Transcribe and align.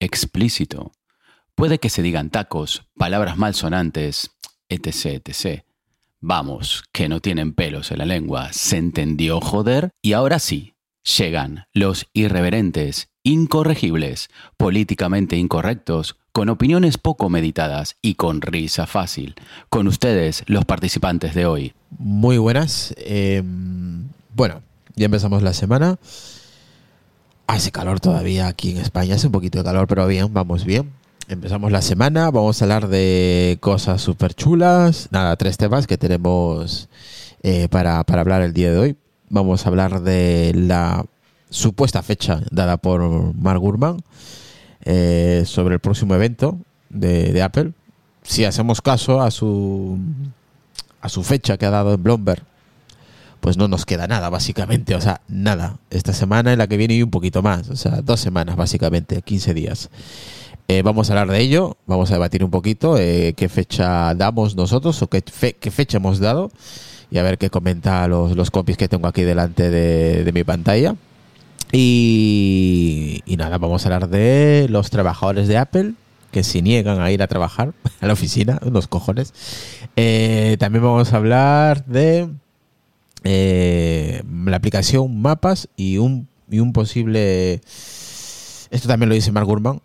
explícito. 0.00 0.92
Puede 1.54 1.78
que 1.78 1.90
se 1.90 2.02
digan 2.02 2.30
tacos, 2.30 2.84
palabras 2.96 3.36
malsonantes, 3.36 4.30
etc, 4.68 5.22
etc. 5.24 5.62
Vamos, 6.20 6.84
que 6.92 7.08
no 7.08 7.20
tienen 7.20 7.52
pelos 7.52 7.90
en 7.90 7.98
la 7.98 8.06
lengua. 8.06 8.52
¿Se 8.52 8.76
entendió, 8.76 9.40
joder? 9.40 9.90
Y 10.02 10.14
ahora 10.14 10.38
sí, 10.38 10.74
llegan 11.02 11.66
los 11.72 12.06
irreverentes, 12.12 13.08
incorregibles, 13.22 14.28
políticamente 14.56 15.36
incorrectos, 15.36 16.16
con 16.32 16.48
opiniones 16.48 16.98
poco 16.98 17.28
meditadas 17.28 17.96
y 18.02 18.14
con 18.14 18.40
risa 18.40 18.86
fácil. 18.86 19.34
Con 19.68 19.88
ustedes, 19.88 20.44
los 20.46 20.64
participantes 20.64 21.34
de 21.34 21.46
hoy. 21.46 21.74
Muy 21.98 22.38
buenas. 22.38 22.94
Eh, 22.98 23.42
bueno, 24.34 24.62
ya 24.94 25.06
empezamos 25.06 25.42
la 25.42 25.52
semana. 25.52 25.98
Hace 27.50 27.72
calor 27.72 27.98
todavía 27.98 28.46
aquí 28.46 28.70
en 28.70 28.76
España, 28.76 29.16
hace 29.16 29.26
un 29.26 29.32
poquito 29.32 29.58
de 29.58 29.64
calor, 29.64 29.88
pero 29.88 30.06
bien, 30.06 30.32
vamos 30.32 30.64
bien. 30.64 30.92
Empezamos 31.26 31.72
la 31.72 31.82
semana, 31.82 32.30
vamos 32.30 32.62
a 32.62 32.64
hablar 32.64 32.86
de 32.86 33.58
cosas 33.60 34.00
súper 34.00 34.34
chulas. 34.34 35.08
Nada, 35.10 35.34
tres 35.34 35.56
temas 35.56 35.88
que 35.88 35.98
tenemos 35.98 36.88
eh, 37.42 37.66
para, 37.68 38.04
para 38.04 38.20
hablar 38.20 38.42
el 38.42 38.52
día 38.52 38.70
de 38.70 38.78
hoy. 38.78 38.96
Vamos 39.30 39.66
a 39.66 39.68
hablar 39.68 40.00
de 40.02 40.52
la 40.54 41.04
supuesta 41.48 42.04
fecha 42.04 42.40
dada 42.52 42.76
por 42.76 43.34
Mark 43.34 43.58
Gurman 43.58 44.00
eh, 44.84 45.42
sobre 45.44 45.74
el 45.74 45.80
próximo 45.80 46.14
evento 46.14 46.56
de, 46.88 47.42
Apple. 47.42 47.72
Si 48.22 48.44
hacemos 48.44 48.80
caso 48.80 49.22
a 49.22 49.32
su 49.32 49.98
a 51.00 51.08
su 51.08 51.24
fecha 51.24 51.56
que 51.56 51.66
ha 51.66 51.70
dado 51.70 51.94
en 51.94 52.02
Bloomberg, 52.04 52.44
pues 53.40 53.56
no 53.56 53.68
nos 53.68 53.86
queda 53.86 54.06
nada, 54.06 54.28
básicamente. 54.28 54.94
O 54.94 55.00
sea, 55.00 55.20
nada. 55.28 55.78
Esta 55.90 56.12
semana 56.12 56.52
y 56.52 56.56
la 56.56 56.66
que 56.66 56.76
viene 56.76 56.94
y 56.94 57.02
un 57.02 57.10
poquito 57.10 57.42
más. 57.42 57.68
O 57.70 57.76
sea, 57.76 58.02
dos 58.02 58.20
semanas, 58.20 58.56
básicamente, 58.56 59.22
15 59.22 59.54
días. 59.54 59.90
Eh, 60.68 60.82
vamos 60.82 61.10
a 61.10 61.14
hablar 61.14 61.36
de 61.36 61.42
ello, 61.42 61.76
vamos 61.86 62.10
a 62.12 62.14
debatir 62.14 62.44
un 62.44 62.50
poquito 62.52 62.96
eh, 62.96 63.34
qué 63.36 63.48
fecha 63.48 64.14
damos 64.14 64.54
nosotros 64.54 65.02
o 65.02 65.08
qué, 65.08 65.20
fe, 65.20 65.54
qué, 65.54 65.72
fecha 65.72 65.96
hemos 65.96 66.20
dado 66.20 66.52
y 67.10 67.18
a 67.18 67.24
ver 67.24 67.38
qué 67.38 67.50
comenta 67.50 68.06
los, 68.06 68.36
los 68.36 68.52
que 68.52 68.86
tengo 68.86 69.08
aquí 69.08 69.22
delante 69.22 69.68
de, 69.68 70.22
de 70.22 70.32
mi 70.32 70.44
pantalla. 70.44 70.94
Y, 71.72 73.22
y, 73.26 73.36
nada, 73.36 73.58
vamos 73.58 73.84
a 73.84 73.88
hablar 73.88 74.08
de 74.10 74.68
los 74.70 74.90
trabajadores 74.90 75.48
de 75.48 75.58
Apple 75.58 75.94
que 76.30 76.44
se 76.44 76.62
niegan 76.62 77.00
a 77.00 77.10
ir 77.10 77.22
a 77.22 77.26
trabajar 77.26 77.72
a 78.00 78.06
la 78.06 78.12
oficina, 78.12 78.60
unos 78.62 78.86
cojones. 78.86 79.34
Eh, 79.96 80.56
también 80.60 80.84
vamos 80.84 81.12
a 81.12 81.16
hablar 81.16 81.84
de 81.86 82.28
eh, 83.24 84.22
la 84.44 84.56
aplicación 84.56 85.20
Mapas 85.20 85.68
y 85.76 85.98
un, 85.98 86.28
y 86.50 86.60
un 86.60 86.72
posible... 86.72 87.60
Esto 88.70 88.88
también 88.88 89.08
lo 89.08 89.14
dice 89.14 89.32
Mark 89.32 89.46
Gurman, 89.46 89.80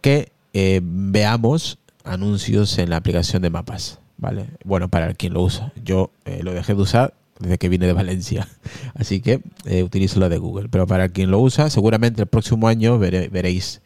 que 0.00 0.30
eh, 0.52 0.80
veamos 0.82 1.78
anuncios 2.04 2.78
en 2.78 2.90
la 2.90 2.96
aplicación 2.96 3.42
de 3.42 3.50
Mapas. 3.50 3.98
¿vale? 4.18 4.46
Bueno, 4.64 4.88
para 4.88 5.14
quien 5.14 5.32
lo 5.32 5.42
usa. 5.42 5.72
Yo 5.82 6.10
eh, 6.24 6.40
lo 6.42 6.52
dejé 6.52 6.74
de 6.74 6.82
usar 6.82 7.14
desde 7.38 7.58
que 7.58 7.68
vine 7.68 7.86
de 7.86 7.92
Valencia. 7.92 8.48
Así 8.94 9.20
que 9.20 9.40
utilizo 9.82 10.20
lo 10.20 10.28
de 10.28 10.38
Google. 10.38 10.68
Pero 10.68 10.86
para 10.86 11.08
quien 11.08 11.30
lo 11.30 11.40
usa, 11.40 11.70
seguramente 11.70 12.22
el 12.22 12.28
próximo 12.28 12.68
año 12.68 12.98
veréis 12.98 13.80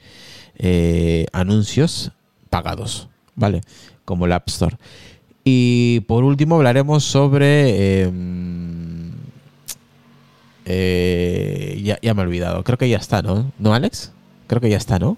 anuncios 1.33 2.13
pagados, 2.51 3.09
¿vale? 3.37 3.63
Como 4.05 4.27
el 4.27 4.33
App 4.33 4.49
Store. 4.49 4.77
Y 5.45 6.01
por 6.01 6.25
último 6.25 6.57
hablaremos 6.57 7.05
sobre... 7.05 8.03
Eh, 8.03 8.13
eh, 10.73 11.81
ya, 11.83 11.99
ya, 12.01 12.15
me 12.15 12.23
he 12.23 12.27
olvidado. 12.27 12.63
Creo 12.63 12.79
que 12.79 12.89
ya 12.89 12.99
está, 12.99 13.23
¿no? 13.23 13.51
¿No, 13.59 13.75
Alex? 13.75 14.13
Creo 14.47 14.61
que 14.61 14.71
ya 14.71 14.77
está, 14.77 15.01
¿no? 15.01 15.17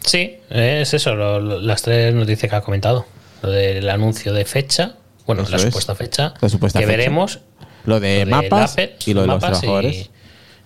Sí, 0.00 0.38
es 0.50 0.92
eso, 0.92 1.14
lo, 1.14 1.40
lo, 1.40 1.60
las 1.60 1.82
tres 1.82 2.12
noticias 2.12 2.50
que 2.50 2.56
ha 2.56 2.60
comentado. 2.62 3.06
Lo 3.42 3.50
del 3.50 3.88
anuncio 3.88 4.32
de 4.32 4.44
fecha, 4.44 4.96
bueno, 5.24 5.44
la 5.48 5.58
supuesta 5.60 5.92
es. 5.92 5.98
fecha, 5.98 6.34
la 6.40 6.48
supuesta 6.48 6.80
que 6.80 6.86
fecha. 6.86 6.96
veremos. 6.96 7.40
Lo 7.84 8.00
de 8.00 8.24
lo 8.24 8.36
mapas 8.36 8.72
Apple, 8.72 8.96
y 9.06 9.14
lo 9.14 9.20
de 9.20 9.26
los 9.28 9.36
mapas 9.36 9.60
trabajadores. 9.60 9.96
y 9.96 10.10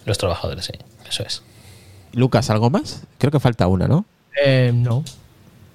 los 0.07 0.17
trabajadores, 0.17 0.65
sí, 0.65 0.73
eso 1.07 1.23
es. 1.23 1.43
Lucas, 2.13 2.49
¿algo 2.49 2.71
más? 2.71 3.03
Creo 3.19 3.31
que 3.31 3.41
falta 3.41 3.67
una, 3.67 3.87
¿no? 3.87 4.07
Eh, 4.43 4.73
no. 4.75 5.05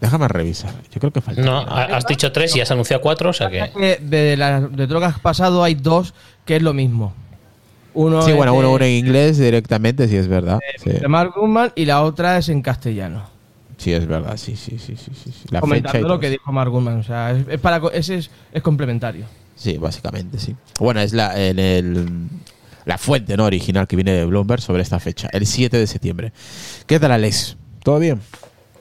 Déjame 0.01 0.27
revisar. 0.27 0.73
Yo 0.91 0.99
creo 0.99 1.11
que 1.11 1.21
falta. 1.21 1.41
No, 1.43 1.61
una. 1.61 1.83
has 1.95 2.07
dicho 2.07 2.31
tres 2.31 2.55
y 2.55 2.61
has 2.61 2.71
anunciado 2.71 3.01
cuatro, 3.01 3.29
o 3.29 3.33
sea 3.33 3.51
que. 3.51 3.99
De, 4.01 4.35
la, 4.35 4.61
de 4.61 4.87
todo 4.87 4.95
lo 4.95 4.99
que 5.01 5.05
has 5.05 5.19
pasado 5.19 5.63
hay 5.63 5.75
dos 5.75 6.15
que 6.45 6.55
es 6.55 6.63
lo 6.63 6.73
mismo. 6.73 7.13
Uno 7.95 8.21
sí, 8.21 8.31
es 8.31 8.37
bueno, 8.37 8.53
uno, 8.53 8.71
uno 8.73 8.85
en 8.85 8.91
inglés 9.05 9.37
directamente, 9.37 10.07
sí 10.07 10.15
es 10.17 10.27
verdad. 10.27 10.59
de, 10.83 10.93
sí. 10.93 10.99
de 10.99 11.07
Mark 11.07 11.33
Gurman 11.35 11.71
y 11.75 11.85
la 11.85 12.03
otra 12.03 12.37
es 12.37 12.49
en 12.49 12.61
castellano. 12.61 13.23
sí, 13.77 13.91
es 13.93 14.05
verdad, 14.05 14.37
sí, 14.37 14.55
sí, 14.55 14.77
sí, 14.77 14.95
sí, 14.97 15.11
sí. 15.15 15.31
La 15.49 15.59
fecha 15.59 15.59
y 15.59 15.61
Comentando 15.61 15.99
lo 16.01 16.07
todo. 16.07 16.19
que 16.19 16.29
dijo 16.29 16.51
Mark 16.51 16.69
Gurman. 16.71 16.99
O 16.99 17.03
sea, 17.03 17.31
es, 17.31 17.47
es 17.47 17.59
para, 17.59 17.81
ese 17.93 18.15
es, 18.17 18.29
es 18.51 18.61
complementario. 18.61 19.25
Sí, 19.55 19.77
básicamente, 19.77 20.37
sí. 20.39 20.55
Bueno, 20.79 20.99
es 20.99 21.13
la, 21.13 21.39
en 21.41 21.57
el, 21.59 22.27
la 22.85 22.97
fuente 22.97 23.37
¿no? 23.37 23.45
original 23.45 23.87
que 23.87 23.95
viene 23.95 24.11
de 24.11 24.25
Bloomberg 24.25 24.61
sobre 24.61 24.81
esta 24.83 24.99
fecha, 24.99 25.29
el 25.31 25.45
7 25.45 25.77
de 25.77 25.87
septiembre. 25.87 26.33
¿Qué 26.85 26.99
tal, 26.99 27.11
Alex? 27.13 27.55
¿Todo 27.81 27.99
bien? 27.99 28.19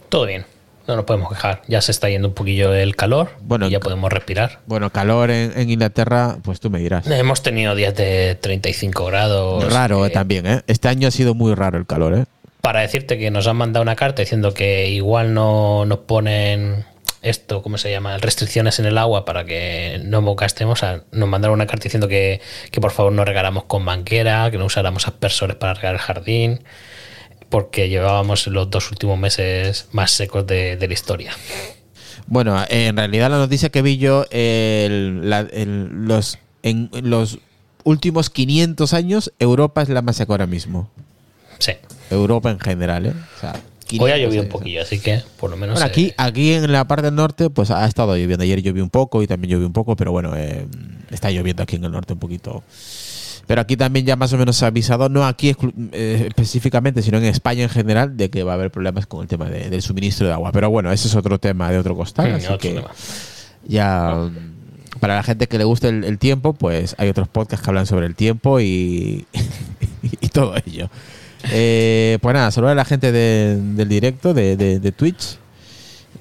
Todo 0.08 0.26
bien. 0.26 0.44
No 0.86 0.96
nos 0.96 1.04
podemos 1.04 1.31
quejar. 1.31 1.62
Ya 1.66 1.81
se 1.81 1.92
está 1.92 2.08
yendo 2.08 2.28
un 2.28 2.34
poquillo 2.34 2.75
el 2.75 2.94
calor. 2.96 3.31
Bueno, 3.40 3.69
y 3.69 3.70
ya 3.70 3.81
podemos 3.81 4.12
respirar. 4.12 4.60
Bueno, 4.66 4.90
calor 4.90 5.31
en, 5.31 5.52
en 5.56 5.70
Inglaterra, 5.70 6.36
pues 6.42 6.60
tú 6.60 6.70
me 6.70 6.78
dirás. 6.78 7.06
Hemos 7.06 7.42
tenido 7.42 7.75
días 7.75 7.94
de 7.94 8.36
35 8.40 9.06
grados. 9.06 9.72
Raro 9.72 10.04
eh, 10.06 10.10
también, 10.10 10.46
¿eh? 10.46 10.62
Este 10.66 10.88
año 10.88 11.08
ha 11.08 11.10
sido 11.10 11.34
muy 11.34 11.54
raro 11.54 11.78
el 11.78 11.86
calor, 11.86 12.14
¿eh? 12.14 12.25
Para 12.60 12.81
decirte 12.81 13.19
que 13.19 13.31
nos 13.31 13.46
han 13.46 13.56
mandado 13.56 13.82
una 13.82 13.96
carta 13.96 14.22
diciendo 14.22 14.54
que 14.54 14.88
igual 14.88 15.34
no 15.34 15.84
nos 15.86 15.98
ponen 15.98 16.84
esto, 17.25 17.62
¿cómo 17.62 17.78
se 17.78 17.90
llama? 17.90 18.19
Restricciones 18.19 18.78
en 18.78 18.84
el 18.84 18.98
agua 18.98 19.25
para 19.25 19.44
que 19.44 20.00
no 20.04 20.34
gastemos. 20.34 20.78
O 20.78 20.80
sea, 20.80 21.00
nos 21.10 21.28
mandaron 21.28 21.54
una 21.54 21.66
carta 21.66 21.84
diciendo 21.84 22.06
que, 22.06 22.40
que 22.70 22.80
por 22.80 22.90
favor 22.90 23.12
no 23.12 23.25
regáramos 23.25 23.64
con 23.64 23.84
banquera, 23.84 24.50
que 24.50 24.58
no 24.58 24.66
usáramos 24.66 25.08
aspersores 25.08 25.56
para 25.56 25.75
regar 25.75 25.94
el 25.94 26.00
jardín, 26.00 26.64
porque 27.54 27.88
llevábamos 27.88 28.48
los 28.48 28.68
dos 28.68 28.90
últimos 28.90 29.16
meses 29.16 29.86
más 29.92 30.10
secos 30.10 30.44
de, 30.44 30.76
de 30.76 30.88
la 30.88 30.92
historia. 30.92 31.30
Bueno, 32.26 32.60
eh, 32.64 32.88
en 32.88 32.96
realidad 32.96 33.30
la 33.30 33.38
noticia 33.38 33.68
que 33.68 33.80
vi 33.80 33.96
yo, 33.96 34.24
eh, 34.32 34.86
el, 34.86 35.30
la, 35.30 35.46
el, 35.52 35.86
los, 36.04 36.40
en 36.64 36.90
los 36.90 37.38
últimos 37.84 38.28
500 38.28 38.92
años, 38.92 39.32
Europa 39.38 39.82
es 39.82 39.88
la 39.88 40.02
más 40.02 40.16
seca 40.16 40.32
ahora 40.32 40.48
mismo. 40.48 40.90
Sí. 41.60 41.74
Europa 42.10 42.50
en 42.50 42.58
general, 42.58 43.06
¿eh? 43.06 43.14
O 43.36 43.40
sea, 43.40 43.52
Hoy 44.00 44.10
ha 44.10 44.14
500 44.14 44.20
llovido 44.20 44.42
un 44.42 44.48
poquillo, 44.48 44.82
así 44.82 44.98
que 44.98 45.22
por 45.38 45.48
lo 45.48 45.56
menos. 45.56 45.74
Bueno, 45.74 45.86
eh, 45.86 45.90
aquí, 45.90 46.12
aquí 46.16 46.54
en 46.54 46.72
la 46.72 46.88
parte 46.88 47.04
del 47.04 47.14
norte, 47.14 47.50
pues 47.50 47.70
ha 47.70 47.86
estado 47.86 48.16
lloviendo. 48.16 48.42
Ayer 48.42 48.62
llovió 48.62 48.82
un 48.82 48.90
poco 48.90 49.22
y 49.22 49.28
también 49.28 49.52
llovió 49.52 49.68
un 49.68 49.72
poco, 49.72 49.94
pero 49.94 50.10
bueno, 50.10 50.34
eh, 50.36 50.66
está 51.12 51.30
lloviendo 51.30 51.62
aquí 51.62 51.76
en 51.76 51.84
el 51.84 51.92
norte 51.92 52.14
un 52.14 52.18
poquito. 52.18 52.64
Pero 53.46 53.61
aquí 53.61 53.76
también 53.76 54.06
ya 54.06 54.17
más 54.17 54.32
o 54.32 54.38
menos 54.38 54.56
se 54.56 54.64
ha 54.64 54.69
avisado, 54.69 55.08
no 55.08 55.26
aquí 55.26 55.55
eh, 55.93 56.25
específicamente, 56.29 57.02
sino 57.02 57.19
en 57.19 57.25
España 57.25 57.62
en 57.64 57.69
general, 57.69 58.17
de 58.17 58.31
que 58.31 58.43
va 58.43 58.52
a 58.52 58.55
haber 58.55 58.70
problemas 58.70 59.06
con 59.06 59.23
el 59.23 59.29
tema 59.29 59.46
de- 59.50 59.69
del 59.70 59.82
suministro 59.82 60.26
de 60.26 60.32
agua. 60.32 60.50
Pero 60.52 60.70
bueno, 60.70 60.91
ese 60.93 61.08
es 61.08 61.14
otro 61.14 61.38
tema 61.38 61.70
de 61.70 61.79
otro 61.79 61.94
costal. 61.96 62.32
mm, 62.32 62.35
así 62.37 62.46
otro 62.46 62.58
que 62.58 62.70
tema. 62.75 62.91
ya 63.67 64.14
mm, 64.14 64.99
para 65.00 65.17
la 65.17 65.23
gente 65.23 65.46
que 65.49 65.58
le 65.58 65.64
guste 65.64 65.88
el, 65.88 66.05
el 66.05 66.19
tiempo, 66.19 66.52
pues 66.55 66.94
hay 66.99 67.08
otros 67.08 67.29
podcasts 67.29 67.64
que 67.64 67.70
hablan 67.70 67.87
sobre 67.87 68.06
el 68.06 68.14
tiempo 68.14 68.61
y, 68.61 69.26
y 70.20 70.29
todo 70.29 70.55
ello. 70.64 70.88
Eh, 71.52 72.19
pues 72.23 72.32
nada, 72.35 72.50
saludar 72.50 72.73
a 72.73 72.76
la 72.76 72.85
gente 72.87 73.12
de- 73.12 73.58
del 73.61 73.88
directo 73.88 74.32
de, 74.32 74.56
de- 74.56 74.81
de 74.81 74.93
Twitch. 74.93 75.37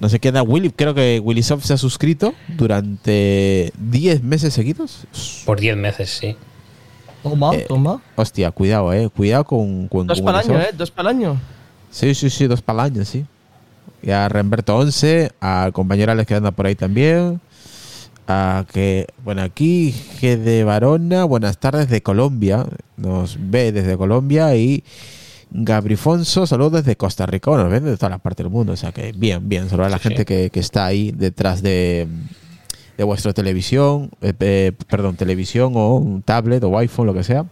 No 0.00 0.08
sé 0.08 0.18
quién 0.20 0.34
da 0.34 0.42
Willy, 0.42 0.70
creo 0.70 0.92
que 0.92 1.20
Willy 1.24 1.42
Soft 1.44 1.64
se 1.64 1.72
ha 1.72 1.78
suscrito 1.78 2.34
durante 2.48 3.72
10 3.78 4.22
meses 4.24 4.52
seguidos. 4.52 5.06
Por 5.46 5.60
10 5.60 5.76
meses, 5.76 6.10
sí. 6.10 6.36
Toma, 7.24 7.54
Eh, 7.56 7.64
toma. 7.66 8.00
Hostia, 8.14 8.52
cuidado, 8.52 8.92
eh. 8.92 9.08
Cuidado 9.08 9.44
con, 9.44 9.88
con 9.88 10.06
Dos 10.06 10.20
para 10.20 10.40
el 10.42 10.50
año. 10.50 10.60
¿eh? 10.60 10.68
Dos 10.76 10.90
para 10.92 11.10
el 11.10 11.16
año. 11.16 11.40
Sí, 11.90 12.14
sí, 12.14 12.30
sí, 12.30 12.46
dos 12.46 12.62
para 12.62 12.84
el 12.86 12.92
año, 12.92 13.04
sí. 13.04 13.24
Y 14.02 14.10
a 14.10 14.28
Remberto 14.28 14.76
11, 14.76 15.32
al 15.40 15.72
compañero 15.72 16.12
Alex 16.12 16.28
que 16.28 16.34
anda 16.34 16.50
por 16.52 16.66
ahí 16.66 16.74
también. 16.76 17.40
A 18.28 18.64
que, 18.72 19.06
bueno, 19.24 19.42
aquí, 19.42 19.94
que 20.20 20.36
de 20.36 20.64
Varona, 20.64 21.24
buenas 21.24 21.58
tardes 21.58 21.88
de 21.88 22.02
Colombia. 22.02 22.66
Nos 22.96 23.36
ve 23.40 23.72
desde 23.72 23.96
Colombia 23.96 24.54
y 24.56 24.84
Gabrifonso, 25.50 26.46
saludos 26.46 26.72
desde 26.84 26.96
Costa 26.96 27.26
Rica. 27.26 27.50
Bueno, 27.50 27.64
nos 27.64 27.72
ven 27.72 27.84
de 27.84 27.96
toda 27.96 28.10
la 28.10 28.18
parte 28.18 28.42
del 28.42 28.50
mundo. 28.52 28.72
O 28.72 28.76
sea 28.76 28.92
que 28.92 29.12
bien, 29.12 29.48
bien. 29.48 29.68
Saludar 29.70 29.88
a 29.88 29.90
la 29.90 29.98
Sí, 29.98 30.04
gente 30.04 30.22
sí. 30.22 30.26
que, 30.26 30.50
que 30.50 30.60
está 30.60 30.84
ahí 30.86 31.12
detrás 31.12 31.62
de, 31.62 32.06
de 32.96 33.04
vuestra 33.04 33.32
televisión, 33.32 34.10
eh, 34.20 34.72
perdón, 34.88 35.16
televisión 35.16 35.72
o 35.76 35.96
un 35.96 36.22
tablet 36.22 36.62
o 36.64 36.78
iPhone, 36.78 37.06
lo 37.06 37.14
que 37.14 37.24
sea 37.24 37.46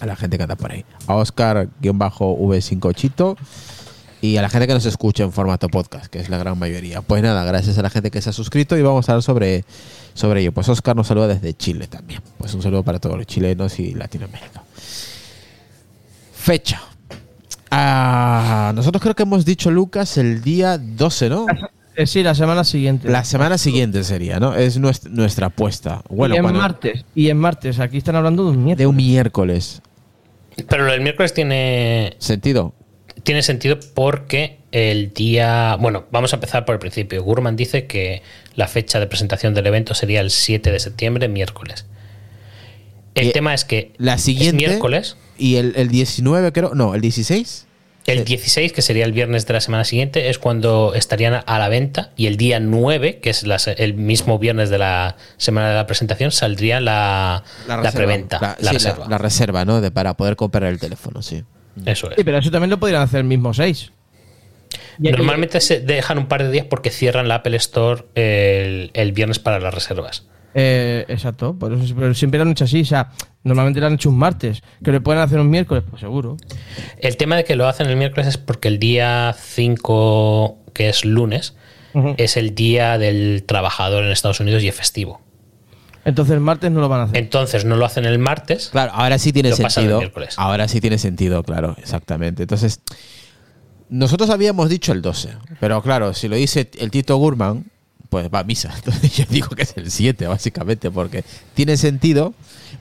a 0.00 0.06
la 0.06 0.16
gente 0.16 0.36
que 0.36 0.42
anda 0.42 0.56
por 0.56 0.72
ahí. 0.72 0.84
A 1.06 1.14
Oscar-V5 1.14 2.94
Chito 2.94 3.36
y 4.22 4.36
a 4.36 4.42
la 4.42 4.48
gente 4.48 4.66
que 4.66 4.74
nos 4.74 4.86
escucha 4.86 5.22
en 5.22 5.32
formato 5.32 5.68
podcast, 5.68 6.06
que 6.06 6.18
es 6.18 6.28
la 6.28 6.38
gran 6.38 6.58
mayoría. 6.58 7.02
Pues 7.02 7.22
nada, 7.22 7.44
gracias 7.44 7.78
a 7.78 7.82
la 7.82 7.90
gente 7.90 8.10
que 8.10 8.20
se 8.20 8.30
ha 8.30 8.32
suscrito 8.32 8.76
y 8.76 8.82
vamos 8.82 9.08
a 9.08 9.12
hablar 9.12 9.22
sobre, 9.22 9.64
sobre 10.14 10.40
ello. 10.40 10.52
Pues 10.52 10.68
Oscar 10.68 10.96
nos 10.96 11.06
saluda 11.06 11.28
desde 11.28 11.54
Chile 11.54 11.86
también. 11.86 12.20
Pues 12.38 12.52
un 12.54 12.62
saludo 12.62 12.82
para 12.82 12.98
todos 12.98 13.16
los 13.16 13.26
chilenos 13.26 13.78
y 13.78 13.94
Latinoamérica. 13.94 14.62
Fecha. 16.34 16.82
Ah, 17.70 18.72
nosotros 18.74 19.00
creo 19.02 19.14
que 19.14 19.22
hemos 19.22 19.44
dicho, 19.44 19.70
Lucas, 19.70 20.16
el 20.16 20.42
día 20.42 20.76
12, 20.78 21.28
¿no? 21.28 21.46
Eh, 21.96 22.06
sí, 22.06 22.22
la 22.22 22.34
semana 22.34 22.64
siguiente. 22.64 23.08
La 23.08 23.24
semana 23.24 23.58
siguiente 23.58 24.04
sería, 24.04 24.38
¿no? 24.40 24.54
Es 24.54 24.78
nuestra, 24.78 25.10
nuestra 25.10 25.46
apuesta. 25.48 26.02
Bueno, 26.08 26.34
y 26.34 26.38
en 26.38 26.42
cuando- 26.44 26.60
martes. 26.60 27.04
Y 27.14 27.28
en 27.30 27.36
martes. 27.38 27.78
Aquí 27.80 27.98
están 27.98 28.16
hablando 28.16 28.44
de 28.44 28.50
un 28.50 28.64
miércoles. 28.64 28.78
de 28.78 28.86
un 28.86 28.96
miércoles. 28.96 29.82
Pero 30.68 30.84
lo 30.84 30.92
del 30.92 31.00
miércoles 31.00 31.32
tiene, 31.34 32.14
¿Sentido? 32.18 32.74
tiene 33.22 33.42
sentido 33.42 33.78
porque 33.94 34.58
el 34.72 35.12
día. 35.12 35.76
Bueno, 35.80 36.04
vamos 36.10 36.32
a 36.32 36.36
empezar 36.36 36.64
por 36.64 36.74
el 36.74 36.78
principio. 36.78 37.22
Gurman 37.22 37.56
dice 37.56 37.86
que 37.86 38.22
la 38.54 38.68
fecha 38.68 39.00
de 39.00 39.06
presentación 39.06 39.54
del 39.54 39.66
evento 39.66 39.94
sería 39.94 40.20
el 40.20 40.30
7 40.30 40.70
de 40.70 40.78
septiembre, 40.78 41.28
miércoles. 41.28 41.86
El 43.14 43.28
Y 43.28 43.32
tema 43.32 43.52
es 43.54 43.64
que 43.64 43.92
La 43.98 44.18
siguiente. 44.18 44.64
es 44.64 44.68
miércoles. 44.70 45.16
Y 45.36 45.56
el, 45.56 45.72
el 45.76 45.88
19, 45.88 46.52
creo. 46.52 46.74
No, 46.74 46.94
el 46.94 47.00
16. 47.00 47.66
El 48.12 48.24
16, 48.24 48.72
que 48.72 48.82
sería 48.82 49.04
el 49.04 49.12
viernes 49.12 49.46
de 49.46 49.52
la 49.52 49.60
semana 49.60 49.84
siguiente, 49.84 50.30
es 50.30 50.38
cuando 50.38 50.92
estarían 50.94 51.42
a 51.46 51.58
la 51.58 51.68
venta. 51.68 52.10
Y 52.16 52.26
el 52.26 52.36
día 52.36 52.60
9, 52.60 53.20
que 53.20 53.30
es 53.30 53.44
la 53.44 53.56
el 53.76 53.94
mismo 53.94 54.38
viernes 54.38 54.70
de 54.70 54.78
la 54.78 55.16
semana 55.36 55.68
de 55.70 55.74
la 55.76 55.86
presentación, 55.86 56.30
saldría 56.32 56.80
la, 56.80 57.44
la, 57.66 57.76
reserva. 57.78 57.92
preventa, 57.96 58.38
La, 58.40 58.56
la, 58.60 58.70
sí, 58.70 58.76
reserva. 58.76 59.06
la 59.08 59.18
reserva, 59.18 59.64
¿no? 59.64 59.80
De, 59.80 59.90
para 59.90 60.14
poder 60.14 60.36
comprar 60.36 60.64
el 60.64 60.78
teléfono, 60.78 61.22
sí. 61.22 61.44
Eso 61.86 62.10
es. 62.10 62.16
Sí, 62.16 62.24
pero 62.24 62.38
eso 62.38 62.50
también 62.50 62.70
lo 62.70 62.78
podrían 62.80 63.02
hacer 63.02 63.18
el 63.20 63.26
mismo 63.26 63.54
6. 63.54 63.92
Normalmente 64.98 65.60
se 65.60 65.80
dejan 65.80 66.18
un 66.18 66.26
par 66.26 66.42
de 66.42 66.50
días 66.50 66.66
porque 66.68 66.90
cierran 66.90 67.26
la 67.28 67.36
Apple 67.36 67.56
Store 67.56 68.04
el, 68.14 68.90
el 68.94 69.12
viernes 69.12 69.38
para 69.38 69.58
las 69.58 69.72
reservas. 69.72 70.26
Eh, 70.54 71.04
exacto, 71.08 71.54
por 71.56 71.72
eso, 71.72 71.94
pero 71.96 72.12
siempre 72.14 72.38
lo 72.38 72.42
han 72.42 72.50
hecho 72.50 72.64
así. 72.64 72.80
O 72.80 72.84
sea, 72.84 73.10
normalmente 73.44 73.80
lo 73.80 73.86
han 73.86 73.94
hecho 73.94 74.10
un 74.10 74.18
martes. 74.18 74.62
¿Que 74.82 74.92
le 74.92 75.00
pueden 75.00 75.22
hacer 75.22 75.38
un 75.38 75.48
miércoles? 75.50 75.84
Pues 75.88 76.00
seguro. 76.00 76.36
El 76.98 77.16
tema 77.16 77.36
de 77.36 77.44
que 77.44 77.56
lo 77.56 77.68
hacen 77.68 77.86
el 77.88 77.96
miércoles 77.96 78.26
es 78.26 78.36
porque 78.38 78.68
el 78.68 78.78
día 78.78 79.34
5, 79.38 80.58
que 80.74 80.88
es 80.88 81.04
lunes, 81.04 81.54
es 82.16 82.36
el 82.36 82.54
día 82.54 82.98
del 82.98 83.44
trabajador 83.46 84.04
en 84.04 84.10
Estados 84.10 84.40
Unidos 84.40 84.62
y 84.62 84.68
es 84.68 84.74
festivo. 84.74 85.20
Entonces 86.04 86.34
el 86.34 86.40
martes 86.40 86.70
no 86.70 86.80
lo 86.80 86.88
van 86.88 87.00
a 87.00 87.02
hacer. 87.04 87.18
Entonces 87.18 87.64
no 87.64 87.76
lo 87.76 87.84
hacen 87.84 88.04
el 88.04 88.18
martes. 88.18 88.68
Claro, 88.70 88.92
ahora 88.94 89.18
sí 89.18 89.32
tiene 89.32 89.50
Lo 89.50 89.56
pasan 89.56 89.66
el 89.66 89.72
sentido. 89.72 89.98
miércoles. 89.98 90.34
Ahora 90.38 90.66
sí 90.66 90.80
tiene 90.80 90.98
sentido, 90.98 91.42
claro, 91.42 91.76
exactamente. 91.78 92.42
Entonces, 92.44 92.80
nosotros 93.88 94.30
habíamos 94.30 94.68
dicho 94.70 94.92
el 94.92 95.02
12, 95.02 95.30
pero 95.60 95.82
claro, 95.82 96.14
si 96.14 96.28
lo 96.28 96.36
dice 96.36 96.70
el 96.78 96.90
Tito 96.90 97.16
Gurman, 97.16 97.66
pues 98.10 98.28
va 98.32 98.40
a 98.40 98.44
misa. 98.44 98.72
Entonces 98.76 99.16
yo 99.16 99.24
digo 99.30 99.48
que 99.50 99.62
es 99.62 99.74
el 99.76 99.90
7, 99.90 100.26
básicamente, 100.26 100.90
porque 100.90 101.24
tiene 101.54 101.76
sentido, 101.76 102.34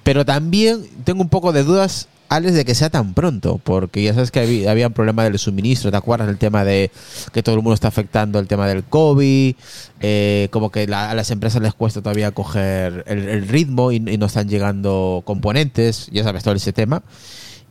pero 0.03 0.25
también 0.25 0.85
tengo 1.05 1.21
un 1.21 1.29
poco 1.29 1.53
de 1.53 1.63
dudas, 1.63 2.09
Alex, 2.27 2.53
de 2.53 2.65
que 2.65 2.75
sea 2.75 2.89
tan 2.89 3.13
pronto, 3.13 3.59
porque 3.63 4.03
ya 4.03 4.13
sabes 4.13 4.31
que 4.31 4.67
había, 4.67 4.87
un 4.87 4.93
problema 4.93 5.23
del 5.23 5.39
suministro, 5.39 5.89
¿te 5.89 5.97
acuerdas 5.97 6.27
del 6.27 6.37
tema 6.37 6.65
de 6.65 6.91
que 7.31 7.41
todo 7.41 7.55
el 7.55 7.61
mundo 7.61 7.73
está 7.73 7.87
afectando 7.87 8.37
el 8.39 8.47
tema 8.47 8.67
del 8.67 8.83
COVID? 8.83 9.55
Eh, 10.01 10.47
como 10.51 10.71
que 10.71 10.83
a 10.83 11.13
las 11.13 11.31
empresas 11.31 11.61
les 11.61 11.73
cuesta 11.73 12.01
todavía 12.01 12.31
coger 12.31 13.05
el, 13.07 13.29
el 13.29 13.47
ritmo 13.47 13.91
y, 13.91 13.95
y 13.95 14.17
no 14.17 14.25
están 14.25 14.49
llegando 14.49 15.23
componentes, 15.25 16.09
ya 16.11 16.23
sabes 16.23 16.43
todo 16.43 16.53
ese 16.53 16.73
tema 16.73 17.03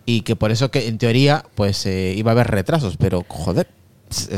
y 0.09 0.23
que 0.23 0.37
por 0.37 0.51
eso 0.51 0.71
que 0.71 0.89
en 0.89 0.97
teoría 0.97 1.45
pues 1.55 1.85
eh, 1.85 2.15
iba 2.17 2.31
a 2.31 2.33
haber 2.33 2.47
retrasos, 2.47 2.97
pero 2.97 3.27
joder. 3.29 3.78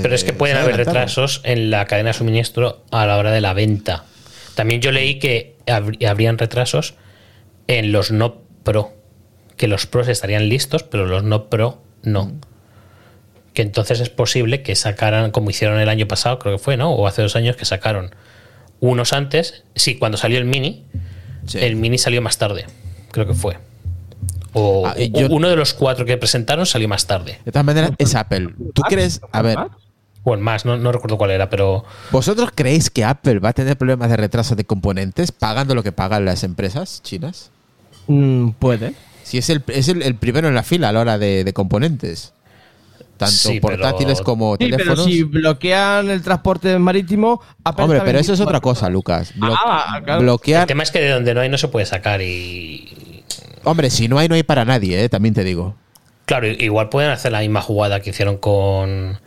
Pero 0.02 0.14
es 0.14 0.24
que 0.24 0.30
eh, 0.30 0.34
pueden 0.34 0.56
haber 0.56 0.76
retrasos 0.76 1.40
en 1.44 1.70
la 1.70 1.84
cadena 1.86 2.10
de 2.10 2.14
suministro 2.14 2.84
a 2.90 3.06
la 3.06 3.16
hora 3.18 3.30
de 3.30 3.40
la 3.40 3.52
venta. 3.52 4.04
También 4.54 4.80
yo 4.80 4.90
leí 4.92 5.18
que 5.18 5.56
habr- 5.66 6.04
habrían 6.06 6.38
retrasos 6.38 6.94
en 7.68 7.92
los 7.92 8.10
no 8.10 8.42
pro. 8.64 8.92
Que 9.56 9.68
los 9.68 9.86
pros 9.86 10.08
estarían 10.08 10.48
listos, 10.48 10.82
pero 10.82 11.06
los 11.06 11.22
no 11.22 11.48
pro 11.48 11.82
no. 12.02 12.32
Que 13.54 13.62
entonces 13.62 14.00
es 14.00 14.10
posible 14.10 14.62
que 14.62 14.74
sacaran, 14.74 15.30
como 15.30 15.50
hicieron 15.50 15.78
el 15.80 15.88
año 15.88 16.06
pasado, 16.08 16.38
creo 16.38 16.56
que 16.56 16.62
fue, 16.62 16.76
¿no? 16.76 16.92
O 16.92 17.06
hace 17.06 17.22
dos 17.22 17.36
años 17.36 17.56
que 17.56 17.64
sacaron 17.64 18.14
unos 18.80 19.12
antes. 19.12 19.64
Sí, 19.74 19.96
cuando 19.98 20.18
salió 20.18 20.38
el 20.38 20.44
mini, 20.46 20.84
Sí. 21.46 21.58
el 21.58 21.76
mini 21.76 21.96
salió 21.98 22.20
más 22.22 22.38
tarde, 22.38 22.66
creo 23.12 23.26
que 23.26 23.34
fue. 23.34 23.56
O 24.52 24.86
Ah, 24.86 24.94
yo- 24.98 25.28
uno 25.30 25.48
de 25.48 25.56
los 25.56 25.74
cuatro 25.74 26.04
que 26.04 26.16
presentaron 26.16 26.66
salió 26.66 26.88
más 26.88 27.06
tarde. 27.06 27.38
De 27.44 27.52
todas 27.52 27.64
maneras, 27.64 27.92
es 27.98 28.14
Apple. 28.14 28.50
¿Tú 28.74 28.82
crees, 28.82 29.20
a 29.32 29.42
ver, 29.42 29.56
O 30.24 30.34
en 30.34 30.40
más, 30.42 30.64
no, 30.66 30.76
no 30.76 30.92
recuerdo 30.92 31.16
cuál 31.16 31.30
era, 31.30 31.48
pero 31.48 31.84
vosotros 32.10 32.50
creéis 32.54 32.90
que 32.90 33.04
Apple 33.04 33.38
va 33.38 33.50
a 33.50 33.52
tener 33.54 33.76
problemas 33.78 34.10
de 34.10 34.16
retraso 34.18 34.54
de 34.54 34.64
componentes 34.64 35.32
pagando 35.32 35.74
lo 35.74 35.82
que 35.82 35.92
pagan 35.92 36.24
las 36.26 36.44
empresas 36.44 37.00
chinas? 37.02 37.50
Mm, 38.06 38.50
puede. 38.58 38.94
Si 39.22 39.38
es 39.38 39.48
el, 39.50 39.62
es 39.68 39.88
el, 39.88 40.02
el 40.02 40.16
primero 40.16 40.48
en 40.48 40.54
la 40.54 40.62
fila 40.62 40.88
a 40.88 40.92
la 40.92 41.00
hora 41.00 41.16
de, 41.18 41.44
de 41.44 41.52
componentes. 41.54 42.32
Tanto 43.16 43.32
Sí, 43.34 43.60
portátiles 43.60 44.14
pero- 44.18 44.24
como 44.24 44.54
Sí, 44.56 44.64
pero 44.64 44.76
teléfonos. 44.78 45.04
si 45.04 45.22
bloquean 45.22 46.10
el 46.10 46.20
transporte 46.22 46.78
marítimo. 46.78 47.40
Apple 47.64 47.84
Hombre, 47.84 48.00
pero 48.04 48.18
eso 48.18 48.32
es 48.32 48.40
otra 48.40 48.60
cosa, 48.60 48.88
Lucas. 48.90 49.32
Blo- 49.36 49.54
Ah, 49.64 50.00
claro. 50.04 50.22
Bloquear. 50.22 50.62
el 50.62 50.66
tema 50.66 50.82
es 50.82 50.90
que 50.90 51.00
de 51.00 51.10
donde 51.10 51.32
no 51.34 51.40
hay 51.42 51.48
no 51.48 51.56
se 51.58 51.68
puede 51.68 51.86
sacar 51.86 52.20
y 52.22 52.88
Hombre, 53.64 53.90
si 53.90 54.08
no 54.08 54.18
hay, 54.18 54.28
no 54.28 54.34
hay 54.34 54.42
para 54.42 54.64
nadie, 54.64 55.02
eh, 55.04 55.08
también 55.08 55.34
te 55.34 55.44
digo. 55.44 55.74
claro, 56.24 56.46
igual 56.46 56.88
pueden 56.88 57.10
hacer 57.10 57.32
la 57.32 57.40
misma 57.40 57.60
jugada 57.60 58.00
que 58.00 58.10
hicieron 58.10 58.36
con, 58.38 59.18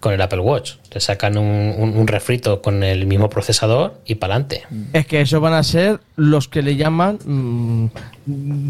con 0.00 0.12
el 0.14 0.20
Apple 0.22 0.40
Watch. 0.40 0.74
Te 0.88 1.00
sacan 1.00 1.36
un, 1.36 1.74
un- 1.78 1.96
un 1.96 2.06
refrito 2.06 2.62
con 2.62 2.82
el 2.82 3.06
mismo 3.06 3.28
procesador 3.28 4.00
y 4.06 4.14
para 4.16 4.34
adelante. 4.34 4.62
Es 4.92 5.06
que 5.06 5.20
esos 5.20 5.40
van 5.40 5.52
a 5.54 5.62
ser 5.62 6.00
los 6.16 6.48
que 6.48 6.62
le 6.62 6.76
llaman 6.76 7.18
mm, 7.24 7.86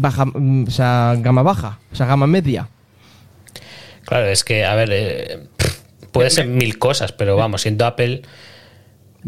baja, 0.01 0.25
mm, 0.25 0.65
o 0.67 0.71
sea, 0.71 1.15
gama 1.19 1.43
baja, 1.43 1.79
o 1.91 1.95
sea, 1.95 2.05
gama 2.07 2.25
media. 2.27 2.67
Claro, 4.05 4.25
es 4.27 4.43
que, 4.43 4.65
a 4.65 4.75
ver, 4.75 4.89
eh, 4.91 5.47
puede 6.11 6.29
ser 6.29 6.47
mil 6.47 6.77
cosas, 6.77 7.11
pero 7.11 7.35
vamos, 7.35 7.61
siendo 7.61 7.85
Apple, 7.85 8.21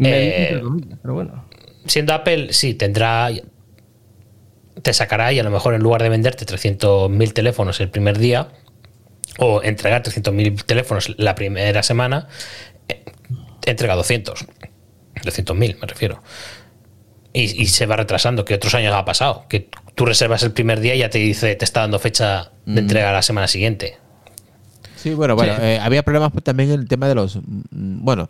Eh, 0.00 0.60
pero 1.02 1.14
bueno. 1.14 1.44
siendo 1.86 2.12
Apple, 2.14 2.52
sí, 2.52 2.74
tendrá, 2.74 3.30
te 4.82 4.92
sacará 4.92 5.32
y 5.32 5.38
a 5.38 5.42
lo 5.42 5.50
mejor 5.50 5.74
en 5.74 5.82
lugar 5.82 6.02
de 6.02 6.08
venderte 6.08 6.46
300.000 6.46 7.32
teléfonos 7.32 7.80
el 7.80 7.90
primer 7.90 8.18
día 8.18 8.48
o 9.38 9.62
entregar 9.62 10.02
300.000 10.02 10.64
teléfonos 10.64 11.14
la 11.16 11.34
primera 11.34 11.82
semana, 11.82 12.28
eh, 12.88 13.04
entrega 13.66 13.94
200. 13.94 14.46
200.000 15.16 15.78
me 15.80 15.86
refiero. 15.86 16.22
Y, 17.32 17.62
y 17.62 17.66
se 17.66 17.86
va 17.86 17.96
retrasando, 17.96 18.44
que 18.44 18.54
otros 18.54 18.74
años 18.74 18.94
ha 18.94 19.04
pasado, 19.04 19.46
que 19.48 19.68
tú 19.94 20.06
reservas 20.06 20.42
el 20.42 20.52
primer 20.52 20.80
día 20.80 20.94
y 20.94 20.98
ya 20.98 21.10
te 21.10 21.18
dice, 21.18 21.54
te 21.54 21.64
está 21.64 21.80
dando 21.80 21.98
fecha 21.98 22.52
de 22.64 22.80
entrega 22.80 23.12
la 23.12 23.22
semana 23.22 23.46
siguiente. 23.48 23.98
Sí, 25.02 25.14
bueno, 25.14 25.36
bueno, 25.36 25.54
Sí. 25.56 25.62
eh, 25.62 25.78
había 25.80 26.02
problemas 26.02 26.32
también 26.42 26.70
en 26.70 26.80
el 26.80 26.88
tema 26.88 27.06
de 27.08 27.14
los, 27.14 27.36
mm, 27.36 28.04
bueno, 28.04 28.28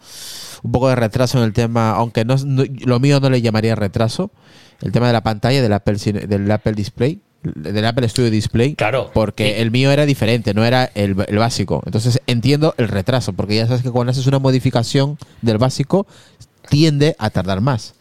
un 0.62 0.72
poco 0.72 0.88
de 0.88 0.96
retraso 0.96 1.38
en 1.38 1.44
el 1.44 1.52
tema, 1.52 1.90
aunque 1.92 2.24
no, 2.24 2.36
no- 2.44 2.64
lo 2.84 3.00
mío 3.00 3.20
no 3.20 3.30
le 3.30 3.40
llamaría 3.40 3.74
retraso, 3.74 4.30
el 4.82 4.92
tema 4.92 5.06
de 5.06 5.12
la 5.14 5.22
pantalla 5.22 5.62
del 5.62 5.72
Apple, 5.72 5.96
del 5.96 6.50
Apple 6.50 6.72
Display, 6.72 7.20
del 7.42 7.84
Apple 7.86 8.08
Studio 8.08 8.30
Display, 8.30 8.74
Claro. 8.74 9.10
porque 9.14 9.62
el 9.62 9.70
mío 9.70 9.90
era 9.92 10.04
diferente, 10.06 10.52
no 10.54 10.64
era 10.64 10.90
el, 10.94 11.16
el 11.26 11.38
básico. 11.38 11.82
Entonces 11.86 12.20
entiendo 12.26 12.74
el 12.78 12.88
retraso, 12.88 13.32
porque 13.32 13.56
ya 13.56 13.66
sabes 13.66 13.82
que 13.82 13.90
cuando 13.90 14.10
haces 14.10 14.26
una 14.26 14.38
modificación 14.38 15.16
del 15.40 15.56
básico, 15.58 16.06
tiende 16.68 17.16
a 17.18 17.30
tardar 17.30 17.60
más. 17.60 17.94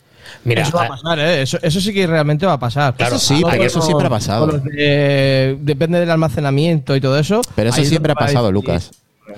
Mira, 0.43 0.61
eso 0.63 0.77
va 0.77 0.85
a 0.85 0.87
pasar, 0.89 1.19
¿eh? 1.19 1.41
Eso, 1.41 1.57
eso 1.61 1.81
sí 1.81 1.93
que 1.93 2.05
realmente 2.07 2.45
va 2.45 2.53
a 2.53 2.59
pasar. 2.59 2.95
Claro, 2.95 3.15
eso 3.17 3.25
sí, 3.35 3.41
ayer- 3.49 3.65
eso 3.67 3.81
siempre 3.81 4.07
ha 4.07 4.09
pasado. 4.09 4.47
de- 4.47 5.57
depende 5.61 5.99
del 5.99 6.09
almacenamiento 6.11 6.95
y 6.95 7.01
todo 7.01 7.17
eso. 7.19 7.41
Pero 7.55 7.69
eso 7.69 7.83
siempre 7.83 8.11
ha 8.11 8.15
pasado, 8.15 8.51
Lucas. 8.51 8.91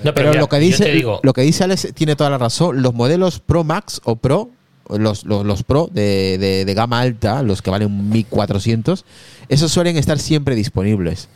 no, 0.04 0.14
Pero, 0.14 0.28
mira, 0.30 0.40
lo 0.40 0.48
que 0.48 0.58
dice 0.58 0.90
digo, 0.92 1.20
lo 1.22 1.32
que 1.32 1.42
dice 1.42 1.64
Alex 1.64 1.88
tiene 1.94 2.16
toda 2.16 2.30
la 2.30 2.38
razón. 2.38 2.80
Los 2.82 2.94
modelos 2.94 3.40
Pro 3.40 3.64
Max 3.64 4.00
o 4.04 4.16
Pro, 4.16 4.50
los, 4.88 5.24
los, 5.24 5.44
los 5.44 5.62
Pro 5.62 5.88
de, 5.92 6.36
de- 6.38 6.64
de 6.64 6.74
gama 6.74 7.00
alta, 7.00 7.42
los 7.42 7.62
que 7.62 7.70
valen 7.70 8.10
1400, 8.10 9.04
esos 9.48 9.70
suelen 9.72 9.96
estar 9.96 10.18
siempre 10.18 10.54
disponibles. 10.54 11.28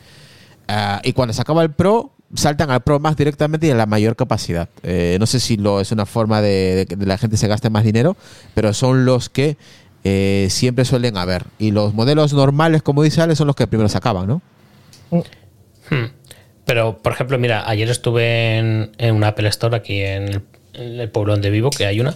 Ah, 0.67 0.99
y 1.03 1.13
cuando 1.13 1.33
se 1.33 1.41
acaba 1.41 1.61
el 1.63 1.71
Pro, 1.71 2.11
saltan 2.35 2.71
al 2.71 2.81
Pro 2.81 2.99
Max 2.99 3.17
directamente 3.17 3.67
y 3.67 3.71
a 3.71 3.75
la 3.75 3.85
mayor 3.85 4.15
capacidad. 4.15 4.69
Eh, 4.83 5.17
no 5.19 5.25
sé 5.25 5.39
si 5.39 5.57
lo 5.57 5.81
es 5.81 5.91
una 5.91 6.05
forma 6.05 6.41
de, 6.41 6.85
que 6.87 6.95
la 6.97 7.17
gente 7.17 7.37
se 7.37 7.47
gaste 7.47 7.69
más 7.69 7.83
dinero, 7.83 8.15
pero 8.53 8.73
son 8.73 9.05
los 9.05 9.29
que 9.29 9.57
eh, 10.03 10.47
siempre 10.49 10.85
suelen 10.85 11.17
haber. 11.17 11.45
Y 11.59 11.71
los 11.71 11.93
modelos 11.93 12.33
normales, 12.33 12.81
como 12.81 13.03
dice 13.03 13.21
Alex, 13.21 13.37
son 13.37 13.47
los 13.47 13.55
que 13.55 13.67
primero 13.67 13.89
se 13.89 13.97
acaban, 13.97 14.27
¿no? 14.27 14.41
Hmm. 15.11 16.05
Pero, 16.65 16.97
por 16.97 17.13
ejemplo, 17.13 17.37
mira, 17.37 17.69
ayer 17.69 17.89
estuve 17.89 18.57
en, 18.57 18.91
en 18.97 19.15
una 19.15 19.29
Apple 19.29 19.47
Store 19.49 19.75
aquí 19.75 20.01
en 20.01 20.23
el, 20.29 20.41
en 20.73 20.99
el 20.99 21.09
pueblo 21.09 21.33
donde 21.33 21.49
vivo, 21.49 21.69
que 21.69 21.85
hay 21.85 21.99
una, 21.99 22.15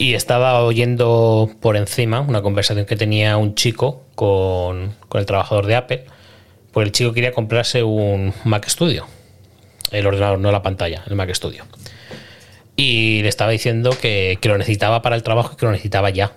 y 0.00 0.14
estaba 0.14 0.62
oyendo 0.64 1.50
por 1.60 1.76
encima 1.76 2.20
una 2.20 2.40
conversación 2.40 2.86
que 2.86 2.96
tenía 2.96 3.36
un 3.36 3.54
chico 3.54 4.02
con, 4.14 4.94
con 5.08 5.20
el 5.20 5.26
trabajador 5.26 5.66
de 5.66 5.76
Apple, 5.76 6.04
pues 6.72 6.86
el 6.86 6.92
chico 6.92 7.12
quería 7.12 7.32
comprarse 7.32 7.82
un 7.82 8.32
Mac 8.44 8.66
Studio, 8.68 9.06
el 9.90 10.06
ordenador, 10.06 10.38
no 10.38 10.52
la 10.52 10.62
pantalla, 10.62 11.02
el 11.06 11.14
Mac 11.14 11.32
Studio. 11.34 11.64
Y 12.76 13.22
le 13.22 13.28
estaba 13.28 13.50
diciendo 13.50 13.90
que, 14.00 14.38
que 14.40 14.48
lo 14.48 14.56
necesitaba 14.56 15.02
para 15.02 15.16
el 15.16 15.22
trabajo 15.22 15.52
y 15.52 15.56
que 15.56 15.66
lo 15.66 15.72
necesitaba 15.72 16.10
ya. 16.10 16.32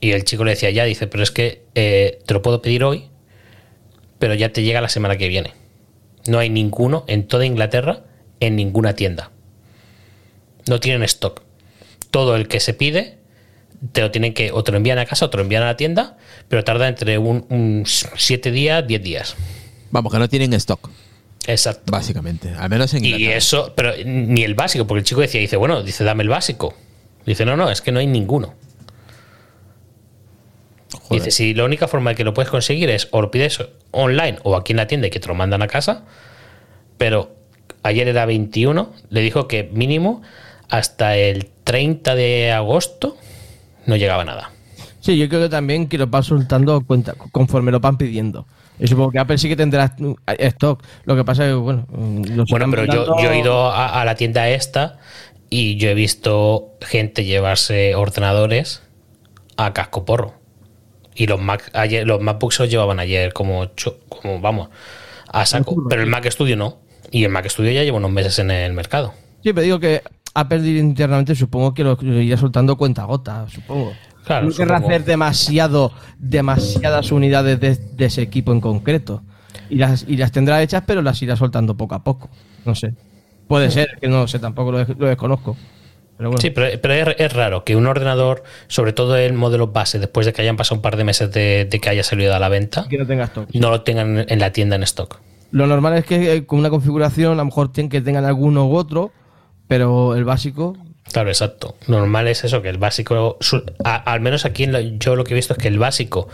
Y 0.00 0.12
el 0.12 0.24
chico 0.24 0.44
le 0.44 0.50
decía 0.50 0.70
ya, 0.70 0.84
dice, 0.84 1.06
pero 1.06 1.22
es 1.22 1.30
que 1.30 1.64
eh, 1.74 2.18
te 2.26 2.34
lo 2.34 2.42
puedo 2.42 2.60
pedir 2.60 2.84
hoy, 2.84 3.08
pero 4.18 4.34
ya 4.34 4.50
te 4.50 4.62
llega 4.62 4.80
la 4.80 4.88
semana 4.88 5.16
que 5.16 5.28
viene. 5.28 5.52
No 6.26 6.38
hay 6.38 6.50
ninguno 6.50 7.04
en 7.08 7.26
toda 7.26 7.46
Inglaterra 7.46 8.04
en 8.40 8.56
ninguna 8.56 8.94
tienda. 8.94 9.30
No 10.66 10.80
tienen 10.80 11.02
stock. 11.04 11.42
Todo 12.10 12.36
el 12.36 12.48
que 12.48 12.60
se 12.60 12.74
pide 12.74 13.18
te 13.92 14.00
lo 14.00 14.10
tienen 14.10 14.34
que 14.34 14.52
o 14.52 14.62
te 14.64 14.72
lo 14.72 14.76
envían 14.76 14.98
a 14.98 15.06
casa 15.06 15.26
o 15.26 15.30
te 15.30 15.36
lo 15.36 15.42
envían 15.42 15.62
a 15.62 15.66
la 15.66 15.76
tienda, 15.76 16.16
pero 16.48 16.64
tarda 16.64 16.88
entre 16.88 17.18
un 17.18 17.84
7 17.86 18.50
días, 18.50 18.86
10 18.86 19.02
días. 19.02 19.36
Vamos, 19.90 20.12
que 20.12 20.18
no 20.18 20.28
tienen 20.28 20.52
stock, 20.54 20.90
Exacto. 21.46 21.92
básicamente. 21.92 22.50
Al 22.58 22.70
menos 22.70 22.92
en 22.94 23.04
Y 23.04 23.08
Inglaterra. 23.08 23.36
eso, 23.36 23.72
pero 23.76 23.92
ni 24.04 24.42
el 24.44 24.54
básico, 24.54 24.86
porque 24.86 25.00
el 25.00 25.04
chico 25.04 25.20
decía, 25.20 25.40
dice, 25.40 25.56
bueno, 25.56 25.82
dice, 25.82 26.04
dame 26.04 26.22
el 26.22 26.28
básico. 26.28 26.74
Dice, 27.26 27.44
no, 27.44 27.56
no, 27.56 27.70
es 27.70 27.80
que 27.80 27.92
no 27.92 28.00
hay 28.00 28.06
ninguno. 28.06 28.54
Joder. 30.92 31.22
Dice, 31.24 31.30
si 31.30 31.54
la 31.54 31.64
única 31.64 31.88
forma 31.88 32.10
de 32.10 32.16
que 32.16 32.24
lo 32.24 32.34
puedes 32.34 32.50
conseguir 32.50 32.88
es 32.90 33.08
o 33.10 33.20
lo 33.20 33.30
pides 33.30 33.58
online 33.90 34.38
o 34.42 34.56
aquí 34.56 34.72
en 34.72 34.76
la 34.78 34.86
tienda 34.86 35.06
y 35.06 35.10
que 35.10 35.20
te 35.20 35.28
lo 35.28 35.34
mandan 35.34 35.62
a 35.62 35.66
casa, 35.66 36.04
pero 36.98 37.34
ayer 37.82 38.08
era 38.08 38.26
21, 38.26 38.92
le 39.10 39.20
dijo 39.20 39.48
que 39.48 39.64
mínimo 39.72 40.22
hasta 40.70 41.16
el 41.16 41.50
30 41.64 42.14
de 42.14 42.52
agosto 42.52 43.16
no 43.86 43.96
llegaba 43.96 44.24
nada. 44.24 44.50
Sí, 45.00 45.18
yo 45.18 45.28
creo 45.28 45.42
que 45.42 45.48
también 45.50 45.88
que 45.88 45.98
lo 45.98 46.06
van 46.06 46.22
soltando 46.22 46.80
cuenta, 46.86 47.14
conforme 47.32 47.70
lo 47.70 47.80
van 47.80 47.98
pidiendo. 47.98 48.46
Yo 48.78 48.88
supongo 48.88 49.12
que 49.12 49.18
Apple 49.18 49.38
sí 49.38 49.48
que 49.48 49.56
tendrá 49.56 49.94
stock. 50.26 50.82
Lo 51.04 51.16
que 51.16 51.24
pasa 51.24 51.44
es 51.44 51.50
que, 51.50 51.54
bueno, 51.54 51.86
Bueno, 51.88 52.66
pero 52.70 52.84
yo, 52.86 53.16
yo 53.20 53.30
he 53.30 53.38
ido 53.38 53.70
a, 53.70 54.00
a 54.00 54.04
la 54.04 54.14
tienda 54.16 54.48
esta 54.48 54.98
y 55.50 55.76
yo 55.76 55.90
he 55.90 55.94
visto 55.94 56.72
gente 56.80 57.24
llevarse 57.24 57.94
ordenadores 57.94 58.82
a 59.56 59.72
casco 59.72 60.04
porro. 60.04 60.34
Y 61.14 61.26
los 61.26 61.40
Mac 61.40 61.70
ayer, 61.74 62.06
los 62.06 62.20
MacBooks 62.20 62.58
los 62.60 62.70
llevaban 62.70 62.98
ayer 62.98 63.32
como, 63.32 63.70
como 64.08 64.40
vamos, 64.40 64.68
a 65.28 65.46
saco. 65.46 65.86
Pero 65.88 66.02
el 66.02 66.08
Mac 66.08 66.28
Studio 66.28 66.56
no. 66.56 66.78
Y 67.10 67.22
el 67.22 67.30
Mac 67.30 67.48
Studio 67.48 67.70
ya 67.70 67.84
lleva 67.84 67.98
unos 67.98 68.10
meses 68.10 68.38
en 68.40 68.50
el 68.50 68.72
mercado. 68.72 69.14
Sí, 69.44 69.52
pero 69.52 69.62
digo 69.62 69.78
que 69.78 70.02
Apple 70.34 70.66
internamente 70.68 71.36
supongo 71.36 71.72
que 71.74 71.84
lo, 71.84 71.96
lo 72.00 72.20
irá 72.20 72.36
soltando 72.36 72.76
cuenta 72.76 73.02
a 73.02 73.04
gota, 73.04 73.46
supongo. 73.48 73.92
Claro, 74.24 74.46
no 74.48 74.54
querrá 74.54 74.78
hacer 74.78 75.04
demasiado, 75.04 75.92
demasiadas 76.18 77.12
unidades 77.12 77.60
de, 77.60 77.76
de 77.76 78.04
ese 78.06 78.22
equipo 78.22 78.52
en 78.52 78.60
concreto. 78.60 79.22
Y 79.70 79.76
las, 79.76 80.04
y 80.08 80.16
las 80.16 80.32
tendrá 80.32 80.62
hechas, 80.62 80.82
pero 80.86 81.02
las 81.02 81.20
irá 81.22 81.36
soltando 81.36 81.76
poco 81.76 81.94
a 81.94 82.04
poco. 82.04 82.28
No 82.64 82.74
sé. 82.74 82.94
Puede 83.48 83.70
ser, 83.70 83.88
que 84.00 84.08
no 84.08 84.26
sé, 84.26 84.38
tampoco 84.38 84.72
lo, 84.72 84.78
des- 84.78 84.96
lo 84.98 85.06
desconozco. 85.06 85.56
Pero 86.16 86.30
bueno. 86.30 86.40
Sí, 86.40 86.50
pero, 86.50 86.80
pero 86.80 86.94
es, 86.94 87.16
es 87.18 87.32
raro 87.32 87.64
que 87.64 87.76
un 87.76 87.86
ordenador, 87.86 88.44
sobre 88.68 88.92
todo 88.92 89.16
el 89.16 89.32
modelo 89.34 89.68
base, 89.68 89.98
después 89.98 90.26
de 90.26 90.32
que 90.32 90.42
hayan 90.42 90.56
pasado 90.56 90.76
un 90.76 90.82
par 90.82 90.96
de 90.96 91.04
meses 91.04 91.30
de, 91.32 91.66
de 91.70 91.80
que 91.80 91.88
haya 91.90 92.02
salido 92.02 92.34
a 92.34 92.38
la 92.38 92.48
venta, 92.48 92.86
que 92.88 92.98
no 92.98 93.06
tenga 93.06 93.24
stock. 93.24 93.48
no 93.52 93.70
lo 93.70 93.82
tengan 93.82 94.24
en 94.28 94.38
la 94.38 94.52
tienda 94.52 94.76
en 94.76 94.82
stock. 94.84 95.18
Lo 95.50 95.66
normal 95.66 95.94
es 95.98 96.04
que 96.04 96.34
eh, 96.34 96.46
con 96.46 96.58
una 96.60 96.70
configuración 96.70 97.32
a 97.32 97.36
lo 97.36 97.44
mejor 97.44 97.72
tienen 97.72 97.90
que 97.90 98.00
tengan 98.00 98.24
alguno 98.24 98.66
u 98.66 98.76
otro, 98.76 99.12
pero 99.68 100.14
el 100.14 100.24
básico 100.24 100.76
Claro, 101.14 101.28
exacto. 101.28 101.76
Normal 101.86 102.26
es 102.26 102.42
eso, 102.42 102.60
que 102.60 102.68
el 102.68 102.76
básico, 102.78 103.38
a- 103.84 103.94
al 104.12 104.18
menos 104.20 104.44
aquí 104.44 104.64
en 104.64 104.72
la- 104.72 104.80
yo 104.80 105.14
lo 105.14 105.22
que 105.22 105.32
he 105.32 105.36
visto 105.36 105.52
es 105.52 105.58
que 105.60 105.68
el 105.68 105.78
básico 105.78 106.26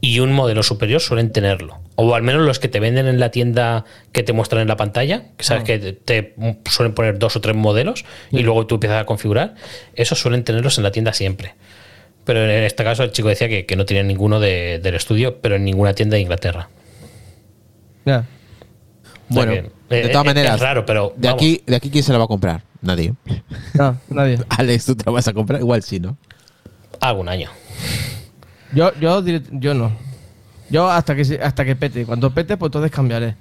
y 0.00 0.20
un 0.20 0.30
modelo 0.32 0.62
superior 0.62 1.00
suelen 1.00 1.32
tenerlo. 1.32 1.80
O 1.96 2.14
al 2.14 2.22
menos 2.22 2.42
los 2.42 2.60
que 2.60 2.68
te 2.68 2.78
venden 2.78 3.08
en 3.08 3.18
la 3.18 3.32
tienda 3.32 3.84
que 4.12 4.22
te 4.22 4.32
muestran 4.32 4.62
en 4.62 4.68
la 4.68 4.76
pantalla, 4.76 5.24
que 5.36 5.42
sabes 5.42 5.64
que 5.64 5.78
te, 5.92 6.34
suelen 6.70 6.94
poner 6.94 7.18
dos 7.18 7.34
o 7.34 7.40
tres 7.40 7.56
modelos 7.56 8.04
y 8.30 8.44
luego 8.44 8.64
tú 8.68 8.76
empiezas 8.76 9.02
a 9.02 9.06
configurar, 9.06 9.56
esos 9.96 10.20
suelen 10.20 10.44
tenerlos 10.44 10.78
en 10.78 10.84
la 10.84 10.92
tienda 10.92 11.12
siempre. 11.12 11.56
Pero 12.24 12.44
en 12.44 12.62
este 12.62 12.84
caso 12.84 13.02
el 13.02 13.10
chico 13.10 13.26
decía 13.26 13.48
que, 13.48 13.66
que 13.66 13.74
no 13.74 13.86
tenía 13.86 14.04
ninguno 14.04 14.38
de- 14.38 14.78
del 14.80 14.94
estudio, 14.94 15.40
pero 15.40 15.56
en 15.56 15.64
ninguna 15.64 15.94
tienda 15.94 16.14
de 16.14 16.20
Inglaterra. 16.20 16.68
ya. 18.04 18.18
O 19.30 19.34
sea 19.34 19.44
Bueno, 19.44 19.52
que, 19.52 19.62
de 19.96 20.00
eh, 20.06 20.08
todas 20.10 20.24
eh, 20.24 20.28
maneras, 20.28 20.54
Es 20.54 20.60
raro, 20.60 20.86
pero. 20.86 21.12
de 21.16 21.26
vamos, 21.28 21.42
aquí, 21.42 21.60
de 21.66 21.74
aquí 21.76 21.90
quién 21.90 22.04
se 22.04 22.12
la 22.12 22.18
va 22.18 22.24
a 22.24 22.28
comprar? 22.28 22.62
Nadie. 22.80 23.14
No, 23.74 23.96
nadie. 24.08 24.38
Alex, 24.48 24.86
¿tú 24.86 24.94
te 24.96 25.04
la 25.04 25.12
vas 25.12 25.26
a 25.28 25.32
comprar? 25.32 25.60
Igual 25.60 25.82
sí, 25.82 25.98
¿no? 26.00 26.16
algún 27.00 27.28
año. 27.28 27.48
Yo, 28.72 28.92
yo, 29.00 29.22
yo 29.24 29.74
no. 29.74 29.92
Yo 30.70 30.90
hasta 30.90 31.14
que 31.14 31.24
se- 31.24 31.40
hasta 31.40 31.64
que 31.64 31.76
pete. 31.76 32.04
Cuando 32.04 32.30
pete, 32.34 32.56
pues 32.56 32.68
entonces 32.68 32.90
cambiaré. 32.90 33.36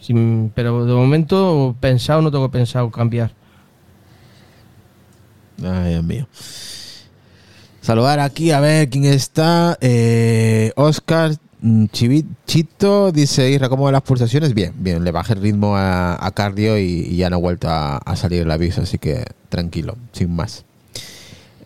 Sin- 0.00 0.50
pero 0.54 0.84
de 0.86 0.92
momento 0.94 1.74
pensado 1.80 2.22
no 2.22 2.30
tengo 2.30 2.50
pensado 2.50 2.90
cambiar. 2.90 3.32
Ay, 5.62 5.90
Dios 5.90 6.04
mío. 6.04 6.26
Saludar 7.80 8.20
aquí 8.20 8.50
a 8.50 8.60
ver 8.60 8.88
quién 8.88 9.04
está. 9.04 9.76
Eh, 9.80 10.72
Oscar 10.76 11.32
Chito 12.46 13.12
dice: 13.12 13.50
Isra, 13.50 13.68
¿cómo 13.68 13.84
van 13.84 13.92
las 13.92 14.02
pulsaciones? 14.02 14.54
Bien, 14.54 14.72
bien. 14.76 15.04
Le 15.04 15.10
bajé 15.10 15.34
el 15.34 15.42
ritmo 15.42 15.76
a, 15.76 16.30
cardio 16.34 16.78
y, 16.78 17.16
ya 17.16 17.28
no 17.28 17.36
ha 17.36 17.38
vuelto 17.38 17.68
a, 17.68 18.00
salir 18.16 18.42
el 18.42 18.50
aviso, 18.50 18.82
así 18.82 18.98
que 18.98 19.24
tranquilo, 19.50 19.96
sin 20.12 20.34
más. 20.34 20.64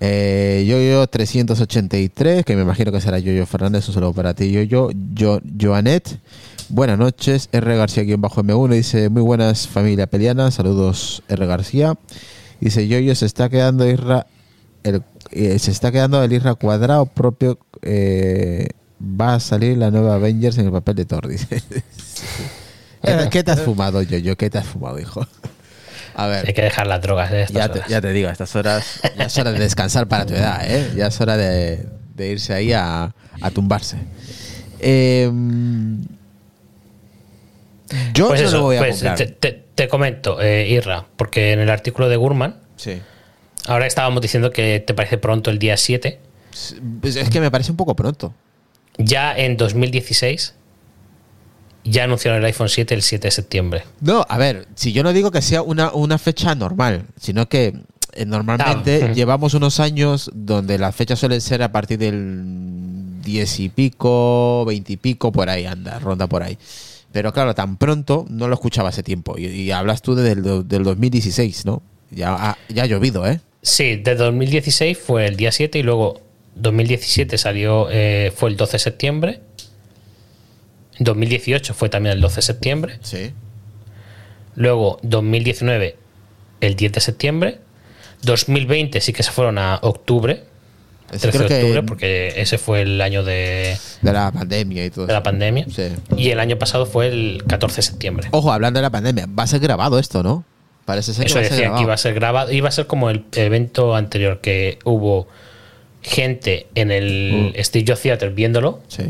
Eh, 0.00 0.64
Yoyo 0.66 1.06
383, 1.06 2.44
que 2.44 2.56
me 2.56 2.62
imagino 2.62 2.90
que 2.90 3.00
será 3.00 3.20
Yoyo 3.20 3.46
Fernández, 3.46 3.86
un 3.88 3.94
saludo 3.94 4.12
para 4.12 4.34
ti, 4.34 4.50
Yoyo. 4.50 4.90
Yo, 5.14 5.40
Joanet, 5.60 6.18
buenas 6.68 6.98
noches. 6.98 7.48
R 7.52 7.76
García-M1 7.76 8.68
dice: 8.74 9.08
Muy 9.10 9.22
buenas, 9.22 9.68
familia 9.68 10.08
peliana. 10.08 10.50
Saludos, 10.50 11.22
R 11.28 11.46
García. 11.46 11.96
Dice 12.60 12.88
Yoyo, 12.88 13.14
se 13.14 13.26
está 13.26 13.48
quedando 13.48 13.88
Isra. 13.88 14.26
El, 14.82 15.04
eh, 15.30 15.58
se 15.60 15.70
está 15.70 15.92
quedando 15.92 16.22
el 16.22 16.32
Isra 16.32 16.56
cuadrado 16.56 17.06
propio. 17.06 17.58
eh, 17.82 18.70
va 19.04 19.34
a 19.34 19.40
salir 19.40 19.76
la 19.78 19.90
nueva 19.90 20.14
Avengers 20.16 20.58
en 20.58 20.66
el 20.66 20.73
papel 20.73 20.94
de 20.96 21.04
Thor. 21.04 21.28
Dice. 21.28 21.46
¿Qué, 23.02 23.12
te- 23.12 23.28
qué 23.30 23.44
te 23.44 23.50
has 23.50 23.61
fumado, 23.61 24.00
Yoyo? 24.02 24.37
¿Qué 24.37 24.49
te 24.50 24.58
has 24.58 24.66
fumado, 24.66 24.99
hijo? 24.99 25.26
A 26.14 26.26
ver. 26.26 26.46
Hay 26.46 26.54
que 26.54 26.62
dejar 26.62 26.87
las 26.87 27.02
drogas 27.02 27.30
de 27.30 27.42
estas 27.42 27.54
Ya 27.56 27.68
te, 27.73 27.78
horas. 27.80 27.90
ya 27.90 28.00
te 28.00 28.12
digo, 28.12 28.28
a 28.28 28.32
estas 28.32 28.54
horas 28.56 29.00
ya 29.18 29.25
es 29.25 29.37
hora 29.38 29.52
de 29.52 29.58
descansar 29.58 30.06
para 30.08 30.25
tu 30.26 30.32
edad, 30.34 30.61
¿eh? 30.64 30.92
Ya 30.96 31.08
es 31.08 31.20
hora 31.20 31.37
de, 31.37 31.87
de 32.14 32.28
irse 32.30 32.54
ahí 32.54 32.73
a, 32.73 33.12
a 33.40 33.50
tumbarse. 33.50 33.96
Eh, 34.78 35.30
yo 38.14 38.28
Pues 38.28 38.40
no 38.42 38.49
eso, 38.49 38.56
lo 38.58 38.62
voy 38.64 38.76
a 38.76 38.80
pues 38.80 38.94
comprar. 38.96 39.16
te, 39.16 39.26
te- 39.26 39.64
te 39.75 39.88
comento, 39.88 40.40
eh, 40.40 40.68
Irra, 40.68 41.04
porque 41.16 41.52
en 41.52 41.58
el 41.61 41.68
artículo 41.70 42.08
de 42.08 42.16
Gurman, 42.16 42.56
Sí. 42.76 43.00
ahora 43.66 43.87
estábamos 43.87 44.23
diciendo 44.23 44.50
que 44.50 44.82
te 44.87 44.94
parece 44.94 45.18
pronto 45.18 45.50
el 45.50 45.58
día 45.58 45.76
7. 45.76 46.18
Pues 47.00 47.16
es 47.16 47.28
que 47.28 47.40
me 47.40 47.50
parece 47.50 47.73
un 47.73 47.76
poco 47.76 47.94
pronto. 47.96 48.32
Ya 48.98 49.36
en 49.36 49.56
2016 49.56 50.54
ya 51.84 52.04
anunciaron 52.04 52.38
el 52.40 52.46
iPhone 52.46 52.68
7 52.68 52.94
el 52.94 53.02
7 53.02 53.26
de 53.28 53.30
septiembre. 53.30 53.84
No, 54.00 54.24
a 54.28 54.38
ver, 54.38 54.66
si 54.74 54.92
yo 54.92 55.02
no 55.02 55.12
digo 55.12 55.30
que 55.30 55.42
sea 55.42 55.62
una, 55.62 55.92
una 55.92 56.18
fecha 56.18 56.54
normal, 56.54 57.06
sino 57.20 57.46
que 57.48 57.74
eh, 58.14 58.24
normalmente 58.24 59.04
Ah, 59.04 59.12
llevamos 59.12 59.52
unos 59.54 59.80
años 59.80 60.30
donde 60.34 60.78
las 60.78 60.94
fechas 60.96 61.18
suelen 61.18 61.40
ser 61.42 61.62
a 61.62 61.72
partir 61.72 61.98
del 61.98 63.20
10 63.22 63.60
y 63.60 63.68
pico, 63.68 64.64
20 64.66 64.92
y 64.92 64.96
pico, 64.96 65.30
por 65.32 65.50
ahí 65.50 65.66
anda, 65.66 65.98
ronda 65.98 66.26
por 66.26 66.42
ahí. 66.42 66.56
Pero 67.12 67.32
claro, 67.32 67.54
tan 67.54 67.76
pronto 67.76 68.24
no 68.30 68.48
lo 68.48 68.54
escuchaba 68.54 68.88
hace 68.88 69.02
tiempo. 69.02 69.36
Y, 69.38 69.46
y 69.46 69.70
hablas 69.70 70.00
tú 70.02 70.14
del, 70.14 70.42
del 70.66 70.82
2016, 70.84 71.66
¿no? 71.66 71.82
Ya, 72.10 72.34
ha- 72.34 72.58
ya 72.68 72.84
ha 72.84 72.86
llovido, 72.86 73.26
¿eh? 73.26 73.40
Sí, 73.62 73.96
de 73.96 74.14
2016 74.14 74.96
fue 74.98 75.26
el 75.26 75.36
día 75.36 75.52
7 75.52 75.78
y 75.78 75.82
luego 75.82 76.20
2017 76.56 77.38
salió, 77.38 77.88
eh, 77.90 78.32
fue 78.34 78.50
el 78.50 78.56
12 78.56 78.73
de 78.73 78.78
septiembre. 78.78 79.40
2018 80.99 81.75
fue 81.75 81.88
también 81.88 82.14
el 82.14 82.20
12 82.20 82.37
de 82.37 82.42
septiembre. 82.42 82.99
Sí. 83.02 83.32
Luego 84.54 84.99
2019 85.02 85.96
el 86.61 86.76
10 86.76 86.92
de 86.92 87.00
septiembre. 87.00 87.58
2020 88.23 89.00
sí 89.00 89.12
que 89.12 89.23
se 89.23 89.32
fueron 89.32 89.58
a 89.58 89.78
octubre. 89.82 90.44
Ese 91.12 91.28
13 91.28 91.38
de 91.38 91.49
que 91.49 91.54
octubre, 91.62 91.82
porque 91.82 92.32
ese 92.37 92.56
fue 92.58 92.82
el 92.82 93.00
año 93.00 93.23
de, 93.25 93.76
de 94.00 94.12
la 94.12 94.32
pandemia 94.32 94.87
y 94.87 94.90
todo 94.90 95.06
de 95.06 95.12
la 95.12 95.23
pandemia. 95.23 95.66
Sí. 95.70 95.88
Y 96.16 96.30
el 96.30 96.40
año 96.40 96.58
pasado 96.58 96.87
fue 96.87 97.08
el 97.08 97.44
14 97.46 97.76
de 97.76 97.82
septiembre. 97.82 98.28
Ojo, 98.30 98.52
hablando 98.52 98.78
de 98.78 98.82
la 98.82 98.90
pandemia, 98.90 99.26
va 99.26 99.42
a 99.42 99.46
ser 99.46 99.61
grabado 99.61 99.99
esto, 99.99 100.23
¿no? 100.23 100.44
Parece 100.84 101.12
ser 101.14 101.26
Eso 101.26 101.34
que 101.34 101.40
va 101.40 101.46
a 101.46 101.49
ser 101.49 101.50
decía 101.52 101.64
que 101.64 101.68
grabado. 101.68 101.82
iba 101.84 101.94
a 101.94 101.96
ser 101.99 102.14
grabado. 102.14 102.52
Iba 102.52 102.68
a 102.68 102.73
ser 102.73 102.87
como 102.87 103.11
el 103.11 103.25
evento 103.37 103.94
anterior, 103.94 104.40
que 104.40 104.78
hubo 104.84 105.28
gente 106.04 106.66
en 106.76 106.90
el 106.92 107.52
Mm. 107.56 107.61
Studio 107.64 107.96
Theater 107.96 108.30
viéndolo, 108.32 108.80
Sí. 108.88 109.04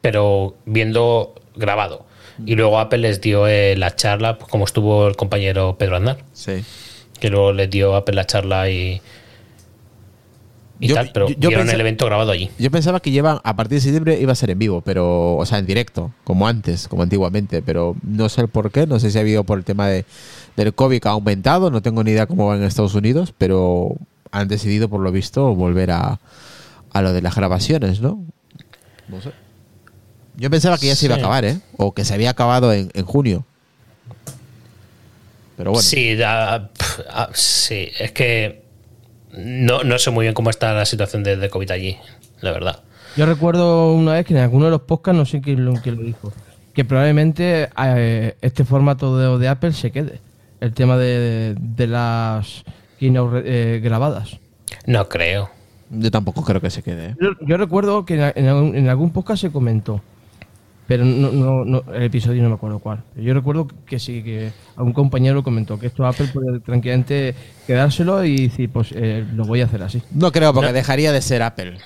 pero 0.00 0.54
viendo 0.64 1.34
grabado. 1.56 2.06
Y 2.46 2.54
luego 2.54 2.78
Apple 2.78 2.98
les 2.98 3.20
dio 3.20 3.46
eh, 3.46 3.76
la 3.76 3.94
charla, 3.94 4.38
pues, 4.38 4.50
como 4.50 4.64
estuvo 4.64 5.06
el 5.08 5.16
compañero 5.16 5.76
Pedro 5.78 5.96
Aznar, 5.96 6.18
Sí. 6.32 6.64
que 7.20 7.28
luego 7.28 7.52
les 7.52 7.68
dio 7.68 7.94
Apple 7.96 8.14
la 8.14 8.24
charla 8.26 8.70
y, 8.70 9.00
y 10.80 10.88
Yo- 10.88 10.94
tal, 10.94 11.10
pero 11.12 11.28
yo- 11.28 11.50
el 11.50 11.80
evento 11.80 12.06
grabado 12.06 12.32
allí. 12.32 12.50
Yo 12.58 12.70
pensaba 12.70 13.00
que 13.00 13.10
llevan, 13.10 13.38
a 13.44 13.54
partir 13.54 13.76
de 13.76 13.82
septiembre 13.82 14.18
iba 14.20 14.32
a 14.32 14.36
ser 14.36 14.50
en 14.50 14.58
vivo, 14.58 14.80
pero, 14.80 15.36
o 15.36 15.46
sea, 15.46 15.58
en 15.58 15.66
directo, 15.66 16.12
como 16.24 16.48
antes, 16.48 16.88
como 16.88 17.02
antiguamente, 17.02 17.62
pero 17.62 17.94
no 18.02 18.28
sé 18.28 18.40
el 18.40 18.48
por 18.48 18.70
qué, 18.72 18.86
no 18.86 18.98
sé 18.98 19.10
si 19.10 19.18
ha 19.18 19.20
habido 19.20 19.44
por 19.44 19.58
el 19.58 19.64
tema 19.64 19.86
de, 19.88 20.04
del 20.56 20.74
COVID 20.74 21.00
que 21.00 21.08
ha 21.08 21.12
aumentado, 21.12 21.70
no 21.70 21.82
tengo 21.82 22.02
ni 22.02 22.12
idea 22.12 22.26
cómo 22.26 22.46
va 22.46 22.56
en 22.56 22.64
Estados 22.64 22.94
Unidos, 22.94 23.32
pero 23.36 23.94
han 24.32 24.48
decidido, 24.48 24.88
por 24.88 25.00
lo 25.00 25.12
visto, 25.12 25.54
volver 25.54 25.90
a, 25.92 26.18
a 26.92 27.02
lo 27.02 27.12
de 27.12 27.22
las 27.22 27.34
grabaciones, 27.36 28.00
¿no? 28.00 28.24
No 29.08 29.20
sé. 29.20 29.30
Yo 30.36 30.50
pensaba 30.50 30.78
que 30.78 30.86
ya 30.86 30.96
se 30.96 31.06
iba 31.06 31.14
a 31.14 31.18
acabar, 31.18 31.44
¿eh? 31.44 31.60
O 31.76 31.92
que 31.92 32.04
se 32.04 32.14
había 32.14 32.30
acabado 32.30 32.72
en, 32.72 32.90
en 32.94 33.04
junio. 33.04 33.44
Pero 35.56 35.70
bueno. 35.72 35.82
Sí, 35.82 36.16
da- 36.16 36.70
ah, 37.10 37.28
sí, 37.34 37.88
es 37.98 38.12
que 38.12 38.62
no, 39.36 39.84
no 39.84 39.98
sé 39.98 40.10
muy 40.10 40.24
bien 40.24 40.34
cómo 40.34 40.50
está 40.50 40.72
la 40.72 40.86
situación 40.86 41.22
de, 41.22 41.36
de 41.36 41.48
COVID 41.50 41.70
allí, 41.70 41.98
la 42.40 42.52
verdad. 42.52 42.80
Yo 43.16 43.26
recuerdo 43.26 43.92
una 43.92 44.14
vez 44.14 44.24
que 44.26 44.32
en 44.34 44.40
alguno 44.40 44.64
de 44.66 44.70
los 44.70 44.80
podcasts, 44.82 45.18
no 45.18 45.26
sé 45.26 45.42
quién 45.42 45.64
lo, 45.66 45.74
quién 45.74 45.96
lo 45.96 46.02
dijo, 46.02 46.32
que 46.74 46.84
probablemente 46.86 47.68
eh, 47.84 48.36
este 48.40 48.64
formato 48.64 49.18
de, 49.18 49.38
de 49.38 49.48
Apple 49.48 49.72
se 49.74 49.90
quede. 49.92 50.20
El 50.60 50.72
tema 50.72 50.96
de, 50.96 51.54
de 51.58 51.86
las 51.88 52.64
keynote 53.02 53.42
eh, 53.44 53.80
grabadas. 53.80 54.38
No 54.86 55.08
creo. 55.08 55.50
Yo 55.90 56.10
tampoco 56.10 56.42
creo 56.42 56.60
que 56.60 56.70
se 56.70 56.82
quede. 56.82 57.08
¿eh? 57.10 57.14
Yo, 57.20 57.30
yo 57.46 57.56
recuerdo 57.56 58.04
que 58.06 58.14
en, 58.14 58.32
en 58.36 58.48
algún, 58.48 58.74
en 58.76 58.88
algún 58.88 59.10
podcast 59.12 59.42
se 59.42 59.50
comentó, 59.50 60.00
pero 60.86 61.04
no, 61.04 61.30
no, 61.32 61.64
no- 61.64 61.84
el 61.94 62.04
episodio 62.04 62.42
no 62.42 62.48
me 62.48 62.54
acuerdo 62.54 62.78
cuál. 62.78 63.02
Yo 63.16 63.34
recuerdo 63.34 63.68
que 63.86 63.98
sí, 63.98 64.22
que 64.22 64.52
algún 64.76 64.92
compañero 64.94 65.42
comentó 65.42 65.78
que 65.78 65.88
esto 65.88 66.06
Apple 66.06 66.28
puede 66.32 66.60
tranquilamente 66.60 67.34
quedárselo 67.66 68.24
y 68.24 68.48
decir, 68.48 68.70
pues 68.70 68.88
eh, 68.94 69.24
lo 69.34 69.44
voy 69.44 69.60
a 69.60 69.66
hacer 69.66 69.82
así. 69.82 70.02
No 70.12 70.32
creo, 70.32 70.52
porque 70.54 70.68
No. 70.68 70.72
dejaría 70.74 71.12
de 71.12 71.20
ser 71.20 71.42
Apple. 71.42 71.76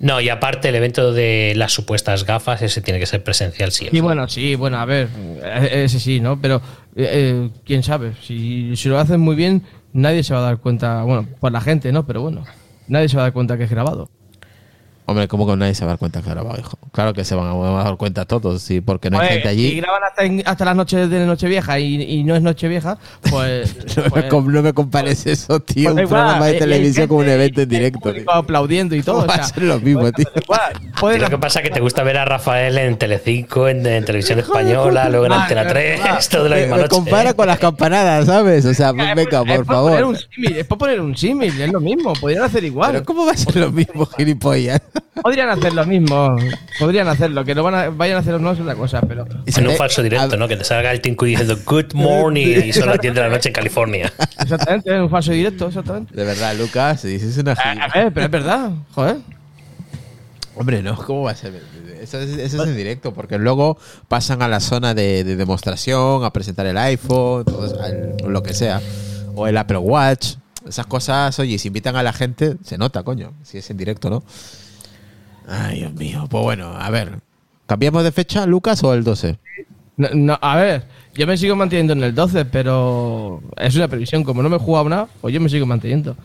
No, 0.00 0.20
y 0.20 0.28
aparte 0.28 0.70
el 0.70 0.74
evento 0.74 1.12
de 1.12 1.52
las 1.54 1.70
supuestas 1.72 2.26
gafas, 2.26 2.60
ese 2.62 2.80
tiene 2.80 2.98
que 2.98 3.06
ser 3.06 3.22
presencial 3.22 3.70
siempre. 3.70 3.96
Y 3.96 4.00
bueno, 4.00 4.28
sí, 4.28 4.56
bueno, 4.56 4.78
a 4.78 4.84
ver, 4.84 5.08
eh, 5.44 5.84
ese 5.84 6.00
sí, 6.00 6.18
¿no? 6.18 6.40
Pero 6.40 6.60
eh, 6.96 7.48
quién 7.64 7.84
sabe, 7.84 8.14
si, 8.20 8.74
si 8.74 8.88
lo 8.88 8.98
hacen 8.98 9.20
muy 9.20 9.36
bien, 9.36 9.62
nadie 9.94 10.22
se 10.22 10.34
va 10.34 10.40
a 10.40 10.42
dar 10.42 10.58
cuenta, 10.58 11.02
bueno, 11.04 11.26
por 11.40 11.50
la 11.50 11.62
gente, 11.62 11.90
¿no? 11.92 12.04
Pero 12.04 12.20
bueno, 12.20 12.44
nadie 12.88 13.08
se 13.08 13.16
va 13.16 13.22
a 13.22 13.26
dar 13.26 13.32
cuenta 13.32 13.56
que 13.56 13.64
es 13.64 13.70
grabado. 13.70 14.10
Hombre, 15.06 15.28
¿cómo 15.28 15.46
que 15.46 15.54
nadie 15.54 15.74
se 15.74 15.84
va 15.84 15.90
a 15.90 15.92
dar 15.92 15.98
cuenta 15.98 16.22
que 16.22 16.30
ha 16.30 16.32
grabado, 16.32 16.58
hijo? 16.58 16.78
Claro 16.90 17.12
que 17.12 17.24
se 17.24 17.34
van 17.34 17.46
a 17.46 17.84
dar 17.84 17.96
cuenta 17.98 18.24
todos, 18.24 18.62
sí, 18.62 18.80
porque 18.80 19.10
no 19.10 19.18
hay 19.18 19.26
Oye, 19.26 19.34
gente 19.34 19.48
Si 19.54 19.66
allí. 19.66 19.80
graban 19.80 20.02
hasta, 20.02 20.24
en- 20.24 20.42
hasta 20.46 20.64
las 20.64 20.76
noches 20.76 21.10
de 21.10 21.26
Nochevieja 21.26 21.78
y, 21.78 22.00
y 22.02 22.24
no 22.24 22.34
es 22.34 22.40
Nochevieja, 22.40 22.96
pues. 23.30 23.76
No 23.96 24.02
me, 24.04 24.10
pues- 24.10 24.24
com- 24.24 24.50
no 24.50 24.62
me 24.62 24.72
compares 24.72 25.26
eso, 25.26 25.60
tío. 25.60 25.92
pues 25.92 26.04
un 26.04 26.08
programa 26.08 26.36
igual, 26.36 26.48
de 26.48 26.52
y- 26.52 26.56
y 26.56 26.58
televisión 26.60 27.02
hay 27.02 27.08
como 27.08 27.20
un 27.20 27.26
gente- 27.26 27.34
evento 27.34 27.60
en 27.60 27.70
hay 27.70 27.76
directo. 27.76 28.12
tío. 28.14 28.30
aplaudiendo 28.32 28.94
y 28.96 29.02
todo. 29.02 29.18
Va 29.26 29.34
a 29.34 29.36
o 29.36 29.44
sea, 29.44 29.44
ser 29.44 29.62
lo 29.64 29.78
mismo, 29.78 30.00
pues, 30.00 30.12
tío. 30.14 30.24
da 30.34 30.40
igual, 30.96 31.20
lo 31.20 31.28
que 31.30 31.38
pasa 31.38 31.58
es 31.60 31.68
que 31.68 31.74
te 31.74 31.80
gusta 31.80 32.02
ver 32.02 32.16
a 32.16 32.24
Rafael 32.24 32.78
en 32.78 32.96
Telecinco, 32.96 33.68
en, 33.68 33.84
en 33.86 34.04
Televisión 34.06 34.38
Española, 34.38 35.10
luego 35.10 35.26
en 35.26 35.32
Antena 35.32 35.62
es 35.62 35.68
3, 35.68 36.00
verdad. 36.02 36.20
todo 36.30 36.44
de 36.44 36.48
la 36.48 36.56
Me, 36.56 36.62
misma 36.62 36.76
me 36.76 36.82
noche. 36.82 36.94
compara 36.96 37.34
con 37.34 37.46
las 37.46 37.58
campanadas, 37.58 38.24
¿sabes? 38.26 38.64
O 38.64 38.72
sea, 38.72 38.88
Es 38.88 39.14
venga, 39.14 39.38
por 39.40 39.46
poner 39.46 39.64
favor. 39.66 40.04
un 40.04 40.16
símil, 40.16 40.56
es 40.56 40.66
por 40.66 40.78
poner 40.78 41.00
un 41.00 41.14
símil, 41.14 41.60
es 41.60 41.70
lo 41.70 41.80
mismo, 41.80 42.14
podrían 42.14 42.44
hacer 42.44 42.64
igual. 42.64 42.92
Pero 42.92 43.04
¿cómo 43.04 43.26
va 43.26 43.32
a 43.32 43.36
ser 43.36 43.56
lo 43.56 43.70
mismo, 43.70 44.06
gilipollas? 44.06 44.80
Podrían 45.22 45.48
hacer 45.48 45.72
lo 45.72 45.86
mismo, 45.86 46.36
podrían 46.78 47.08
hacerlo, 47.08 47.44
que 47.44 47.54
lo 47.54 47.62
van 47.62 47.74
a, 47.74 47.88
vayan 47.88 48.16
a 48.16 48.20
hacer 48.20 48.40
no 48.40 48.50
es 48.52 48.58
una 48.58 48.74
cosa, 48.74 49.00
pero. 49.00 49.24
En 49.46 49.66
un 49.66 49.76
falso 49.76 50.02
directo, 50.02 50.36
¿no? 50.36 50.48
Que 50.48 50.56
te 50.56 50.64
salga 50.64 50.90
el 50.92 51.00
Tinku 51.00 51.24
diciendo 51.24 51.56
Good 51.64 51.94
morning 51.94 52.62
y 52.64 52.72
son 52.72 52.88
las 52.88 53.00
10 53.00 53.14
de 53.14 53.20
la 53.20 53.28
noche 53.28 53.48
en 53.48 53.54
California. 53.54 54.12
Exactamente, 54.40 54.94
en 54.94 55.02
un 55.02 55.10
falso 55.10 55.32
directo, 55.32 55.68
exactamente. 55.68 56.14
De 56.14 56.24
verdad, 56.24 56.54
Lucas, 56.56 57.02
dices 57.02 57.38
una 57.38 57.52
A, 57.52 57.88
ver, 57.88 58.12
pero 58.12 58.26
es 58.26 58.32
verdad, 58.32 58.70
joder. 58.92 59.16
Hombre, 60.56 60.82
no, 60.82 60.96
¿cómo 60.96 61.22
va 61.22 61.30
a 61.30 61.36
ser? 61.36 61.60
Eso 62.00 62.20
es, 62.20 62.36
eso 62.36 62.62
es 62.62 62.68
en 62.68 62.76
directo, 62.76 63.14
porque 63.14 63.38
luego 63.38 63.78
pasan 64.08 64.42
a 64.42 64.48
la 64.48 64.60
zona 64.60 64.94
de, 64.94 65.24
de 65.24 65.36
demostración, 65.36 66.24
a 66.24 66.32
presentar 66.32 66.66
el 66.66 66.76
iPhone, 66.76 67.44
todo 67.44 68.28
lo 68.28 68.42
que 68.42 68.52
sea. 68.52 68.80
O 69.34 69.46
el 69.46 69.56
Apple 69.56 69.78
Watch. 69.78 70.34
Esas 70.68 70.86
cosas, 70.86 71.38
oye, 71.38 71.58
si 71.58 71.68
invitan 71.68 71.96
a 71.96 72.02
la 72.02 72.12
gente, 72.12 72.56
se 72.64 72.78
nota, 72.78 73.02
coño, 73.02 73.32
si 73.42 73.58
es 73.58 73.70
en 73.70 73.76
directo, 73.76 74.10
¿no? 74.10 74.24
Ay, 75.46 75.80
Dios 75.80 75.94
mío. 75.94 76.26
Pues 76.30 76.42
bueno, 76.42 76.74
a 76.76 76.90
ver. 76.90 77.20
¿Cambiamos 77.66 78.04
de 78.04 78.12
fecha, 78.12 78.46
Lucas, 78.46 78.82
o 78.84 78.92
el 78.92 79.04
12? 79.04 79.38
No, 79.96 80.08
no, 80.12 80.38
a 80.40 80.56
ver, 80.56 80.84
yo 81.14 81.26
me 81.26 81.36
sigo 81.36 81.54
manteniendo 81.56 81.92
en 81.92 82.02
el 82.02 82.14
12, 82.14 82.44
pero 82.46 83.42
es 83.56 83.76
una 83.76 83.88
previsión. 83.88 84.24
Como 84.24 84.42
no 84.42 84.48
me 84.48 84.56
he 84.56 84.58
jugado 84.58 84.88
nada, 84.88 85.08
pues 85.20 85.32
yo 85.32 85.40
me 85.40 85.48
sigo 85.48 85.66
manteniendo. 85.66 86.16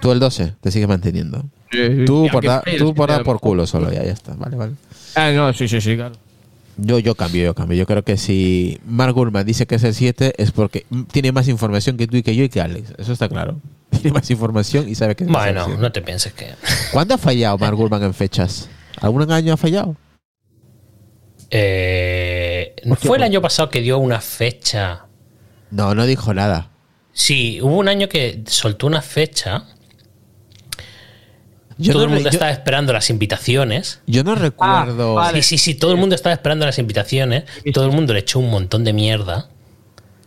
Tú 0.00 0.10
el 0.10 0.18
12, 0.18 0.54
te 0.60 0.70
sigues 0.70 0.88
manteniendo. 0.88 1.44
Y 1.72 2.04
Tú 2.04 2.28
por, 2.30 2.44
tú 2.44 2.88
sí, 2.88 2.92
por 2.94 3.08
dar 3.08 3.24
por 3.24 3.40
culo 3.40 3.66
solo, 3.66 3.92
ya, 3.92 4.04
ya 4.04 4.12
está. 4.12 4.34
Vale, 4.34 4.56
vale. 4.56 4.72
Ah, 5.14 5.30
no, 5.32 5.52
sí, 5.52 5.68
sí, 5.68 5.80
sí, 5.80 5.96
claro. 5.96 6.14
Yo, 6.76 6.98
yo 6.98 7.14
cambio, 7.14 7.44
yo 7.44 7.54
cambio. 7.54 7.78
Yo 7.78 7.86
creo 7.86 8.02
que 8.02 8.16
si 8.16 8.80
Mark 8.86 9.14
Gurman 9.14 9.46
dice 9.46 9.66
que 9.66 9.76
es 9.76 9.84
el 9.84 9.94
7 9.94 10.34
es 10.38 10.50
porque 10.50 10.86
tiene 11.12 11.30
más 11.30 11.48
información 11.48 11.96
que 11.96 12.06
tú 12.06 12.16
y 12.16 12.22
que 12.22 12.34
yo 12.34 12.44
y 12.44 12.48
que 12.48 12.60
Alex. 12.60 12.94
Eso 12.98 13.12
está 13.12 13.28
claro. 13.28 13.56
Tiene 14.04 14.18
más 14.18 14.30
información 14.30 14.86
y 14.86 14.94
sabe 14.94 15.16
que 15.16 15.24
Bueno, 15.24 15.64
7. 15.64 15.80
no 15.80 15.90
te 15.90 16.02
pienses 16.02 16.34
que. 16.34 16.54
¿Cuándo 16.92 17.14
ha 17.14 17.18
fallado 17.18 17.56
Mark 17.56 17.74
Gurman 17.74 18.02
en 18.02 18.12
fechas? 18.12 18.68
¿Algún 19.00 19.32
año 19.32 19.54
ha 19.54 19.56
fallado? 19.56 19.96
Eh, 21.50 22.74
fue 23.00 23.16
el 23.16 23.22
año 23.22 23.40
pasado 23.40 23.70
que 23.70 23.80
dio 23.80 23.96
una 23.98 24.20
fecha. 24.20 25.06
No, 25.70 25.94
no 25.94 26.04
dijo 26.04 26.34
nada. 26.34 26.68
Sí, 27.12 27.60
hubo 27.62 27.78
un 27.78 27.88
año 27.88 28.08
que 28.10 28.42
soltó 28.46 28.86
una 28.86 29.00
fecha. 29.00 29.64
Yo 31.78 31.92
todo 31.92 32.02
no 32.02 32.08
el 32.10 32.14
mundo 32.16 32.30
yo- 32.30 32.34
estaba 32.34 32.50
esperando 32.50 32.92
las 32.92 33.08
invitaciones. 33.08 34.00
Yo 34.06 34.22
no 34.22 34.34
recuerdo. 34.34 35.14
vale. 35.14 35.42
Sí, 35.42 35.56
sí, 35.56 35.72
sí, 35.72 35.74
todo 35.76 35.92
el 35.92 35.96
mundo 35.96 36.14
estaba 36.14 36.34
esperando 36.34 36.66
las 36.66 36.78
invitaciones. 36.78 37.44
Todo 37.72 37.86
el 37.86 37.92
mundo 37.92 38.12
le 38.12 38.20
echó 38.20 38.38
un 38.38 38.50
montón 38.50 38.84
de 38.84 38.92
mierda. 38.92 39.48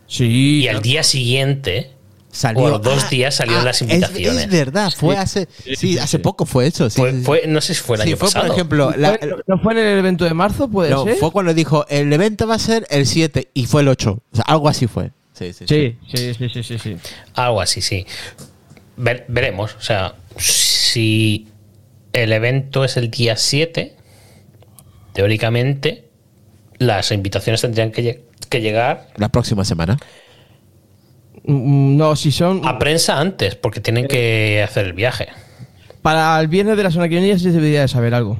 Sí. 0.08 0.62
Y 0.64 0.68
al 0.68 0.82
día 0.82 1.02
siguiente, 1.02 1.92
Salió. 2.38 2.62
o 2.74 2.78
dos 2.78 3.10
días 3.10 3.34
salieron 3.34 3.64
las 3.64 3.76
es- 3.76 3.82
invitaciones. 3.82 4.44
Es, 4.44 4.50
verdad, 4.50 4.92
fue 4.96 5.16
hace. 5.16 5.48
Sí, 5.76 5.98
hace 5.98 6.18
poco 6.18 6.46
fue 6.46 6.66
eso. 6.68 6.88
Sí, 6.88 7.02
fue, 7.24 7.46
no 7.48 7.60
sé 7.60 7.74
si 7.74 7.80
fue 7.82 7.96
el 7.96 8.02
Sí, 8.02 8.08
año 8.10 8.16
fue, 8.16 8.28
pasado. 8.28 8.46
por 8.46 8.54
ejemplo. 8.54 8.92
la- 8.96 9.18
¿Fue- 9.18 9.36
¿No 9.46 9.58
fue 9.58 9.72
en 9.72 9.78
el 9.80 9.98
evento 9.98 10.24
de 10.24 10.34
marzo? 10.34 10.68
¿Puede 10.68 10.90
no, 10.90 11.04
ser? 11.04 11.16
fue 11.16 11.30
cuando 11.32 11.52
dijo 11.54 11.84
el 11.88 12.12
evento 12.12 12.46
va 12.46 12.54
a 12.54 12.58
ser 12.58 12.86
el 12.90 13.06
7 13.06 13.48
y 13.54 13.66
fue 13.66 13.82
el 13.82 13.88
8. 13.88 14.22
O 14.32 14.36
sea, 14.36 14.44
algo 14.46 14.68
así 14.68 14.86
fue. 14.86 15.10
Sí, 15.32 15.52
sí. 15.52 15.64
Sí, 15.68 15.96
sí, 16.12 16.34
sí, 16.34 16.48
sí, 16.48 16.62
sí, 16.62 16.78
sí. 16.78 16.96
Algo 17.34 17.60
así, 17.60 17.80
sí. 17.80 18.06
Ver- 18.96 19.24
veremos. 19.28 19.74
O 19.76 19.80
sea, 19.82 20.14
si 20.36 21.48
el 22.12 22.32
evento 22.32 22.84
es 22.84 22.96
el 22.96 23.10
día 23.10 23.36
7, 23.36 23.96
teóricamente 25.12 26.08
las 26.78 27.10
invitaciones 27.12 27.60
tendrían 27.60 27.90
que 27.90 28.60
llegar 28.60 29.08
La 29.16 29.28
próxima 29.28 29.64
semana. 29.64 29.98
Mm, 31.44 31.96
No, 31.96 32.16
si 32.16 32.30
son. 32.32 32.66
a 32.66 32.78
prensa 32.78 33.20
antes, 33.20 33.54
porque 33.56 33.80
tienen 33.80 34.06
que 34.06 34.62
hacer 34.62 34.86
el 34.86 34.92
viaje. 34.92 35.28
Para 36.02 36.40
el 36.40 36.48
viernes 36.48 36.76
de 36.76 36.82
la 36.84 36.90
semana 36.90 37.08
que 37.08 37.16
viene 37.16 37.28
ya 37.28 37.38
se 37.38 37.50
debería 37.50 37.82
de 37.82 37.88
saber 37.88 38.14
algo. 38.14 38.38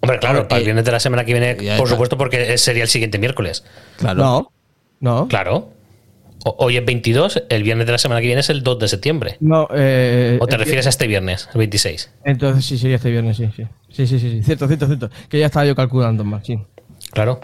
Hombre, 0.00 0.18
claro, 0.18 0.46
para 0.48 0.58
el 0.58 0.64
viernes 0.64 0.84
de 0.84 0.92
la 0.92 1.00
semana 1.00 1.24
que 1.24 1.32
viene, 1.32 1.54
por 1.54 1.64
está. 1.64 1.86
supuesto, 1.86 2.18
porque 2.18 2.58
sería 2.58 2.82
el 2.82 2.88
siguiente 2.88 3.18
miércoles. 3.18 3.64
Claro. 3.96 4.18
No, 4.22 4.52
no. 5.00 5.28
Claro. 5.28 5.70
O- 6.44 6.56
Hoy 6.58 6.76
es 6.76 6.84
22, 6.84 7.42
el 7.48 7.62
viernes 7.62 7.86
de 7.86 7.92
la 7.92 7.98
semana 7.98 8.20
que 8.20 8.26
viene 8.26 8.40
es 8.40 8.50
el 8.50 8.62
2 8.62 8.78
de 8.78 8.88
septiembre. 8.88 9.36
No, 9.40 9.66
eh, 9.74 10.36
¿O 10.40 10.46
te 10.46 10.58
refieres 10.58 10.84
a 10.86 10.90
este 10.90 11.06
viernes, 11.06 11.48
el 11.54 11.58
26? 11.58 12.10
Entonces 12.24 12.66
sí, 12.66 12.76
sería 12.76 12.96
este 12.96 13.10
viernes, 13.10 13.38
sí, 13.38 13.48
sí. 13.56 13.64
Sí, 13.90 14.06
sí, 14.06 14.18
sí, 14.18 14.30
sí. 14.30 14.42
Cierto, 14.42 14.66
cierto, 14.66 14.86
cierto. 14.86 15.10
Que 15.30 15.38
ya 15.38 15.46
estaba 15.46 15.64
yo 15.64 15.74
calculando 15.74 16.22
más, 16.22 16.44
sí. 16.46 16.58
Claro. 17.12 17.40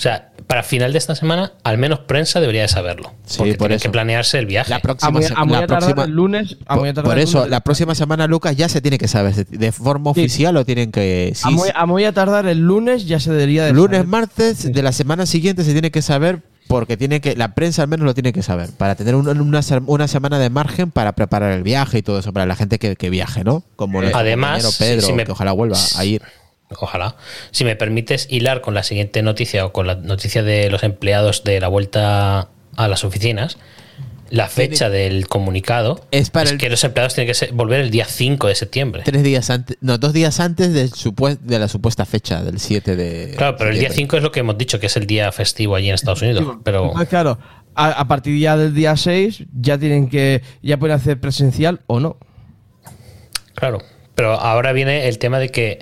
O 0.00 0.02
sea, 0.02 0.30
para 0.46 0.62
final 0.62 0.92
de 0.92 0.98
esta 0.98 1.14
semana, 1.14 1.52
al 1.62 1.76
menos 1.76 1.98
prensa 1.98 2.40
debería 2.40 2.62
de 2.62 2.68
saberlo. 2.68 3.12
Sí, 3.26 3.36
porque 3.36 3.52
por 3.52 3.58
tienen 3.66 3.76
eso. 3.76 3.82
que 3.82 3.90
planearse 3.90 4.38
el 4.38 4.46
viaje. 4.46 4.70
La 4.70 4.76
A 4.76 4.80
próxima, 4.80 5.10
muy, 5.10 5.24
a 5.26 5.44
muy 5.44 5.52
la 5.52 5.58
a 5.58 5.66
tardar 5.66 5.78
próxima- 5.80 6.04
el 6.04 6.10
lunes. 6.12 6.56
A 6.66 6.76
muy 6.76 6.88
a 6.88 6.94
por, 6.94 6.94
tardar 6.94 7.04
por 7.10 7.18
el 7.18 7.24
eso, 7.24 7.38
lunes. 7.40 7.50
la 7.50 7.60
próxima 7.60 7.94
semana, 7.94 8.26
Lucas, 8.26 8.56
ya 8.56 8.70
se 8.70 8.80
tiene 8.80 8.96
que 8.96 9.08
saber. 9.08 9.34
De 9.46 9.72
forma 9.72 10.14
Sí. 10.14 10.20
oficial 10.22 10.54
lo 10.54 10.64
tienen 10.64 10.90
que. 10.90 11.32
sí, 11.34 11.42
a, 11.46 11.50
muy, 11.50 11.68
a 11.74 11.84
muy 11.84 12.04
a 12.06 12.12
tardar 12.12 12.46
el 12.46 12.60
lunes 12.60 13.04
ya 13.06 13.20
se 13.20 13.30
debería 13.30 13.66
de 13.66 13.74
lunes, 13.74 13.98
saber. 13.98 14.06
martes 14.06 14.72
de 14.72 14.82
la 14.82 14.92
semana 14.92 15.26
siguiente 15.26 15.64
se 15.64 15.72
tiene 15.72 15.90
que 15.90 16.00
saber 16.00 16.40
porque 16.66 16.96
tiene 16.96 17.20
que 17.20 17.36
la 17.36 17.54
prensa 17.54 17.82
al 17.82 17.88
menos 17.88 18.06
lo 18.06 18.14
tiene 18.14 18.32
que 18.32 18.42
saber 18.42 18.70
para 18.78 18.94
tener 18.94 19.16
un- 19.16 19.28
una, 19.28 19.60
una 19.86 20.08
semana 20.08 20.38
de 20.38 20.48
margen 20.48 20.90
para 20.92 21.12
preparar 21.12 21.52
el 21.52 21.62
viaje 21.62 21.98
y 21.98 22.02
todo 22.02 22.20
eso 22.20 22.32
para 22.32 22.46
la 22.46 22.56
gente 22.56 22.78
que, 22.78 22.96
que 22.96 23.10
viaje, 23.10 23.44
¿no? 23.44 23.64
Como 23.76 24.00
nuestro 24.00 24.18
además, 24.18 24.76
Pedro, 24.78 25.02
sí 25.06 25.12
me- 25.12 25.24
que 25.26 25.32
ojalá 25.32 25.52
vuelva 25.52 25.76
a 25.96 26.04
ir. 26.06 26.22
Ojalá. 26.78 27.16
Si 27.50 27.64
me 27.64 27.74
permites 27.76 28.26
hilar 28.30 28.60
con 28.60 28.74
la 28.74 28.82
siguiente 28.82 29.22
noticia 29.22 29.66
o 29.66 29.72
con 29.72 29.86
la 29.86 29.96
noticia 29.96 30.42
de 30.42 30.70
los 30.70 30.82
empleados 30.84 31.42
de 31.42 31.60
la 31.60 31.68
vuelta 31.68 32.48
a 32.76 32.88
las 32.88 33.02
oficinas, 33.04 33.58
la 34.30 34.46
fecha 34.46 34.88
del 34.88 35.26
comunicado 35.26 36.06
Es 36.12 36.30
para 36.30 36.50
el- 36.50 36.58
que 36.58 36.70
los 36.70 36.84
empleados 36.84 37.14
tienen 37.14 37.26
que 37.26 37.34
ser- 37.34 37.50
volver 37.52 37.80
el 37.80 37.90
día 37.90 38.04
5 38.04 38.46
de 38.46 38.54
septiembre. 38.54 39.02
Tres 39.04 39.24
días 39.24 39.50
antes, 39.50 39.76
no, 39.80 39.98
dos 39.98 40.12
días 40.12 40.38
antes 40.38 40.72
del 40.72 40.90
de 41.42 41.58
la 41.58 41.66
supuesta 41.66 42.06
fecha, 42.06 42.40
del 42.44 42.60
7 42.60 42.94
de. 42.94 43.34
Claro, 43.36 43.56
pero 43.56 43.70
el 43.70 43.76
día 43.76 43.88
septiembre. 43.88 43.96
5 44.12 44.16
es 44.18 44.22
lo 44.22 44.30
que 44.30 44.40
hemos 44.40 44.56
dicho, 44.56 44.78
que 44.78 44.86
es 44.86 44.96
el 44.96 45.06
día 45.08 45.32
festivo 45.32 45.74
allí 45.74 45.88
en 45.88 45.96
Estados 45.96 46.22
Unidos. 46.22 46.58
Pero 46.62 46.84
Entonces, 46.84 47.08
claro, 47.08 47.38
a, 47.74 47.88
a 47.90 48.06
partir 48.06 48.38
ya 48.38 48.56
del 48.56 48.72
día 48.72 48.96
6 48.96 49.42
ya 49.60 49.76
tienen 49.76 50.08
que. 50.08 50.42
Ya 50.62 50.78
pueden 50.78 50.94
hacer 50.94 51.18
presencial 51.18 51.80
o 51.88 51.98
no. 51.98 52.16
claro. 53.54 53.78
Pero 54.14 54.32
ahora 54.34 54.72
viene 54.72 55.08
el 55.08 55.18
tema 55.18 55.38
de 55.38 55.48
que 55.48 55.78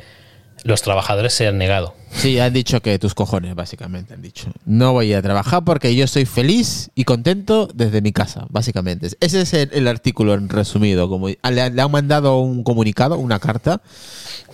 los 0.68 0.83
trabajadores 0.83 1.33
se 1.35 1.48
han 1.48 1.59
negado. 1.59 1.94
Sí, 2.12 2.38
han 2.38 2.52
dicho 2.52 2.81
que 2.81 2.98
tus 2.98 3.14
cojones, 3.14 3.54
básicamente, 3.54 4.14
han 4.14 4.22
dicho. 4.22 4.50
No 4.64 4.92
voy 4.92 5.12
a 5.14 5.20
trabajar 5.22 5.64
porque 5.64 5.94
yo 5.96 6.04
estoy 6.04 6.24
feliz 6.26 6.90
y 6.94 7.04
contento 7.04 7.68
desde 7.74 8.00
mi 8.02 8.12
casa, 8.12 8.46
básicamente. 8.50 9.09
Ese 9.20 9.40
es 9.40 9.54
el, 9.54 9.70
el 9.72 9.88
artículo 9.88 10.35
en 10.35 10.48
resumido. 10.48 11.09
Como, 11.09 11.28
le, 11.28 11.37
han- 11.42 11.74
le 11.74 11.83
han 11.83 11.90
mandado 11.90 12.38
un 12.40 12.62
comunicado, 12.62 13.16
una 13.18 13.38
carta 13.38 13.81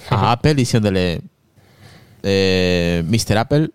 a 0.08 0.32
Apple 0.32 0.54
diciéndole, 0.54 1.20
eh, 2.22 3.02
Mr. 3.06 3.38
Apple, 3.38 3.70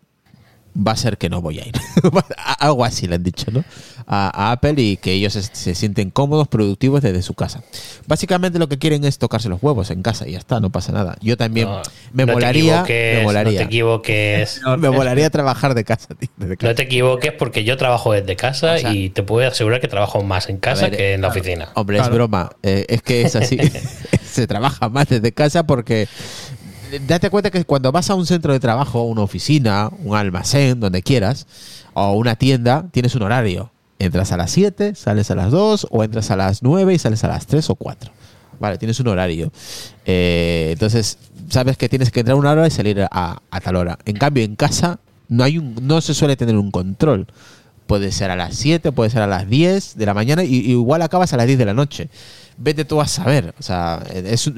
va 0.86 0.94
a 0.94 0.96
ser 0.96 1.18
que 1.18 1.30
no 1.30 1.42
voy 1.42 1.60
a 1.60 1.68
ir. 1.68 1.74
Algo 2.60 2.86
así 2.86 3.08
le 3.08 3.16
han 3.16 3.24
dicho, 3.24 3.46
¿no? 3.52 3.64
A, 4.08 4.48
a 4.50 4.52
Apple 4.54 4.74
y 4.78 4.98
que 4.98 5.12
ellos 5.14 5.34
se, 5.34 5.44
se 5.44 5.76
sienten 5.76 6.10
cómodos, 6.10 6.48
productivos 6.48 7.02
desde 7.02 7.22
su 7.22 7.34
casa. 7.36 7.62
Básicamente 8.08 8.58
lo 8.58 8.68
que 8.68 8.80
quieren 8.80 9.04
es 9.06 9.18
tocarse 9.20 9.50
los 9.50 9.62
huevos 9.62 9.92
en 9.92 10.02
casa 10.02 10.28
y 10.28 10.32
ya 10.32 10.40
está, 10.40 10.60
no 10.60 10.72
pasa 10.72 10.92
nada. 10.92 11.16
Yo 11.22 11.38
también 11.38 11.68
No, 11.68 11.82
me 12.14 12.24
no 12.26 12.28
te 12.28 12.34
molaría, 12.34 12.74
equivoques, 12.82 13.14
me 13.14 13.20
No 13.20 13.24
molaría. 13.28 13.60
te 13.60 13.66
equivoques. 13.66 14.62
Me 14.80 14.90
molaría 14.90 15.30
trabajar 15.30 15.74
de 15.76 15.84
casa, 15.84 16.16
tío, 16.16 16.30
desde 16.38 16.58
casa. 16.58 16.72
No 16.72 16.76
te 16.76 16.84
equivoques 16.84 17.34
porque 17.34 17.64
yo 17.64 17.78
trabajo 17.78 18.14
desde 18.14 18.36
casa 18.36 18.74
O 18.74 18.78
sea, 18.78 18.94
y 18.94 19.10
te 19.10 19.24
puedo 19.24 19.48
asegurar 19.48 19.80
que 19.82 19.88
trabajo 19.88 20.24
más 20.24 20.50
en 20.50 20.58
casa 20.58 20.88
ver, 20.88 20.98
que 20.98 21.14
en 21.14 21.22
la 21.22 21.28
oficina. 21.28 21.70
Hombre, 21.76 21.98
es 21.98 22.02
Claro. 22.04 22.16
broma. 22.16 22.50
Eh, 22.64 22.86
es 22.90 23.02
que 23.02 23.22
es 23.24 23.36
así. 23.36 23.58
Se 24.30 24.48
trabaja 24.48 24.90
más 24.90 25.08
desde 25.10 25.32
casa 25.34 25.64
porque 25.66 26.08
date 27.08 27.30
cuenta 27.30 27.52
que 27.52 27.64
cuando 27.66 27.92
vas 27.92 28.10
a 28.10 28.16
un 28.16 28.26
centro 28.26 28.54
de 28.54 28.60
trabajo, 28.60 29.04
una 29.04 29.22
oficina, 29.22 29.90
un 30.04 30.16
almacén, 30.16 30.80
donde 30.80 31.02
quieras, 31.02 31.48
o 31.94 32.14
una 32.14 32.36
tienda, 32.36 32.88
tienes 32.92 33.16
un 33.16 33.24
horario. 33.24 33.72
Entras 34.00 34.32
a 34.32 34.38
las 34.38 34.52
7, 34.52 34.96
sales 34.96 35.30
a 35.30 35.36
las 35.36 35.52
2, 35.52 35.88
o 35.92 36.04
entras 36.04 36.32
a 36.32 36.36
las 36.36 36.64
9 36.64 36.94
y 36.94 37.00
sales 37.00 37.24
a 37.24 37.28
las 37.28 37.48
3 37.48 37.70
o 37.70 37.76
4. 37.76 38.12
Vale, 38.60 38.78
tienes 38.78 39.00
un 39.00 39.08
horario. 39.08 39.52
Eh, 40.06 40.70
entonces, 40.74 41.18
sabes 41.50 41.78
que 41.78 41.90
tienes 41.90 42.12
que 42.12 42.22
entrar 42.22 42.36
a 42.36 42.40
una 42.40 42.52
hora 42.52 42.68
y 42.68 42.72
salir 42.72 43.06
a, 43.10 43.42
tal 43.64 43.76
hora. 43.76 43.98
En 44.06 44.16
cambio, 44.18 44.44
en 44.44 44.56
casa 44.56 45.00
no, 45.28 45.44
hay 45.44 45.58
un, 45.58 45.76
no 45.82 46.02
se 46.02 46.14
suele 46.14 46.36
tener 46.36 46.56
un 46.56 46.72
control. 46.72 47.28
Puede 47.88 48.12
ser 48.12 48.32
a 48.32 48.36
las 48.36 48.56
7, 48.56 48.92
puede 48.92 49.10
ser 49.10 49.22
a 49.22 49.28
las 49.28 49.50
10 49.50 49.98
de 49.98 50.06
la 50.06 50.14
mañana 50.14 50.44
y, 50.44 50.56
y 50.56 50.72
igual 50.72 51.02
acabas 51.02 51.34
a 51.34 51.38
las 51.38 51.48
10 51.48 51.60
de 51.60 51.66
la 51.66 51.74
noche. 51.74 52.10
Vete 52.60 52.86
tú 52.86 53.02
a 53.02 53.08
saber. 53.08 53.54
O 53.60 53.64
sea, 53.64 54.04
es, 54.14 54.52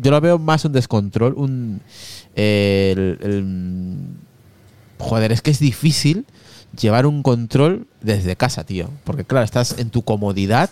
yo 0.00 0.10
lo 0.10 0.20
veo 0.20 0.38
más 0.38 0.64
un 0.64 0.72
descontrol. 0.72 1.34
Un, 1.34 1.80
eh, 2.36 3.16
joder, 4.98 5.32
es 5.32 5.42
que 5.42 5.50
es 5.50 5.58
difícil 5.58 6.24
llevar 6.80 7.06
un 7.06 7.22
control 7.22 7.86
desde 8.00 8.36
casa, 8.36 8.64
tío. 8.64 8.88
Porque 9.04 9.24
claro, 9.24 9.44
estás 9.44 9.76
en 9.78 9.90
tu 9.90 10.02
comodidad, 10.02 10.70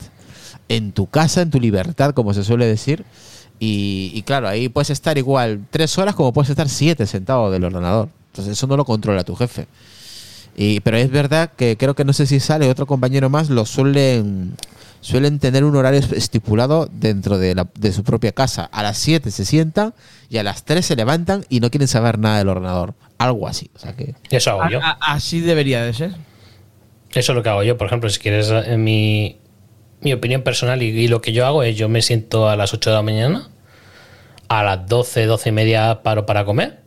en 0.68 0.92
tu 0.92 1.06
casa, 1.06 1.42
en 1.42 1.50
tu 1.50 1.60
libertad, 1.60 2.14
como 2.14 2.34
se 2.34 2.44
suele 2.44 2.66
decir. 2.66 3.04
Y, 3.58 4.12
y 4.14 4.22
claro, 4.22 4.48
ahí 4.48 4.68
puedes 4.68 4.90
estar 4.90 5.18
igual 5.18 5.64
tres 5.70 5.96
horas 5.98 6.14
como 6.14 6.32
puedes 6.32 6.50
estar 6.50 6.68
siete 6.68 7.06
sentado 7.06 7.50
del 7.50 7.64
ordenador. 7.64 8.08
Entonces 8.32 8.52
eso 8.52 8.66
no 8.66 8.76
lo 8.76 8.84
controla 8.84 9.24
tu 9.24 9.34
jefe. 9.34 9.66
Y, 10.56 10.80
pero 10.80 10.96
es 10.96 11.10
verdad 11.10 11.50
que 11.54 11.76
creo 11.76 11.94
que 11.94 12.04
no 12.04 12.12
sé 12.12 12.26
si 12.26 12.40
sale 12.40 12.70
otro 12.70 12.86
compañero 12.86 13.28
más, 13.28 13.50
lo 13.50 13.66
suelen 13.66 14.56
suelen 15.06 15.38
tener 15.38 15.62
un 15.64 15.76
horario 15.76 16.00
estipulado 16.00 16.88
dentro 16.92 17.38
de, 17.38 17.54
la- 17.54 17.68
de 17.78 17.92
su 17.92 18.02
propia 18.02 18.32
casa. 18.32 18.64
A 18.72 18.82
las 18.82 18.98
7 18.98 19.30
se 19.30 19.44
sientan 19.44 19.94
y 20.28 20.38
a 20.38 20.42
las 20.42 20.64
3 20.64 20.84
se 20.84 20.96
levantan 20.96 21.44
y 21.48 21.60
no 21.60 21.70
quieren 21.70 21.86
saber 21.88 22.18
nada 22.18 22.38
del 22.38 22.48
ordenador. 22.48 22.94
Algo 23.18 23.46
así. 23.48 23.70
O 23.76 23.78
sea 23.78 23.94
que 23.94 24.14
Eso 24.30 24.50
hago 24.50 24.68
yo. 24.70 24.80
A- 24.82 24.90
a- 25.00 25.14
así 25.14 25.40
debería 25.40 25.82
de 25.84 25.92
ser. 25.94 26.10
Eso 27.14 27.32
es 27.32 27.36
lo 27.36 27.42
que 27.42 27.48
hago 27.48 27.62
yo. 27.62 27.76
Por 27.78 27.86
ejemplo, 27.86 28.10
si 28.10 28.18
quieres 28.18 28.50
eh, 28.50 28.76
mi, 28.76 29.36
mi 30.00 30.12
opinión 30.12 30.42
personal 30.42 30.82
y, 30.82 30.86
y 30.88 31.08
lo 31.08 31.20
que 31.20 31.32
yo 31.32 31.46
hago 31.46 31.62
es 31.62 31.76
yo 31.76 31.88
me 31.88 32.02
siento 32.02 32.48
a 32.48 32.56
las 32.56 32.74
8 32.74 32.90
de 32.90 32.96
la 32.96 33.02
mañana, 33.02 33.48
a 34.48 34.62
las 34.64 34.86
12, 34.88 35.24
12 35.26 35.48
y 35.48 35.52
media 35.52 36.02
paro 36.02 36.26
para 36.26 36.44
comer, 36.44 36.80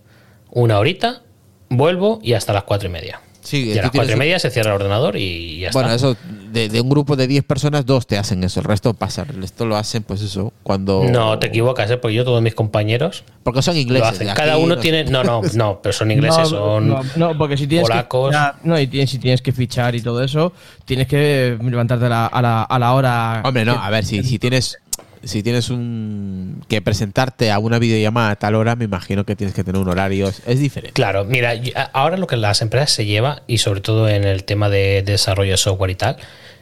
una 0.52 0.78
horita, 0.78 1.22
vuelvo 1.70 2.20
y 2.22 2.34
hasta 2.34 2.52
las 2.54 2.64
4 2.64 2.90
y 2.90 2.92
media. 2.92 3.22
Sí, 3.42 3.72
y 3.72 3.78
a 3.78 3.84
las 3.84 3.92
4 3.92 4.14
y 4.14 4.16
media 4.18 4.38
se 4.40 4.50
cierra 4.52 4.70
el 4.72 4.76
ordenador 4.76 5.16
y 5.16 5.60
ya 5.60 5.70
Bueno, 5.72 5.90
está. 5.94 6.10
eso, 6.10 6.18
de, 6.52 6.68
de 6.70 6.82
un 6.82 6.90
grupo 6.90 7.16
de 7.16 7.26
10 7.28 7.44
personas, 7.46 7.86
dos 7.86 8.06
te 8.06 8.18
hacen 8.18 8.44
eso, 8.44 8.60
el 8.60 8.66
resto 8.66 8.94
pasa. 8.94 9.26
Esto 9.44 9.66
lo 9.66 9.76
hacen, 9.78 10.04
pues 10.04 10.22
eso, 10.22 10.52
cuando. 10.64 11.04
No 11.06 11.40
te 11.40 11.48
equivocas, 11.48 11.90
¿eh? 11.92 11.98
porque 11.98 12.16
yo, 12.16 12.26
todos 12.26 12.42
mis 12.42 12.54
compañeros 12.56 13.24
Porque 13.44 13.62
son 13.62 13.76
lo 13.76 13.82
ingleses. 13.82 14.10
hacen. 14.10 14.28
Cada 14.34 14.54
aquí, 14.54 14.64
uno 14.64 14.76
no 14.76 14.82
tiene. 14.82 15.04
No, 15.06 15.24
no, 15.24 15.42
no, 15.54 15.80
pero 15.82 15.94
son 15.94 16.12
ingleses, 16.12 16.52
no, 16.52 16.58
son. 16.58 16.88
no, 16.90 17.02
no, 17.16 17.38
porque 17.38 17.56
si 17.58 17.66
tienes 17.68 17.88
polacos. 17.88 18.30
que 18.32 18.38
fichar, 18.38 18.56
no, 18.64 18.80
y 18.80 18.88
tienes, 18.88 19.10
si 19.10 19.20
tienes 19.20 19.42
que 19.42 19.52
fichar 19.52 19.96
y 19.96 20.02
todo 20.02 20.22
eso, 20.24 20.54
tienes 20.86 21.08
que 21.08 21.58
levantarte 21.62 22.06
a 22.06 22.10
la, 22.10 22.26
a 22.28 22.42
la, 22.42 22.64
a 22.64 22.80
la 22.80 22.94
hora. 22.94 23.42
Hombre, 23.46 23.64
no, 23.66 23.74
a 23.82 23.90
ver, 23.90 24.06
si, 24.06 24.22
si 24.24 24.38
tienes. 24.40 24.78
Si 25.24 25.44
tienes 25.44 25.70
un 25.70 26.64
que 26.70 26.82
presentarte 26.82 27.52
a 27.52 27.60
una 27.60 27.78
videollamada 27.80 28.32
a 28.32 28.36
tal 28.38 28.56
hora, 28.56 28.76
me 28.76 28.86
imagino 28.86 29.26
que 29.26 29.36
tienes 29.36 29.54
que 29.54 29.64
tener 29.64 29.82
un 29.82 29.90
horario. 29.90 30.30
Es, 30.46 30.60
diferente. 30.60 30.94
Claro, 30.94 31.26
mira, 31.26 31.54
a- 31.76 31.82
ahora 31.94 32.16
lo 32.18 32.26
que 32.28 32.38
las 32.38 32.62
empresas 32.62 32.92
se 32.92 33.06
lleva, 33.06 33.44
y 33.48 33.58
sobre 33.58 33.82
todo 33.82 34.08
en 34.08 34.24
el 34.24 34.44
tema 34.46 34.70
de, 34.70 35.02
de 35.04 35.12
desarrollo 35.14 35.52
de 35.52 35.58
software 35.58 35.92
y 35.92 35.96
tal, 35.96 36.18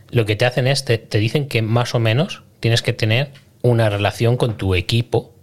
lo 0.10 0.26
que 0.26 0.36
te 0.36 0.46
hacen 0.46 0.65
es, 0.67 0.86
te, 0.86 0.98
te 0.98 1.17
dicen 1.20 1.48
que 1.48 1.62
más 1.62 1.93
o 1.93 2.00
menos 2.00 2.43
tienes 2.60 2.82
que 2.82 2.93
tener 2.93 3.32
una 3.62 3.89
relación 3.89 4.38
con 4.38 4.58
tu 4.58 4.74
equipo 4.76 5.34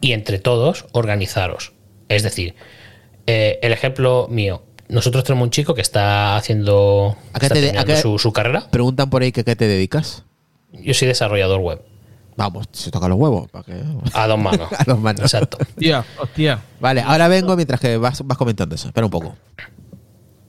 y 0.00 0.12
entre 0.12 0.38
todos 0.38 0.86
organizaros. 0.92 1.72
Es 2.08 2.22
decir, 2.22 2.54
eh, 3.26 3.58
el 3.62 3.72
ejemplo 3.72 4.26
mío, 4.28 4.62
nosotros 4.88 5.22
tenemos 5.24 5.44
un 5.46 5.50
chico 5.50 5.74
que 5.74 5.80
está 5.82 6.36
haciendo 6.36 7.16
¿A 7.32 7.38
está 7.38 7.54
te 7.54 7.78
a 7.78 7.84
qué- 7.84 7.96
su, 7.96 8.18
su 8.18 8.32
carrera. 8.32 8.68
Preguntan 8.70 9.08
por 9.10 9.22
ahí 9.22 9.30
que 9.32 9.44
qué 9.44 9.54
te 9.54 9.68
dedicas. 9.68 10.24
Yo 10.72 10.94
soy 10.94 11.06
desarrollador 11.08 11.60
web, 11.60 11.82
Vamos, 12.36 12.66
se 12.72 12.90
toca 12.90 13.08
los 13.08 13.18
huevos. 13.18 13.50
¿para 13.50 13.64
qué? 13.64 13.82
a 14.14 14.26
dos 14.26 14.38
manos. 14.38 14.68
A 14.78 14.84
dos 14.84 14.98
manos. 14.98 15.20
Exacto. 15.22 15.58
Hostia, 15.60 16.04
hostia. 16.18 16.58
Vale, 16.80 17.02
ahora 17.02 17.28
vengo 17.28 17.54
mientras 17.56 17.78
que 17.80 17.96
vas, 17.98 18.22
vas 18.26 18.38
comentando 18.38 18.74
eso. 18.74 18.88
Espera 18.88 19.04
un 19.06 19.10
poco. 19.10 19.36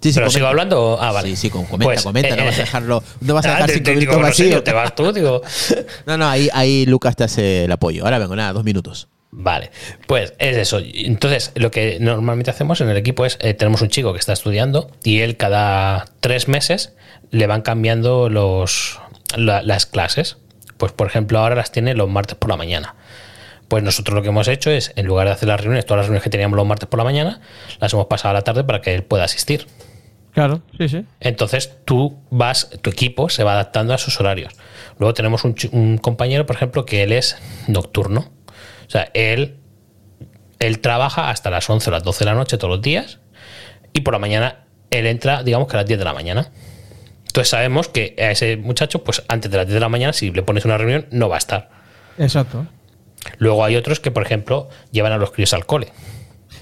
Sí, 0.02 0.12
sí, 0.12 0.16
¿Pero 0.16 0.26
comenta. 0.26 0.38
sigo 0.38 0.48
hablando? 0.48 0.98
Ah, 1.00 1.12
vale. 1.14 1.30
Sí, 1.30 1.36
sí, 1.38 1.50
com- 1.50 1.66
comenta, 1.66 1.86
Pues, 1.86 2.04
comenta. 2.04 2.36
no 2.36 2.42
eh, 2.42 2.46
vas 2.48 2.56
a 2.58 2.62
dejarlo. 2.62 3.04
No 3.22 3.34
vas 3.34 3.46
a 3.46 3.50
Ah, 3.52 3.54
dejar 3.54 3.70
cinco 3.72 3.84
te- 3.86 3.92
minutos 3.92 4.10
digo, 4.10 4.22
no 4.22 4.28
vacíos. 4.28 4.64
te 4.64 4.74
vas 4.74 4.96
tú, 4.96 5.12
digo. 5.14 5.42
No, 6.06 6.18
no, 6.18 6.28
ahí, 6.30 6.50
ahí 6.54 6.86
Lucas 6.86 7.16
te 7.16 7.24
hace 7.24 7.66
el 7.66 7.72
apoyo. 7.72 8.04
Ahora 8.04 8.18
vengo, 8.20 8.36
nada, 8.36 8.52
dos 8.54 8.64
minutos. 8.66 9.08
Vale, 9.32 9.72
pues 10.06 10.34
es 10.40 10.58
eso. 10.58 10.80
Entonces, 10.84 11.52
lo 11.56 11.72
que 11.72 11.98
normalmente 12.00 12.52
hacemos 12.52 12.82
en 12.82 12.90
el 12.90 12.98
equipo 12.98 13.26
es, 13.26 13.38
eh, 13.42 13.54
tenemos 13.54 13.82
un 13.82 13.88
chico 13.90 14.12
que 14.14 14.20
está 14.20 14.34
estudiando 14.34 14.92
y 15.04 15.22
él 15.22 15.38
cada 15.38 16.06
tres 16.20 16.48
meses 16.48 16.94
le 17.32 17.48
van 17.48 17.62
cambiando 17.62 18.30
los, 18.30 19.00
la- 19.38 19.64
las 19.64 19.86
clases. 19.86 20.38
Pues, 20.84 20.92
por 20.92 21.08
ejemplo, 21.08 21.40
ahora 21.40 21.56
las 21.56 21.72
tiene 21.72 21.94
los 21.94 22.10
martes 22.10 22.36
por 22.36 22.50
la 22.50 22.58
mañana. 22.58 22.96
Pues 23.70 23.84
nosotros 23.84 24.16
lo 24.16 24.22
que 24.22 24.28
hemos 24.28 24.50
hecho 24.50 24.70
es, 24.70 24.92
en 24.98 25.06
lugar 25.06 25.28
de 25.28 25.32
hacer 25.32 25.48
las 25.48 25.62
reuniones, 25.62 25.86
todas 25.86 26.00
las 26.00 26.08
reuniones 26.08 26.24
que 26.26 26.30
teníamos 26.30 26.58
los 26.58 26.68
martes 26.68 26.90
por 26.90 26.98
la 26.98 27.06
mañana, 27.06 27.40
las 27.80 27.94
hemos 27.94 28.08
pasado 28.08 28.32
a 28.32 28.34
la 28.34 28.42
tarde 28.42 28.66
para 28.66 28.82
que 28.82 28.94
él 28.94 29.02
pueda 29.02 29.24
asistir. 29.24 29.66
Claro, 30.34 30.62
sí, 30.78 30.90
sí. 30.90 31.06
Entonces 31.22 31.72
tú 31.86 32.20
vas, 32.32 32.70
tu 32.82 32.90
equipo 32.90 33.30
se 33.30 33.46
va 33.46 33.54
adaptando 33.54 33.94
a 33.94 33.98
sus 33.98 34.20
horarios. 34.20 34.52
Luego 35.00 35.14
tenemos 35.14 35.46
un, 35.46 35.98
compañero, 36.00 36.46
por 36.46 36.58
ejemplo, 36.58 36.86
que 36.86 37.04
él 37.04 37.14
es 37.14 37.38
nocturno. 37.70 38.30
O 38.86 38.90
sea, 38.90 39.10
él 39.14 39.56
él 40.60 40.80
trabaja 40.80 41.30
hasta 41.30 41.50
las 41.50 41.70
11 41.70 41.92
o 41.92 41.94
las 41.94 42.04
12 42.04 42.26
de 42.26 42.30
la 42.30 42.36
noche 42.36 42.58
todos 42.58 42.76
los 42.76 42.82
días 42.82 43.20
y 43.94 44.02
por 44.02 44.16
la 44.16 44.20
mañana 44.20 44.66
él 44.92 45.06
entra, 45.06 45.44
digamos 45.44 45.70
que 45.70 45.78
a 45.78 45.80
las 45.80 45.88
10 45.88 45.98
de 46.00 46.04
la 46.04 46.14
mañana. 46.14 46.52
Entonces 47.34 47.50
sabemos 47.50 47.88
que 47.90 48.16
a 48.20 48.30
ese 48.30 48.58
muchacho, 48.58 49.04
pues 49.04 49.24
antes 49.28 49.50
de 49.50 49.58
las 49.58 49.66
10 49.66 49.74
de 49.74 49.80
la 49.80 49.90
mañana, 49.90 50.14
si 50.14 50.30
le 50.30 50.44
pones 50.44 50.66
una 50.66 50.78
reunión, 50.78 51.08
no 51.10 51.30
va 51.30 51.36
a 51.36 51.40
estar. 51.40 51.72
Exacto. 52.20 52.68
Luego 53.40 53.66
hay 53.66 53.76
otros 53.76 54.00
que, 54.00 54.12
por 54.12 54.22
ejemplo, 54.24 54.70
llevan 54.92 55.14
a 55.14 55.18
los 55.18 55.32
críos 55.32 55.52
al 55.56 55.66
cole. 55.66 55.88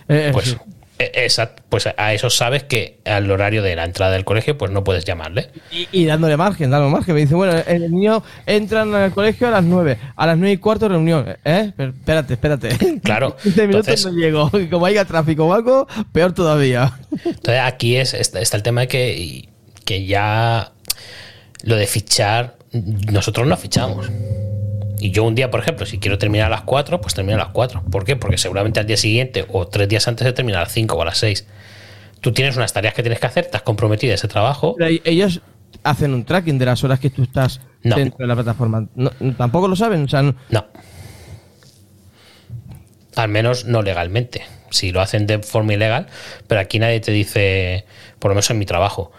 Eh, 0.07 0.29
Pues, 0.31 0.55
eh, 0.97 1.11
esa- 1.13 1.55
pues 1.67 1.87
a 1.97 2.13
eso 2.13 2.29
sabes 2.29 2.63
que 2.63 2.99
al 3.03 3.29
horario 3.29 3.61
de 3.63 3.75
la 3.75 3.83
entrada 3.83 4.13
del 4.13 4.23
colegio, 4.23 4.57
pues 4.57 4.71
no 4.71 4.85
puedes 4.85 5.03
llamarle. 5.03 5.49
Y, 5.71 5.89
y 5.91 6.05
dándole 6.05 6.37
margen, 6.37 6.69
dándole 6.71 6.93
margen. 6.93 7.15
Me 7.15 7.21
dice, 7.21 7.35
bueno, 7.35 7.61
el 7.67 7.91
niño 7.91 8.23
entran 8.45 8.95
al 8.95 9.11
colegio 9.11 9.49
a 9.49 9.51
las 9.51 9.65
9, 9.65 9.97
a 10.15 10.25
las 10.25 10.37
9 10.37 10.53
y 10.53 10.57
cuarto 10.57 10.87
reunión. 10.87 11.35
¿Eh? 11.43 11.73
Pero 11.75 11.89
espérate, 11.91 12.33
espérate. 12.35 12.69
Claro. 13.03 13.35
15 13.43 13.67
minutos 13.67 13.87
Entonces- 13.89 14.05
no 14.13 14.17
llego. 14.17 14.49
Y 14.53 14.67
como 14.69 14.85
haya 14.85 15.03
tráfico 15.03 15.47
o 15.47 15.53
algo, 15.53 15.85
peor 16.13 16.31
todavía. 16.33 16.97
Entonces 17.25 17.59
aquí 17.61 17.97
es, 17.97 18.13
está, 18.13 18.39
está 18.39 18.55
el 18.55 18.63
tema 18.63 18.81
de 18.81 18.87
que, 18.87 19.49
que 19.85 20.05
ya 20.05 20.71
lo 21.63 21.75
de 21.75 21.87
fichar, 21.87 22.55
nosotros 22.71 23.47
no 23.47 23.57
fichamos. 23.57 24.09
Y 24.99 25.11
yo 25.11 25.23
un 25.23 25.33
día, 25.35 25.49
por 25.49 25.59
ejemplo, 25.61 25.85
si 25.85 25.97
quiero 25.99 26.17
terminar 26.17 26.47
a 26.47 26.49
las 26.49 26.61
4, 26.61 27.01
pues 27.01 27.13
termino 27.15 27.35
a 27.35 27.39
las 27.45 27.49
4. 27.53 27.83
¿Por 27.91 28.05
qué? 28.05 28.15
Porque 28.15 28.37
seguramente 28.37 28.79
al 28.79 28.85
día 28.85 28.97
siguiente 28.97 29.45
o 29.49 29.67
tres 29.67 29.89
días 29.89 30.07
antes 30.07 30.25
de 30.25 30.33
terminar 30.33 30.61
a 30.61 30.63
las 30.65 30.73
5 30.73 30.95
o 30.95 31.01
a 31.01 31.05
las 31.05 31.17
6. 31.17 31.47
Tú 32.21 32.31
tienes 32.33 32.55
unas 32.55 32.71
tareas 32.71 32.93
que 32.93 33.01
tienes 33.01 33.19
que 33.19 33.25
hacer, 33.25 33.49
has 33.51 33.63
comprometido 33.63 34.11
a 34.11 34.15
ese 34.15 34.27
trabajo. 34.27 34.75
Pero 34.77 35.01
ellos 35.03 35.41
hacen 35.83 36.13
un 36.13 36.23
tracking 36.23 36.59
de 36.59 36.65
las 36.67 36.83
horas 36.83 36.99
que 36.99 37.09
tú 37.09 37.23
estás 37.23 37.61
No. 37.83 37.95
dentro 37.95 38.19
de 38.19 38.27
la 38.27 38.35
plataforma. 38.35 38.87
No, 38.93 39.09
Tampoco 39.37 39.67
lo 39.67 39.75
saben. 39.75 40.03
O 40.03 40.07
sea, 40.07 40.21
no- 40.21 40.35
No. 40.49 40.65
Al 43.15 43.27
menos 43.29 43.65
no 43.65 43.81
legalmente. 43.81 44.43
Si 44.69 44.91
lo 44.91 45.01
hacen 45.01 45.27
de 45.27 45.39
forma 45.39 45.73
ilegal, 45.73 46.07
pero 46.47 46.61
aquí 46.61 46.79
nadie 46.79 46.99
te 47.01 47.11
dice, 47.11 47.85
por 48.19 48.29
lo 48.31 48.35
menos 48.35 48.49
en 48.51 48.59
mi 48.59 48.65
trabajo. 48.65 49.11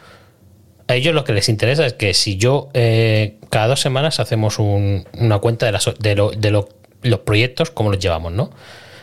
A 0.89 0.95
ellos 0.95 1.15
lo 1.15 1.25
que 1.25 1.33
les 1.33 1.49
interesa 1.49 1.87
es 1.87 1.93
que 1.95 2.13
si 2.15 2.37
yo 2.37 2.69
eh, 2.75 3.37
cada 3.51 3.69
dos 3.69 3.81
semanas 3.81 4.21
hacemos 4.21 4.59
un- 4.59 5.07
una 5.15 5.39
cuenta 5.39 5.67
de, 5.67 5.73
las, 5.73 5.89
de, 5.99 6.15
lo- 6.17 6.31
de 6.31 6.51
lo- 6.51 6.69
los 7.03 7.21
proyectos, 7.21 7.71
cómo 7.71 7.91
los 7.91 7.99
llevamos, 8.01 8.33
¿no? 8.33 8.51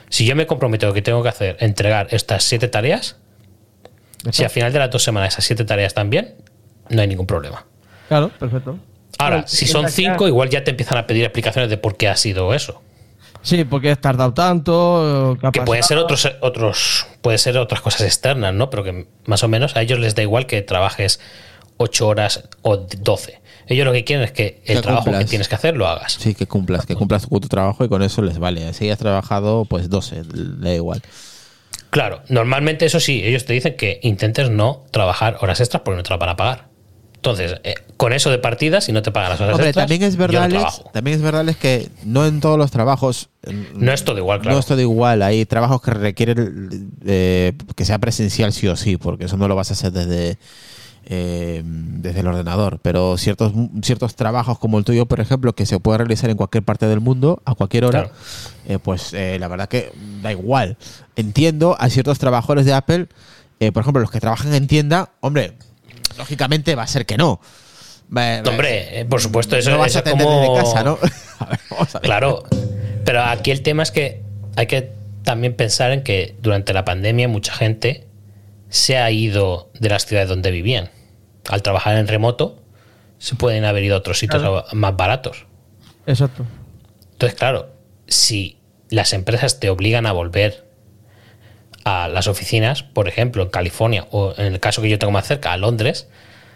Si 0.10 0.26
yo 0.26 0.36
me 0.36 0.46
comprometo 0.48 0.92
que 0.94 1.02
tengo 1.02 1.22
que 1.24 1.30
hacer, 1.30 1.58
entregar 1.60 2.08
estas 2.12 2.44
siete 2.44 2.68
tareas, 2.68 3.18
si 4.32 4.44
al 4.44 4.50
final 4.50 4.74
de 4.74 4.80
las 4.80 4.90
dos 4.92 5.04
semanas 5.04 5.34
esas 5.34 5.46
siete 5.46 5.64
tareas 5.66 5.94
bien, 6.06 6.36
no 6.90 7.02
hay 7.02 7.08
ningún 7.08 7.28
problema. 7.28 7.66
claro, 8.08 8.30
perfecto. 8.40 8.78
Ahora, 9.18 9.46
si 9.48 9.68
son 9.68 9.90
cinco, 9.90 10.28
igual 10.28 10.50
ya 10.50 10.64
te 10.64 10.72
empiezan 10.72 10.98
a 10.98 11.06
pedir 11.08 11.24
explicaciones 11.26 11.70
de 11.70 11.78
por 11.78 11.98
qué 11.98 12.08
ha 12.08 12.16
sido 12.16 12.54
eso. 12.54 12.82
Sí, 13.42 13.64
porque 13.66 13.92
has 13.92 14.00
tardado 14.00 14.34
tanto. 14.34 15.38
¿qué 15.42 15.48
ha 15.48 15.52
Que 15.52 15.62
pueden 15.62 15.84
ser 15.84 15.98
otros, 15.98 16.30
otros, 16.42 17.06
puede 17.22 17.38
ser 17.38 17.58
otras 17.58 17.82
cosas 17.82 18.02
externas, 18.02 18.54
¿no? 18.54 18.70
Pero 18.70 18.84
que 18.84 19.08
más 19.26 19.44
o 19.44 19.48
menos 19.48 19.76
a 19.76 19.82
ellos 19.82 20.00
les 20.00 20.16
da 20.16 20.22
igual 20.24 20.46
que 20.46 20.62
trabajes 20.62 21.20
8 21.80 22.08
horas 22.08 22.44
o 22.62 22.78
12. 22.78 23.42
Ellos 23.68 23.86
lo 23.86 23.94
que 23.94 24.04
quieren 24.04 24.26
es 24.26 24.32
que 24.32 24.62
el 24.66 24.78
Que 24.78 24.82
trabajo 24.82 25.12
que 25.12 25.26
tienes 25.26 25.48
que 25.48 25.56
hacer 25.56 25.78
lo 25.78 25.88
hagas. 25.88 26.14
Sí, 26.14 26.36
que 26.36 26.46
cumplas, 26.46 26.86
que 26.86 26.96
cumplas 26.96 27.28
tu 27.28 27.40
trabajo 27.42 27.86
y 27.86 27.88
con 27.88 28.04
eso 28.04 28.22
les 28.22 28.38
vale. 28.38 28.74
Si 28.74 28.90
has 28.90 29.00
trabajado, 29.00 29.66
pues 29.66 29.90
12, 29.90 30.24
le 30.34 30.70
da 30.70 30.76
igual. 30.76 31.02
Claro, 31.90 32.22
normalmente 32.28 32.86
eso 32.86 33.00
sí, 33.00 33.24
ellos 33.24 33.46
te 33.46 33.54
dicen 33.54 33.76
que 33.78 34.00
intentes 34.04 34.50
no 34.50 34.84
trabajar 34.92 35.38
horas 35.42 35.60
extras 35.62 35.84
porque 35.84 35.98
no 35.98 36.04
te 36.04 36.10
las 36.10 36.20
van 36.20 36.30
a 36.30 36.36
pagar. 36.36 36.68
Entonces, 37.16 37.56
eh, 37.64 37.76
con 37.98 38.12
eso 38.12 38.30
de 38.30 38.40
partida, 38.40 38.82
si 38.82 38.92
no 38.92 39.02
te 39.02 39.12
pagan 39.12 39.32
las 39.32 39.42
horas 39.42 39.54
Hombre, 39.54 39.70
extras, 39.70 39.88
también 39.88 40.04
es 40.04 40.16
yo 40.16 40.20
no 40.20 40.28
verdad, 40.28 40.44
Alex, 40.44 40.84
también 40.92 41.18
es 41.18 41.22
verdad, 41.22 41.56
que 41.56 41.90
no 42.06 42.26
en 42.26 42.40
todos 42.40 42.58
los 42.58 42.72
trabajos. 42.72 43.30
No 43.76 43.94
es 43.94 44.04
todo 44.04 44.18
igual, 44.18 44.42
claro. 44.42 44.56
No 44.56 44.60
es 44.60 44.66
todo 44.66 44.82
igual. 44.82 45.22
Hay 45.22 45.46
trabajos 45.46 45.82
que 45.82 45.92
requieren 45.92 46.92
eh, 47.06 47.54
que 47.76 47.86
sea 47.86 48.00
presencial 48.00 48.52
sí 48.52 48.68
o 48.68 48.76
sí, 48.76 48.98
porque 48.98 49.26
eso 49.26 49.38
no 49.38 49.48
lo 49.48 49.56
vas 49.56 49.70
a 49.70 49.74
hacer 49.74 49.92
desde, 49.92 50.38
eh, 51.06 51.62
desde 51.66 52.20
el 52.22 52.28
ordenador. 52.28 52.80
Pero 52.82 53.18
ciertos, 53.18 53.52
ciertos 53.82 54.16
trabajos 54.16 54.60
como 54.60 54.78
el 54.78 54.86
tuyo, 54.86 55.06
por 55.06 55.20
ejemplo, 55.20 55.54
que 55.54 55.66
se 55.66 55.80
puede 55.80 55.98
realizar 56.00 56.30
en 56.30 56.38
cualquier 56.38 56.64
parte 56.64 56.86
del 56.88 57.00
mundo, 57.00 57.42
a 57.46 57.56
cualquier 57.56 57.86
hora, 57.86 58.04
Claro. 58.04 58.16
eh, 58.68 58.80
pues 58.80 59.14
eh, 59.14 59.38
la 59.40 59.48
verdad 59.48 59.68
que 59.70 59.92
da 60.22 60.32
igual. 60.32 60.78
Entiendo 61.16 61.76
a 61.80 61.90
ciertos 61.90 62.20
trabajadores 62.20 62.66
de 62.66 62.74
Apple, 62.74 63.08
por 63.74 63.82
ejemplo, 63.82 64.02
los 64.02 64.12
que 64.12 64.20
trabajan 64.22 64.54
en 64.54 64.68
tienda, 64.68 65.12
hombre, 65.20 65.54
lógicamente 66.18 66.76
va 66.76 66.84
a 66.84 66.88
ser 66.88 67.06
que 67.06 67.18
no. 67.18 67.42
Va- 68.16 68.42
va- 68.42 68.50
Hombre, 68.52 69.06
por 69.10 69.22
supuesto, 69.22 69.56
eso, 69.58 69.70
no 69.72 69.78
vas 69.80 69.90
eso 69.90 70.00
a 70.00 70.02
atender 70.02 70.26
como... 70.26 70.40
desde 70.42 70.56
casa, 70.64 70.84
¿no? 70.84 70.98
A 71.40 71.46
ver, 71.46 71.60
vamos 71.70 71.96
a 71.96 72.00
ver. 72.00 72.06
Claro, 72.06 72.44
pero 73.06 73.24
aquí 73.24 73.52
el 73.52 73.62
tema 73.62 73.84
es 73.84 73.92
que 73.92 74.22
hay 74.56 74.68
que 74.68 74.92
también 75.24 75.56
pensar 75.56 75.92
en 75.92 76.04
que 76.04 76.36
durante 76.42 76.74
la 76.74 76.84
pandemia 76.86 77.28
mucha 77.28 77.54
gente 77.54 78.08
se 78.70 78.98
ha 78.98 79.10
ido 79.12 79.70
de 79.80 79.90
las 79.90 80.06
ciudades 80.06 80.30
donde 80.30 80.52
vivían. 80.52 80.90
Al 81.50 81.62
trabajar 81.64 81.98
en 81.98 82.08
remoto, 82.08 82.62
se 83.18 83.36
pueden 83.36 83.66
haber 83.66 83.84
ido 83.84 83.96
a 83.96 84.00
otros 84.00 84.20
sitios 84.20 84.42
Claro. 84.42 84.66
más 84.74 84.96
baratos. 84.96 85.46
Exacto. 86.06 86.46
Entonces, 87.14 87.38
claro, 87.38 87.70
si 88.08 88.58
las 88.90 89.14
empresas 89.14 89.60
te 89.60 89.70
obligan 89.70 90.06
a 90.06 90.12
volver 90.12 90.66
a 91.84 92.08
las 92.08 92.28
oficinas, 92.28 92.84
por 92.84 93.08
ejemplo, 93.08 93.44
en 93.44 93.50
California 93.50 94.08
o 94.12 94.34
en 94.38 94.54
el 94.54 94.60
caso 94.60 94.82
que 94.82 94.90
yo 94.90 95.00
tengo 95.00 95.12
más 95.12 95.28
cerca, 95.28 95.54
a 95.54 95.58
Londres, 95.58 96.08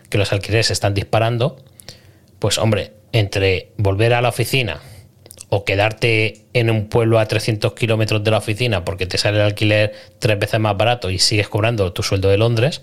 que 0.09 0.17
los 0.17 0.31
alquileres 0.31 0.67
se 0.67 0.73
están 0.73 0.93
disparando, 0.93 1.57
pues 2.39 2.57
hombre, 2.57 2.93
entre 3.11 3.71
volver 3.77 4.13
a 4.13 4.21
la 4.21 4.29
oficina 4.29 4.79
o 5.55 5.65
quedarte 5.65 6.47
en 6.53 6.71
un 6.71 6.87
pueblo 6.87 7.19
a 7.19 7.27
300 7.27 7.73
kilómetros 7.73 8.23
de 8.23 8.31
la 8.31 8.39
oficina 8.39 8.83
porque 8.83 9.05
te 9.05 9.19
sale 9.19 9.37
el 9.37 9.43
alquiler 9.43 9.93
tres 10.17 10.39
veces 10.39 10.59
más 10.59 10.75
barato 10.75 11.11
y 11.11 11.19
sigues 11.19 11.47
cobrando 11.47 11.93
tu 11.93 12.01
sueldo 12.01 12.27
de 12.29 12.39
Londres, 12.39 12.81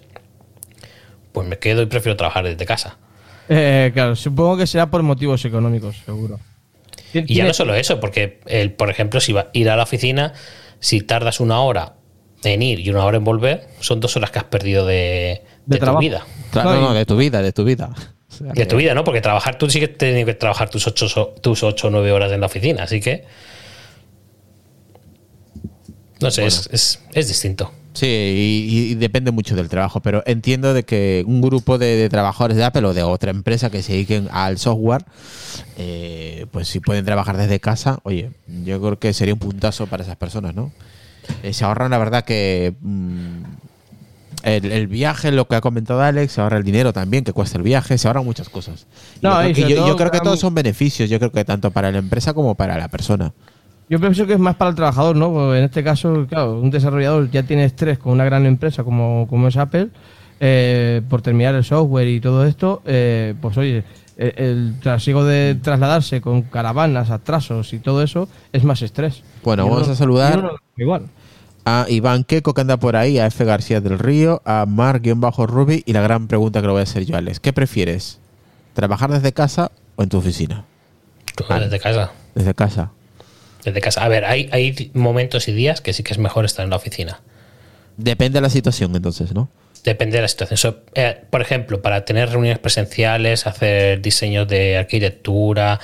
pues 1.33 1.49
me 1.49 1.59
quedo 1.59 1.83
y 1.83 1.87
prefiero 1.87 2.17
trabajar 2.17 2.45
desde 2.45 2.65
casa. 2.67 2.97
Eh, 3.49 3.91
claro, 3.93 4.15
supongo 4.15 4.57
que 4.57 4.69
será 4.69 4.89
por 4.89 5.03
motivos 5.03 5.45
económicos, 5.45 5.97
seguro. 6.07 6.39
Y 7.13 7.35
ya 7.35 7.45
no 7.45 7.55
solo 7.55 7.75
eso, 7.75 7.99
porque, 7.99 8.39
el, 8.47 8.71
por 8.71 8.89
ejemplo, 8.89 9.19
si 9.19 9.33
va 9.33 9.41
a 9.41 9.51
ir 9.53 9.69
a 9.69 9.75
la 9.75 9.83
oficina, 9.83 10.33
si 10.79 11.01
tardas 11.01 11.41
una 11.41 11.61
hora 11.63 11.95
en 12.45 12.63
ir 12.63 12.79
y 12.79 12.89
una 12.91 13.05
hora 13.05 13.17
en 13.17 13.25
volver, 13.25 13.67
son 13.81 13.99
dos 13.99 14.17
horas 14.17 14.31
que 14.31 14.39
has 14.39 14.45
perdido 14.45 14.87
de, 14.87 15.43
De 15.67 15.81
de 15.81 15.85
tu 15.85 15.99
vida. 15.99 16.25
Claro, 16.53 16.75
No, 16.75 16.81
no, 16.83 16.95
de 16.95 17.05
tu 17.05 17.17
vida, 17.17 17.43
de 17.43 17.53
tu 17.53 17.65
vida. 17.65 17.91
De 18.41 18.67
tu 18.67 18.77
vida, 18.77 18.95
¿no? 18.95 19.05
Porque 19.05 19.21
trabajar, 19.21 19.57
tú 19.59 19.69
sí 19.71 19.79
que 19.81 19.89
tienes 19.89 20.25
que 20.25 20.35
trabajar 20.35 20.71
tus 20.71 20.87
ocho, 20.87 21.09
so- 21.09 21.35
tus 21.41 21.63
ocho 21.63 21.89
o 21.89 21.91
nueve 21.91 22.11
horas 22.11 22.33
en 22.33 22.41
la 22.41 22.47
oficina, 22.47 22.85
así 22.85 23.01
que. 23.01 23.25
No 26.21 26.31
sé, 26.31 26.47
es, 26.47 26.69
es, 26.73 27.01
es 27.13 27.29
distinto. 27.29 27.73
Sí, 27.93 28.07
y, 28.07 28.93
y 28.93 28.95
depende 28.95 29.31
mucho 29.33 29.57
del 29.57 29.69
trabajo, 29.69 30.01
pero 30.01 30.23
entiendo 30.27 30.75
de 30.75 30.85
que 30.85 31.25
un 31.27 31.41
grupo 31.41 31.77
de, 31.77 31.97
de 31.97 32.09
trabajadores 32.09 32.57
de 32.57 32.65
Apple 32.65 32.85
o 32.87 32.95
de 32.95 33.03
otra 33.03 33.31
empresa 33.31 33.69
que 33.71 33.83
se 33.83 33.93
dediquen 33.95 34.29
al 34.31 34.59
software, 34.59 35.05
eh, 35.77 36.47
pues 36.53 36.69
si 36.69 36.81
pueden 36.81 37.05
trabajar 37.05 37.37
desde 37.37 37.59
casa, 37.59 37.99
oye, 38.05 38.31
yo 38.65 38.81
creo 38.81 38.99
que 38.99 39.13
sería 39.13 39.35
un 39.35 39.41
puntazo 39.41 39.87
para 39.87 40.03
esas 40.05 40.17
personas, 40.17 40.55
¿no? 40.55 40.71
Eh, 41.43 41.53
se 41.53 41.65
ahorran, 41.65 41.91
la 41.91 41.99
verdad, 41.99 42.25
que 42.25 42.75
mm, 42.81 43.43
el, 44.43 44.71
el 44.73 44.87
viaje, 44.87 45.31
lo 45.33 45.47
que 45.49 45.57
ha 45.57 45.61
comentado 45.61 46.03
Alex, 46.03 46.33
se 46.33 46.41
ahorra 46.41 46.57
el 46.59 46.65
dinero 46.65 46.93
también, 46.93 47.25
que 47.25 47.33
cuesta 47.33 47.59
el 47.59 47.65
viaje, 47.65 47.99
se 47.99 48.07
ahorran 48.09 48.25
muchas 48.25 48.49
cosas. 48.49 48.87
No, 49.23 49.31
yo 49.47 49.53
creo 49.53 49.67
que, 49.69 49.75
yo- 49.75 49.87
yo 49.89 49.97
creo 49.97 50.11
que 50.11 50.21
todos 50.21 50.41
son 50.41 50.55
beneficios, 50.55 51.09
yo 51.11 51.19
creo 51.19 51.33
que 51.33 51.45
tanto 51.45 51.71
para 51.71 51.91
la 51.93 51.99
empresa 51.99 52.33
como 52.35 52.55
para 52.55 52.79
la 52.79 52.89
persona. 52.89 53.33
Yo 53.89 53.99
pienso 53.99 54.25
que 54.27 54.35
es 54.35 54.39
más 54.39 54.55
para 54.57 54.69
el 54.71 54.77
trabajador, 54.77 55.17
¿no? 55.17 55.33
Porque 55.33 55.59
en 55.59 55.65
este 55.65 55.83
caso, 55.83 56.25
claro, 56.29 56.61
un 56.61 56.71
desarrollador 56.71 57.29
ya 57.31 57.43
tiene 57.43 57.65
estrés 57.65 57.99
con 57.99 58.13
una 58.13 58.25
gran 58.25 58.47
empresa 58.47 58.85
como, 58.85 59.27
como 59.29 59.49
es 59.49 59.57
Apple, 59.57 59.89
eh, 60.39 61.03
por 61.09 61.23
terminar 61.23 61.55
el 61.55 61.65
software 61.65 62.09
y 62.09 62.21
todo 62.21 62.47
esto, 62.47 62.83
eh, 62.87 63.35
pues 63.43 63.57
oye, 63.59 63.85
el, 64.17 64.33
el 64.37 64.75
trasiego 64.81 65.25
de 65.25 65.57
trasladarse 65.61 66.21
con 66.21 66.43
caravanas, 66.43 67.11
atrasos 67.11 67.73
y 67.73 67.79
todo 67.79 68.03
eso 68.03 68.29
es 68.53 68.63
más 68.65 68.81
estrés. 68.83 69.23
Bueno, 69.43 69.67
Y 69.67 69.69
vamos 69.71 69.85
uno- 69.85 69.93
a 69.93 69.97
saludar. 69.97 70.51
igual. 70.77 71.07
A 71.65 71.87
Iván 71.89 72.25
Queco 72.25 72.55
que 72.55 72.61
anda 72.61 72.77
por 72.79 72.97
ahí, 72.97 73.19
a 73.19 73.27
F. 73.27 73.45
García 73.45 73.81
del 73.81 73.99
Río, 73.99 74.43
a 74.45 74.67
Mar-Ruby 74.67 75.83
y 75.87 75.93
la 75.93 76.01
gran 76.01 76.29
pregunta 76.29 76.61
que 76.61 76.67
lo 76.67 76.73
voy 76.73 76.81
a 76.81 76.85
hacer 76.85 77.05
yo, 77.05 77.17
Alex. 77.17 77.41
¿Qué 77.41 77.53
prefieres? 77.53 78.19
¿Trabajar 78.75 79.11
desde 79.11 79.33
casa 79.33 79.71
o 79.97 80.03
en 80.03 80.09
tu 80.09 80.19
oficina? 80.19 80.65
Vale. 81.49 81.67
Desde 81.67 81.81
casa. 81.81 82.13
Desde 82.35 82.55
casa. 82.55 82.91
Desde 83.65 83.81
casa. 83.81 84.05
A 84.05 84.09
ver, 84.09 84.25
hay, 84.25 84.49
hay 84.53 84.91
momentos 84.95 85.49
y 85.49 85.53
días 85.53 85.81
que 85.81 85.93
sí 85.93 86.03
que 86.03 86.13
es 86.13 86.19
mejor 86.19 86.45
estar 86.45 86.65
en 86.65 86.71
la 86.71 86.77
oficina. 86.77 87.21
Depende 87.97 88.39
de 88.39 88.43
la 88.43 88.51
situación, 88.51 88.95
entonces, 88.97 89.35
¿no? 89.35 89.49
Depende 89.85 90.17
de 90.17 90.23
la 90.23 90.29
situación. 90.29 90.57
So, 90.57 90.81
eh, 90.95 91.23
por 91.31 91.41
ejemplo, 91.41 91.81
para 91.83 92.05
tener 92.05 92.31
reuniones 92.31 92.59
presenciales, 92.59 93.47
hacer 93.47 94.01
diseños 94.03 94.47
de 94.49 94.79
arquitectura 94.79 95.81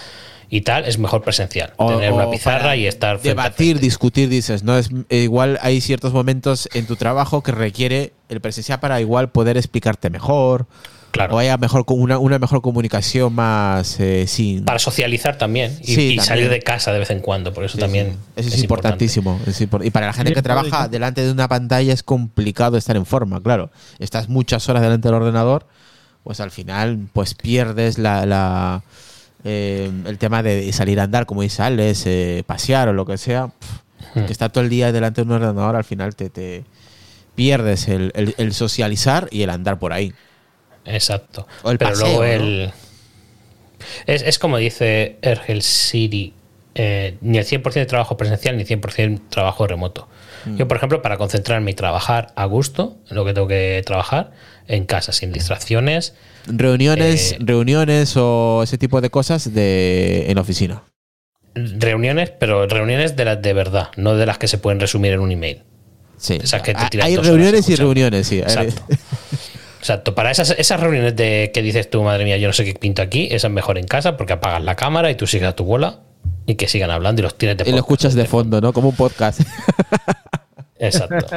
y 0.49 0.61
tal, 0.63 0.85
es 0.85 0.99
mejor 0.99 1.23
presencial. 1.23 1.73
O- 1.77 1.93
tener 1.93 2.13
una 2.13 2.31
pizarra 2.31 2.77
y 2.77 2.87
estar 2.87 3.21
Debatir, 3.21 3.81
discutir, 3.81 4.29
dices, 4.29 4.63
¿no? 4.63 4.77
Es, 4.79 4.91
eh, 5.09 5.19
igual 5.19 5.59
hay 5.63 5.81
ciertos 5.81 6.13
momentos 6.13 6.69
en 6.75 6.87
tu 6.87 6.97
trabajo 6.97 7.43
que 7.43 7.53
requiere 7.53 8.13
el 8.29 8.41
presencial 8.41 8.81
para 8.81 9.01
igual 9.01 9.31
poder 9.31 9.57
explicarte 9.57 10.11
mejor. 10.11 10.67
Claro. 11.13 11.37
O 11.37 11.39
haya 11.39 11.57
mejor, 11.57 11.85
una, 11.89 12.19
una 12.19 12.39
mejor 12.39 12.61
comunicación 12.61 13.33
más 13.33 13.99
eh, 14.01 14.27
sin... 14.27 14.67
Para 14.67 14.79
socializar 14.79 15.39
también 15.39 15.79
y, 15.81 15.87
Sí, 15.87 15.93
y 15.93 15.95
también. 16.17 16.23
salir 16.23 16.51
de 16.51 16.61
casa 16.61 16.93
de 16.93 16.99
vez 16.99 17.09
en 17.11 17.21
cuando. 17.21 17.55
Por 17.55 17.65
eso 17.65 17.75
Sí, 17.77 17.81
también. 17.81 18.11
sí. 18.11 18.19
Eso 18.37 18.49
es, 18.55 18.61
importantísimo. 18.61 19.41
es 19.47 19.59
impor- 19.63 19.83
y 19.87 19.91
para 19.91 20.07
la 20.09 20.13
gente 20.13 20.35
que 20.35 20.43
trabaja 20.43 20.89
delante 20.89 21.25
de 21.25 21.33
una 21.33 21.49
pantalla 21.49 21.95
es 21.95 22.03
complicado 22.03 22.77
estar 22.77 22.97
en 22.97 23.07
forma, 23.07 23.43
claro. 23.43 23.71
Estás 23.99 24.29
muchas 24.29 24.69
horas 24.69 24.83
delante 24.83 25.09
del 25.09 25.15
ordenador, 25.15 25.67
pues 26.23 26.41
al 26.41 26.51
final 26.51 27.09
pues 27.15 27.35
pierdes 27.35 27.97
la, 27.97 28.27
la, 28.27 28.83
eh, 29.47 29.91
el 30.07 30.19
tema 30.19 30.43
de 30.43 30.71
salir 30.73 31.01
a 31.01 31.05
andar, 31.05 31.25
como 31.25 31.43
dice 31.43 31.63
Alex, 31.63 32.03
eh, 32.07 32.43
pasear 32.47 32.89
o 32.89 32.93
lo 32.93 33.07
que 33.07 33.17
sea. 33.17 33.47
Pff, 33.49 33.71
Hmm. 34.15 34.25
Que 34.27 34.33
estar 34.33 34.51
todo 34.53 34.63
el 34.63 34.71
día 34.71 34.93
delante 34.93 35.23
de 35.23 35.27
un 35.27 35.33
ordenador, 35.33 35.75
al 35.75 35.85
final 35.85 36.15
te, 36.15 36.31
te 36.31 36.65
pierdes 37.35 37.89
el, 37.89 38.13
el- 38.15 38.35
el 38.39 38.53
socializar 38.55 39.27
y 39.31 39.43
el 39.43 39.51
andar 39.51 39.79
por 39.79 39.93
ahí. 39.93 40.13
Exacto. 40.85 41.47
O 41.63 41.71
el 41.71 41.79
Pero 41.79 41.91
paseo, 41.91 42.07
luego 42.07 42.23
¿no? 42.23 42.25
el. 42.29 42.73
Es, 44.07 44.23
es 44.23 44.39
como 44.39 44.59
dice 44.59 45.19
Ergel 45.23 45.63
City: 45.63 46.33
eh, 46.75 47.17
ni 47.21 47.39
el 47.39 47.45
100% 47.45 47.73
de 47.75 47.87
trabajo 47.87 48.17
presencial 48.17 48.57
ni 48.57 48.65
100% 48.65 49.21
trabajo 49.29 49.67
remoto. 49.67 50.09
Mm. 50.47 50.57
Yo, 50.57 50.69
por 50.69 50.77
ejemplo, 50.77 51.03
para 51.03 51.17
concentrarme 51.19 51.73
y 51.73 51.75
trabajar 51.75 52.33
a 52.37 52.45
gusto 52.47 52.97
en 53.11 53.17
lo 53.17 53.25
que 53.25 53.35
tengo 53.35 53.49
que 53.49 53.83
trabajar, 53.85 54.31
en 54.69 54.85
casa, 54.87 55.13
sin 55.13 55.33
distracciones. 55.33 56.15
Reuniones, 56.47 57.33
Eh, 57.33 57.37
reuniones 57.41 58.15
o 58.17 58.63
ese 58.63 58.79
tipo 58.79 59.01
de 59.01 59.11
cosas 59.11 59.53
de, 59.53 60.27
en 60.29 60.35
la 60.37 60.41
oficina. 60.43 60.83
Reuniones, 61.55 62.31
pero 62.31 62.67
reuniones 62.67 63.17
de 63.17 63.25
las 63.25 63.41
de 63.43 63.53
verdad, 63.55 63.89
no 63.97 64.15
de 64.15 64.27
las 64.27 64.39
que 64.39 64.47
se 64.47 64.59
pueden 64.59 64.79
resumir 64.79 65.13
en 65.13 65.21
un 65.21 65.33
email. 65.33 65.63
Sí. 66.19 66.39
Esas 66.43 66.63
que 66.63 66.75
te 66.75 67.03
Hay- 67.03 67.17
reuniones 67.17 67.69
y 67.69 67.77
reuniones, 67.77 68.27
sí. 68.27 68.39
Exacto. 68.41 68.83
Exacto. 69.79 70.15
Para 70.15 70.31
esas, 70.31 70.51
esas 70.59 70.81
reuniones 70.81 71.15
de 71.17 71.51
que 71.55 71.63
dices 71.63 71.89
tú, 71.89 72.03
madre 72.03 72.25
mía, 72.25 72.37
yo 72.39 72.49
no 72.49 72.53
sé 72.53 72.65
qué 72.65 72.75
pinto 72.75 73.03
aquí, 73.03 73.29
esas 73.31 73.51
mejor 73.51 73.79
en 73.79 73.87
casa 73.87 74.17
porque 74.17 74.33
apagas 74.33 74.63
la 74.65 74.75
cámara 74.75 75.11
y 75.11 75.15
tú 75.15 75.27
sigues 75.27 75.49
a 75.49 75.55
tu 75.55 75.65
bola 75.65 76.01
y 76.47 76.55
que 76.55 76.69
sigan 76.69 76.91
hablando 76.91 77.21
y 77.21 77.25
los 77.25 77.37
tienes 77.37 77.59
de 77.59 77.69
Y 77.69 77.73
lo 77.73 77.79
escuchas 77.79 78.15
de 78.15 78.27
fondo, 78.27 78.61
¿no? 78.61 78.73
Como 78.73 78.91
un 78.91 78.97
podcast. 78.97 79.41
Exacto. 80.79 81.27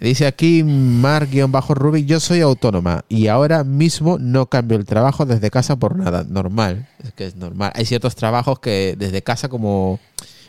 Dice 0.00 0.26
aquí 0.26 0.64
Mar-Rubik, 0.64 2.06
yo 2.06 2.18
soy 2.18 2.40
autónoma 2.40 3.04
y 3.08 3.28
ahora 3.28 3.62
mismo 3.62 4.18
no 4.18 4.46
cambio 4.46 4.76
el 4.76 4.84
trabajo 4.84 5.26
desde 5.26 5.48
casa 5.48 5.76
por 5.76 5.96
nada. 5.96 6.24
Normal, 6.24 6.88
es 7.04 7.12
que 7.12 7.26
es 7.26 7.36
normal. 7.36 7.70
Hay 7.76 7.86
ciertos 7.86 8.16
trabajos 8.16 8.58
que 8.58 8.96
desde 8.98 9.22
casa 9.22 9.48
como... 9.48 10.00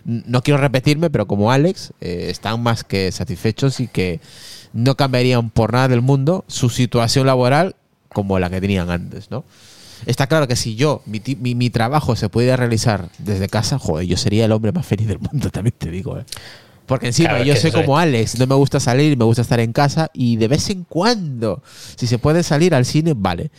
No 0.05 0.41
quiero 0.41 0.59
repetirme, 0.59 1.09
pero 1.09 1.27
como 1.27 1.51
Alex, 1.51 1.93
eh, 2.01 2.27
están 2.29 2.61
más 2.61 2.83
que 2.83 3.09
satisfechos 3.11 3.79
y 3.79 3.87
que 3.87 4.19
no 4.73 4.95
cambiarían 4.95 5.49
por 5.49 5.71
nada 5.71 5.87
del 5.87 6.01
mundo 6.01 6.43
su 6.47 6.69
situación 6.69 7.27
laboral 7.27 7.75
como 8.09 8.37
la 8.39 8.49
que 8.49 8.59
tenían 8.59 8.89
antes, 8.89 9.31
¿no? 9.31 9.45
Está 10.05 10.27
claro 10.27 10.47
que 10.47 10.55
si 10.55 10.75
yo, 10.75 11.01
mi, 11.05 11.21
mi, 11.39 11.55
mi 11.55 11.69
trabajo 11.69 12.15
se 12.15 12.29
pudiera 12.29 12.55
realizar 12.57 13.09
desde 13.17 13.47
casa, 13.47 13.79
joder, 13.79 14.07
yo 14.07 14.17
sería 14.17 14.45
el 14.45 14.51
hombre 14.51 14.71
más 14.71 14.85
feliz 14.85 15.07
del 15.07 15.19
mundo, 15.19 15.49
también 15.51 15.75
te 15.77 15.89
digo, 15.89 16.17
¿eh? 16.17 16.25
Porque 16.85 17.07
encima 17.07 17.29
Claro, 17.29 17.43
yo 17.45 17.55
soy 17.55 17.69
es. 17.69 17.75
como 17.75 17.97
Alex, 17.97 18.37
no 18.39 18.45
me 18.45 18.55
gusta 18.55 18.79
salir, 18.79 19.17
me 19.17 19.23
gusta 19.23 19.41
estar 19.41 19.59
en 19.61 19.71
casa 19.71 20.11
y 20.13 20.35
de 20.35 20.49
vez 20.49 20.69
en 20.69 20.83
cuando, 20.83 21.63
si 21.95 22.07
se 22.07 22.19
puede 22.19 22.43
salir 22.43 22.75
al 22.75 22.85
cine, 22.85 23.13
vale. 23.15 23.51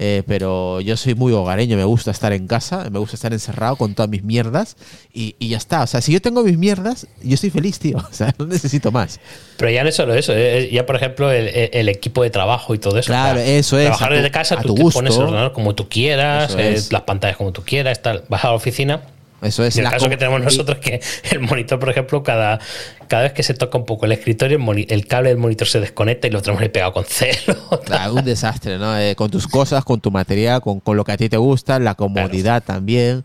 Eh, 0.00 0.22
pero 0.28 0.80
yo 0.80 0.96
soy 0.96 1.16
muy 1.16 1.32
hogareño, 1.32 1.76
me 1.76 1.82
gusta 1.82 2.12
estar 2.12 2.32
en 2.32 2.46
casa, 2.46 2.88
me 2.90 3.00
gusta 3.00 3.16
estar 3.16 3.32
encerrado 3.32 3.74
con 3.74 3.94
todas 3.94 4.08
mis 4.08 4.22
mierdas 4.22 4.76
y, 5.12 5.34
y 5.40 5.48
ya 5.48 5.56
está. 5.56 5.82
O 5.82 5.86
sea, 5.88 6.00
si 6.00 6.12
yo 6.12 6.22
tengo 6.22 6.44
mis 6.44 6.56
mierdas, 6.56 7.08
yo 7.22 7.34
estoy 7.34 7.50
feliz, 7.50 7.78
tío. 7.80 7.98
O 8.10 8.12
sea, 8.14 8.32
no 8.38 8.46
necesito 8.46 8.92
más. 8.92 9.18
Pero 9.56 9.70
ya 9.72 9.82
no 9.82 9.88
es 9.88 9.96
solo 9.96 10.14
eso, 10.14 10.32
eh, 10.36 10.70
ya 10.72 10.86
por 10.86 10.94
ejemplo 10.96 11.30
el, 11.32 11.48
el 11.72 11.88
equipo 11.88 12.22
de 12.22 12.30
trabajo 12.30 12.74
y 12.74 12.78
todo 12.78 12.96
eso. 12.98 13.08
Claro, 13.08 13.40
o 13.40 13.42
sea, 13.42 13.56
eso 13.56 13.76
es, 13.78 13.86
Trabajar 13.86 14.08
tu- 14.10 14.14
desde 14.14 14.30
casa, 14.30 14.56
tú 14.62 14.74
te 14.76 14.82
gusto. 14.82 14.98
pones 15.00 15.16
el 15.16 15.22
ordenador 15.22 15.52
como 15.52 15.74
tú 15.74 15.88
quieras, 15.88 16.54
eh, 16.58 16.80
las 16.90 17.02
pantallas 17.02 17.36
como 17.36 17.50
tú 17.52 17.62
quieras, 17.64 18.00
tal. 18.00 18.22
Vas 18.28 18.44
a 18.44 18.48
la 18.48 18.54
oficina. 18.54 19.02
Eso 19.40 19.64
es 19.64 19.76
Y 19.76 19.80
el 19.80 19.84
la 19.84 19.90
caso 19.90 20.08
que 20.08 20.16
tenemos 20.16 20.40
nosotros 20.40 20.78
es 20.80 20.84
que 20.84 21.00
el 21.30 21.40
monitor, 21.40 21.78
por 21.78 21.90
ejemplo, 21.90 22.22
cada, 22.22 22.58
cada 23.06 23.22
vez 23.22 23.32
que 23.32 23.42
se 23.42 23.54
toca 23.54 23.78
un 23.78 23.84
poco 23.84 24.06
el 24.06 24.12
escritorio, 24.12 24.58
el, 24.58 24.86
el 24.88 25.06
cable 25.06 25.28
del 25.28 25.38
monitor 25.38 25.68
se 25.68 25.80
desconecta 25.80 26.26
y 26.26 26.30
lo 26.30 26.42
tenemos 26.42 26.62
ahí 26.62 26.68
pegado 26.68 26.92
con 26.92 27.04
celo. 27.04 27.56
Ah, 27.90 28.10
un 28.12 28.24
desastre, 28.24 28.78
¿no? 28.78 28.98
Eh, 28.98 29.14
con 29.14 29.30
tus 29.30 29.46
cosas, 29.46 29.84
con 29.84 30.00
tu 30.00 30.10
material, 30.10 30.60
con, 30.60 30.80
con 30.80 30.96
lo 30.96 31.04
que 31.04 31.12
a 31.12 31.16
ti 31.16 31.28
te 31.28 31.36
gusta, 31.36 31.78
la 31.78 31.94
comodidad 31.94 32.62
también, 32.62 33.24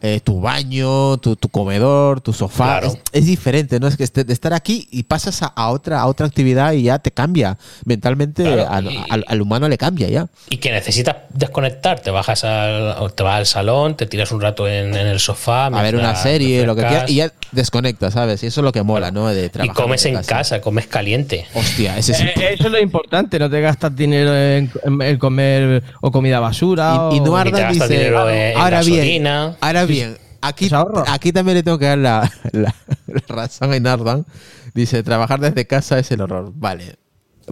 eh, 0.00 0.20
tu 0.22 0.40
baño, 0.40 1.16
tu, 1.18 1.34
tu 1.36 1.48
comedor, 1.48 2.20
tu 2.20 2.32
sofá. 2.32 2.78
Claro. 2.80 2.86
Es, 2.88 2.98
es 3.12 3.26
diferente, 3.26 3.80
¿no? 3.80 3.88
Es 3.88 3.96
que 3.96 4.04
este- 4.04 4.24
de 4.24 4.32
estar 4.32 4.52
aquí 4.54 4.86
y 4.90 5.02
pasas 5.04 5.42
a, 5.42 5.46
a 5.46 5.70
otra, 5.70 6.00
a 6.00 6.06
otra 6.06 6.26
actividad 6.26 6.72
y 6.72 6.84
ya 6.84 6.98
te 7.00 7.10
cambia. 7.10 7.58
Mentalmente 7.84 8.42
Claro, 8.44 8.68
al, 8.70 8.90
y- 8.92 9.04
al- 9.10 9.24
al 9.26 9.40
humano 9.42 9.68
le 9.68 9.78
cambia 9.78 10.08
ya. 10.08 10.28
y 10.50 10.58
que 10.58 10.70
necesitas 10.70 11.16
desconectar, 11.30 12.00
te 12.00 12.10
bajas 12.10 12.44
al, 12.44 12.96
o 13.00 13.10
te 13.10 13.22
vas 13.22 13.38
al 13.38 13.46
salón, 13.46 13.96
te 13.96 14.06
tiras 14.06 14.30
un 14.32 14.40
rato 14.40 14.68
en, 14.68 14.94
en 14.94 15.06
el 15.06 15.18
sofá. 15.20 15.66
A 15.66 15.82
ver 15.82 15.96
una 15.96 16.14
serie, 16.14 16.64
lo 16.66 16.76
que 16.76 16.82
quieras, 16.82 17.10
y 17.10 17.16
ya 17.16 17.32
desconectas, 17.52 18.14
¿sabes? 18.14 18.42
Y 18.42 18.46
eso 18.46 18.60
es 18.60 18.64
lo 18.64 18.72
que 18.72 18.82
mola, 18.82 19.10
¿no? 19.10 19.28
De 19.28 19.46
y 19.46 19.48
trabajar 19.48 19.74
comes 19.82 20.02
desde 20.02 20.16
en 20.16 20.24
casa. 20.24 20.60
comes 20.60 20.86
caliente. 20.86 21.46
Hostia, 21.54 21.96
ese 21.98 22.12
es 22.12 22.20
Eh, 22.20 22.32
Eso 22.54 22.66
es 22.66 22.70
lo 22.72 22.80
importante, 22.80 23.38
no 23.38 23.48
te 23.50 23.60
gastas 23.60 23.94
dinero 23.96 24.34
en, 24.36 24.70
en- 24.84 25.02
en 25.02 25.18
comer 25.18 25.82
o 26.00 26.10
comida 26.10 26.40
basura. 26.40 27.08
Y, 27.12 27.16
y 27.16 27.20
o- 27.20 27.24
Nuarda 27.24 27.50
Y 27.50 27.52
te 27.52 27.60
gastas 27.60 27.88
dice, 27.88 27.98
dinero 28.00 28.28
en- 28.30 28.36
en 28.52 28.56
ahora 28.58 28.80
bien, 28.82 28.96
gasolina". 28.98 29.56
ahora 29.60 29.84
bien, 29.92 30.18
aquí, 30.40 30.70
aquí 31.06 31.32
también 31.32 31.56
le 31.58 31.62
tengo 31.62 31.78
que 31.78 31.86
dar 31.86 31.98
la, 31.98 32.32
la- 32.52 32.74
la 33.06 33.22
razón 33.28 33.72
a 33.72 33.80
Nardan. 33.80 34.26
Dice, 34.74 35.02
trabajar 35.02 35.40
desde 35.40 35.66
casa 35.66 35.98
es 35.98 36.10
el 36.10 36.20
horror. 36.20 36.52
Vale. 36.54 36.96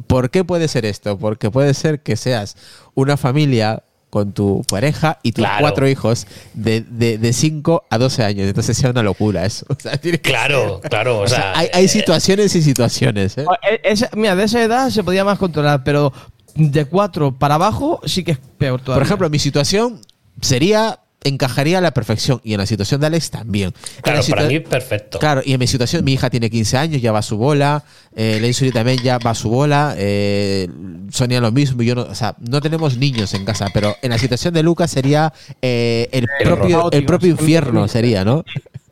¿Por 0.06 0.30
qué 0.30 0.44
puede 0.44 0.68
ser 0.68 0.84
esto? 0.84 1.18
Porque 1.18 1.50
puede 1.50 1.72
ser 1.74 2.00
que 2.02 2.16
seas 2.16 2.56
una 2.94 3.16
familia 3.16 3.82
con 4.10 4.32
tu 4.32 4.62
pareja 4.68 5.18
y 5.22 5.32
tus 5.32 5.44
Claro. 5.44 5.60
cuatro 5.62 5.88
hijos 5.88 6.26
de, 6.54 6.82
de, 6.82 7.18
de 7.18 7.32
5 7.32 7.84
a 7.90 7.98
12 7.98 8.22
años. 8.22 8.46
Entonces 8.46 8.76
sea 8.76 8.90
una 8.90 9.02
locura 9.02 9.44
eso. 9.44 9.66
O 9.70 9.76
sea, 9.78 9.96
tiene 9.96 10.18
que 10.20 10.30
Claro, 10.30 10.80
ser- 10.82 10.90
claro. 10.90 11.18
O 11.18 11.22
o 11.22 11.28
sea, 11.28 11.38
sea, 11.38 11.58
hay, 11.58 11.68
hay 11.72 11.84
eh, 11.86 11.88
situaciones 11.88 12.54
y 12.54 12.62
situaciones. 12.62 13.36
¿eh? 13.38 13.46
Eh, 13.82 13.94
mira, 14.14 14.36
de 14.36 14.44
esa 14.44 14.62
edad 14.62 14.90
se 14.90 15.02
podía 15.02 15.24
más 15.24 15.38
controlar, 15.38 15.82
pero 15.82 16.12
de 16.54 16.84
cuatro 16.84 17.32
para 17.36 17.56
abajo 17.56 18.00
sí 18.04 18.22
que 18.22 18.32
es 18.32 18.38
peor 18.58 18.80
todavía. 18.80 19.00
Por 19.00 19.06
ejemplo, 19.06 19.28
mi 19.30 19.38
situación 19.38 20.00
sería 20.40 21.00
encajaría 21.24 21.78
a 21.78 21.80
la 21.80 21.92
perfección 21.92 22.40
y 22.44 22.52
en 22.52 22.58
la 22.58 22.66
situación 22.66 23.00
de 23.00 23.08
Alex 23.08 23.30
también. 23.30 23.72
Claro, 24.02 24.20
para 24.28 24.46
mí 24.46 24.60
perfecto. 24.60 25.18
Claro, 25.18 25.42
y 25.44 25.52
en 25.52 25.60
mi 25.60 25.66
situación, 25.66 26.04
mi 26.04 26.12
hija 26.12 26.30
tiene 26.30 26.50
15 26.50 26.76
años, 26.76 27.02
ya 27.02 27.12
va 27.12 27.20
a 27.20 27.22
su 27.22 27.36
bola, 27.36 27.84
eh, 28.14 28.38
Lensuri 28.40 28.70
también 28.70 28.98
ya 28.98 29.18
va 29.18 29.30
a 29.30 29.34
su 29.34 29.50
bola, 29.50 29.94
eh, 29.96 30.68
Sonia 31.10 31.40
lo 31.40 31.52
mismo, 31.52 31.82
yo 31.82 31.94
no, 31.94 32.02
o 32.02 32.14
sea, 32.14 32.36
no 32.38 32.60
tenemos 32.60 32.96
niños 32.96 33.34
en 33.34 33.44
casa, 33.44 33.68
pero 33.72 33.96
en 34.02 34.10
la 34.10 34.18
situación 34.18 34.54
de 34.54 34.62
Lucas 34.62 34.90
sería 34.90 35.32
eh, 35.62 36.08
el, 36.12 36.26
El 36.38 36.46
propio, 36.46 36.92
el 36.92 37.04
propio 37.04 37.30
infierno, 37.30 37.88
sería, 37.88 38.24
¿no? 38.24 38.44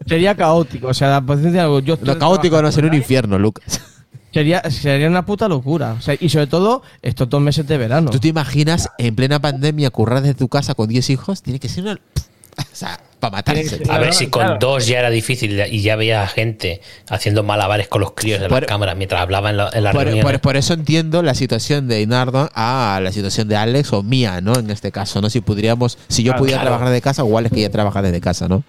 sería 0.07 0.35
caótico, 0.35 0.89
o 0.89 0.95
sea, 0.95 1.09
la 1.09 1.21
posición 1.21 1.53
de 1.53 1.61
algo. 1.61 1.81
Yo 1.81 1.99
Lo 2.03 2.19
caótico 2.19 2.61
no 2.61 2.71
sería 2.71 2.91
un 2.91 2.97
infierno, 2.97 3.39
Lucas. 3.39 3.81
Sería, 4.35 4.61
sería 4.71 5.09
una 5.09 5.25
puta 5.25 5.49
locura. 5.49 5.95
O 5.99 6.03
sea, 6.03 6.17
y 6.21 6.29
sobre 6.29 6.49
todo 6.49 6.83
estos 7.03 7.29
dos 7.31 7.41
meses 7.41 7.67
de 7.67 7.79
verano. 7.79 8.11
¿Tú 8.11 8.19
te 8.19 8.29
imaginas 8.29 8.91
en 8.99 9.15
plena 9.15 9.41
pandemia 9.41 9.89
currar 9.91 10.21
desde 10.23 10.35
tu 10.35 10.49
casa 10.49 10.75
con 10.75 10.89
10 10.89 11.09
hijos? 11.11 11.41
Tiene 11.43 11.59
que 11.61 11.69
ser 11.69 11.85
una... 11.85 11.95
O 12.57 12.77
sea, 12.77 13.01
para 13.19 13.33
matarse. 13.39 13.83
A 13.89 13.99
ver 13.99 14.15
si 14.15 14.29
con 14.29 14.43
claro. 14.43 14.59
dos 14.61 14.87
ya 14.87 15.01
era 15.01 15.11
difícil 15.11 15.61
y 15.71 15.81
ya 15.83 15.97
veía 15.97 16.25
gente 16.29 16.81
haciendo 17.09 17.43
malabares 17.43 17.89
con 17.89 18.01
los 18.01 18.13
críos 18.13 18.41
de 18.41 18.49
Por- 18.49 18.61
las 18.63 18.69
cámaras 18.69 18.97
mientras 18.97 19.21
hablaba 19.23 19.51
en 19.51 19.57
la, 19.57 19.71
en 19.73 19.83
la 19.83 19.91
Por, 19.93 20.05
reunión. 20.05 20.25
por- 20.25 20.41
por 20.41 20.57
eso 20.57 20.73
entiendo 20.75 21.23
la 21.25 21.35
situación 21.35 21.89
de 21.89 22.01
Inardo 22.03 22.49
a 22.55 23.01
la 23.03 23.11
situación 23.11 23.49
de 23.49 23.57
Alex 23.57 23.93
o 23.93 24.03
mía, 24.05 24.41
¿no? 24.41 24.57
En 24.57 24.71
este 24.71 24.93
caso, 24.93 25.21
¿no? 25.21 25.31
Si 25.31 25.41
pudiéramos, 25.41 25.99
si 26.09 26.23
yo 26.23 26.31
Claro, 26.31 26.43
pudiera 26.43 26.61
claro. 26.61 26.77
trabajar 26.77 26.93
de 26.95 27.01
casa, 27.01 27.23
igual 27.23 27.47
es 27.47 27.53
que 27.53 27.59
ella 27.61 27.71
trabaja 27.71 28.03
desde 28.03 28.21
casa, 28.21 28.47
¿no? 28.47 28.63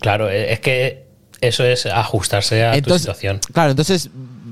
Claro, 0.00 0.28
eh, 0.30 0.52
es 0.52 0.60
que 0.60 1.04
eso 1.40 1.64
es 1.64 1.86
ajustarse 1.86 2.64
a 2.64 2.80
tu 2.82 2.98
situación. 2.98 3.40
Claro, 3.52 3.70
entonces, 3.70 4.10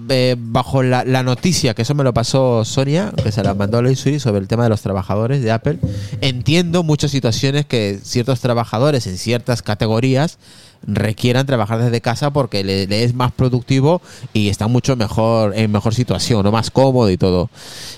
eh, 0.08 0.36
bajo 0.38 0.82
la, 0.82 1.04
noticia, 1.22 1.74
que 1.74 1.82
eso 1.82 1.94
me 1.94 2.04
lo 2.04 2.12
pasó 2.14 2.64
Sonia, 2.64 3.12
que 3.22 3.32
se 3.32 3.42
la 3.42 3.54
mandó 3.54 3.78
a 3.78 3.94
Suri 3.94 4.20
sobre 4.20 4.40
el 4.40 4.48
tema 4.48 4.64
de 4.64 4.68
los 4.70 4.82
trabajadores 4.82 5.42
de 5.42 5.50
Apple, 5.50 5.78
entiendo 6.20 6.82
muchas 6.82 7.10
situaciones 7.10 7.66
que 7.66 7.98
ciertos 8.02 8.40
trabajadores 8.40 9.06
en 9.06 9.18
ciertas 9.18 9.62
categorías 9.62 10.38
requieran 10.86 11.46
trabajar 11.46 11.82
desde 11.82 12.00
casa 12.00 12.32
porque 12.32 12.64
le, 12.64 13.04
es 13.04 13.14
más 13.14 13.32
productivo 13.32 14.02
y 14.32 14.48
está 14.48 14.66
mucho 14.66 14.96
mejor 14.96 15.56
en 15.56 15.70
mejor 15.70 15.94
situación, 15.94 16.42
¿no? 16.44 16.52
más 16.52 16.70
cómodo 16.70 17.10
y 17.10 17.16
todo. 17.16 17.50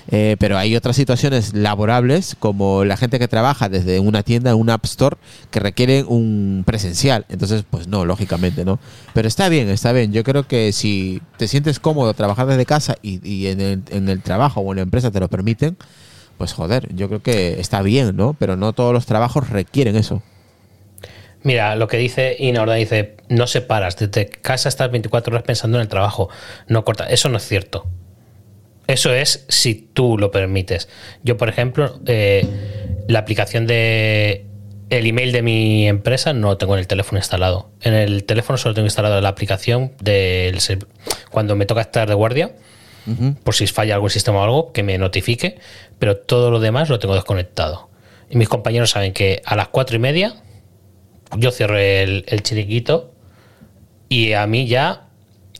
Eh, 0.09 0.35
pero 0.39 0.57
hay 0.57 0.75
otras 0.75 0.95
situaciones 0.95 1.53
laborables 1.53 2.35
como 2.39 2.85
la 2.85 2.97
gente 2.97 3.19
que 3.19 3.27
trabaja 3.27 3.69
desde 3.69 3.99
una 3.99 4.23
tienda, 4.23 4.55
un 4.55 4.69
App 4.69 4.85
Store, 4.85 5.17
que 5.51 5.59
requieren 5.59 6.05
un 6.07 6.63
presencial. 6.65 7.25
Entonces, 7.29 7.63
pues 7.69 7.87
no, 7.87 8.05
lógicamente, 8.05 8.65
¿no? 8.65 8.79
Pero 9.13 9.27
está 9.27 9.49
bien, 9.49 9.69
está 9.69 9.91
bien. 9.91 10.13
Yo 10.13 10.23
creo 10.23 10.47
que 10.47 10.71
si 10.71 11.21
te 11.37 11.47
sientes 11.47 11.79
cómodo 11.79 12.13
trabajar 12.13 12.47
desde 12.47 12.65
casa 12.65 12.95
y, 13.01 13.27
y 13.27 13.47
en, 13.47 13.61
el, 13.61 13.83
en 13.89 14.09
el 14.09 14.21
trabajo 14.21 14.61
o 14.61 14.71
en 14.71 14.77
la 14.77 14.83
empresa 14.83 15.11
te 15.11 15.19
lo 15.19 15.29
permiten, 15.29 15.77
pues 16.37 16.53
joder, 16.53 16.93
yo 16.95 17.07
creo 17.07 17.21
que 17.21 17.59
está 17.59 17.81
bien, 17.81 18.15
¿no? 18.15 18.33
Pero 18.33 18.55
no 18.55 18.73
todos 18.73 18.93
los 18.93 19.05
trabajos 19.05 19.49
requieren 19.49 19.95
eso. 19.95 20.21
Mira, 21.45 21.75
lo 21.75 21.87
que 21.87 21.97
dice 21.97 22.35
Inorda 22.39 22.73
dice, 22.73 23.17
no 23.29 23.45
separas, 23.45 23.95
desde 23.97 24.27
casa 24.27 24.67
estás 24.67 24.89
24 24.89 25.31
horas 25.31 25.43
pensando 25.43 25.77
en 25.77 25.83
el 25.83 25.87
trabajo, 25.87 26.27
no 26.67 26.83
corta. 26.83 27.05
Eso 27.05 27.29
no 27.29 27.37
es 27.37 27.47
cierto. 27.47 27.85
Eso 28.87 29.13
es 29.13 29.45
si 29.47 29.75
tú 29.75 30.17
lo 30.17 30.31
permites. 30.31 30.89
Yo, 31.21 31.37
por 31.37 31.47
ejemplo, 31.47 31.99
eh, 32.07 32.47
la 33.07 33.19
aplicación 33.19 33.67
de 33.67 34.47
el 34.89 35.05
email 35.05 35.31
de 35.31 35.43
mi 35.43 35.87
empresa 35.87 36.33
no 36.33 36.47
lo 36.47 36.57
tengo 36.57 36.73
en 36.73 36.79
el 36.79 36.87
teléfono 36.87 37.19
instalado. 37.19 37.69
En 37.81 37.93
el 37.93 38.23
teléfono 38.23 38.57
solo 38.57 38.73
tengo 38.73 38.87
instalado 38.87 39.21
la 39.21 39.29
aplicación 39.29 39.91
del 40.01 40.57
cuando 41.29 41.55
me 41.55 41.67
toca 41.67 41.81
estar 41.81 42.09
de 42.09 42.15
guardia, 42.15 42.53
por 43.43 43.53
si 43.53 43.67
falla 43.67 43.93
algún 43.93 44.09
sistema 44.09 44.39
o 44.39 44.43
algo, 44.43 44.71
que 44.71 44.81
me 44.81 44.97
notifique, 44.97 45.59
pero 45.99 46.17
todo 46.17 46.49
lo 46.49 46.59
demás 46.59 46.89
lo 46.89 46.97
tengo 46.97 47.13
desconectado. 47.13 47.89
Y 48.31 48.37
mis 48.37 48.49
compañeros 48.49 48.89
saben 48.89 49.13
que 49.13 49.43
a 49.45 49.55
las 49.55 49.67
cuatro 49.67 49.95
y 49.95 49.99
media 49.99 50.41
yo 51.37 51.51
cierro 51.51 51.77
el, 51.77 52.25
el 52.27 52.43
chiringuito 52.43 53.11
y 54.09 54.33
a 54.33 54.45
mí 54.47 54.67
ya, 54.67 55.07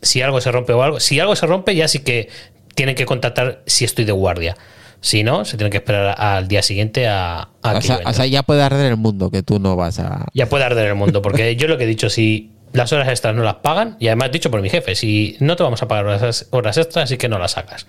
si 0.01 0.21
algo 0.21 0.41
se 0.41 0.51
rompe 0.51 0.73
o 0.73 0.83
algo, 0.83 0.99
si 0.99 1.19
algo 1.19 1.35
se 1.35 1.45
rompe 1.47 1.75
ya 1.75 1.87
sí 1.87 1.99
que 1.99 2.29
tienen 2.75 2.95
que 2.95 3.05
contactar 3.05 3.63
si 3.65 3.85
estoy 3.85 4.05
de 4.05 4.11
guardia. 4.11 4.55
Si 5.01 5.23
no, 5.23 5.45
se 5.45 5.55
tienen 5.57 5.71
que 5.71 5.77
esperar 5.77 6.15
al 6.17 6.47
día 6.47 6.63
siguiente 6.63 7.07
a, 7.07 7.49
a 7.61 7.71
O 7.73 7.79
que 7.79 7.81
sea, 7.81 7.99
o 8.03 8.25
ya 8.25 8.43
puede 8.43 8.63
arder 8.63 8.87
el 8.87 8.97
mundo 8.97 9.29
que 9.29 9.43
tú 9.43 9.59
no 9.59 9.75
vas 9.75 9.99
a. 9.99 10.25
Ya 10.33 10.49
puede 10.49 10.63
arder 10.63 10.87
el 10.87 10.95
mundo, 10.95 11.21
porque 11.21 11.55
yo 11.55 11.67
lo 11.67 11.77
que 11.77 11.83
he 11.83 11.87
dicho, 11.87 12.09
si 12.09 12.51
las 12.73 12.91
horas 12.91 13.07
extras 13.07 13.35
no 13.35 13.43
las 13.43 13.55
pagan, 13.55 13.97
y 13.99 14.07
además 14.07 14.31
dicho 14.31 14.49
por 14.49 14.61
mi 14.61 14.69
jefe, 14.69 14.95
si 14.95 15.37
no 15.39 15.55
te 15.55 15.63
vamos 15.63 15.81
a 15.83 15.87
pagar 15.87 16.07
horas, 16.07 16.47
horas 16.49 16.77
extras, 16.77 17.05
así 17.05 17.17
que 17.17 17.29
no 17.29 17.37
las 17.37 17.51
sacas. 17.51 17.85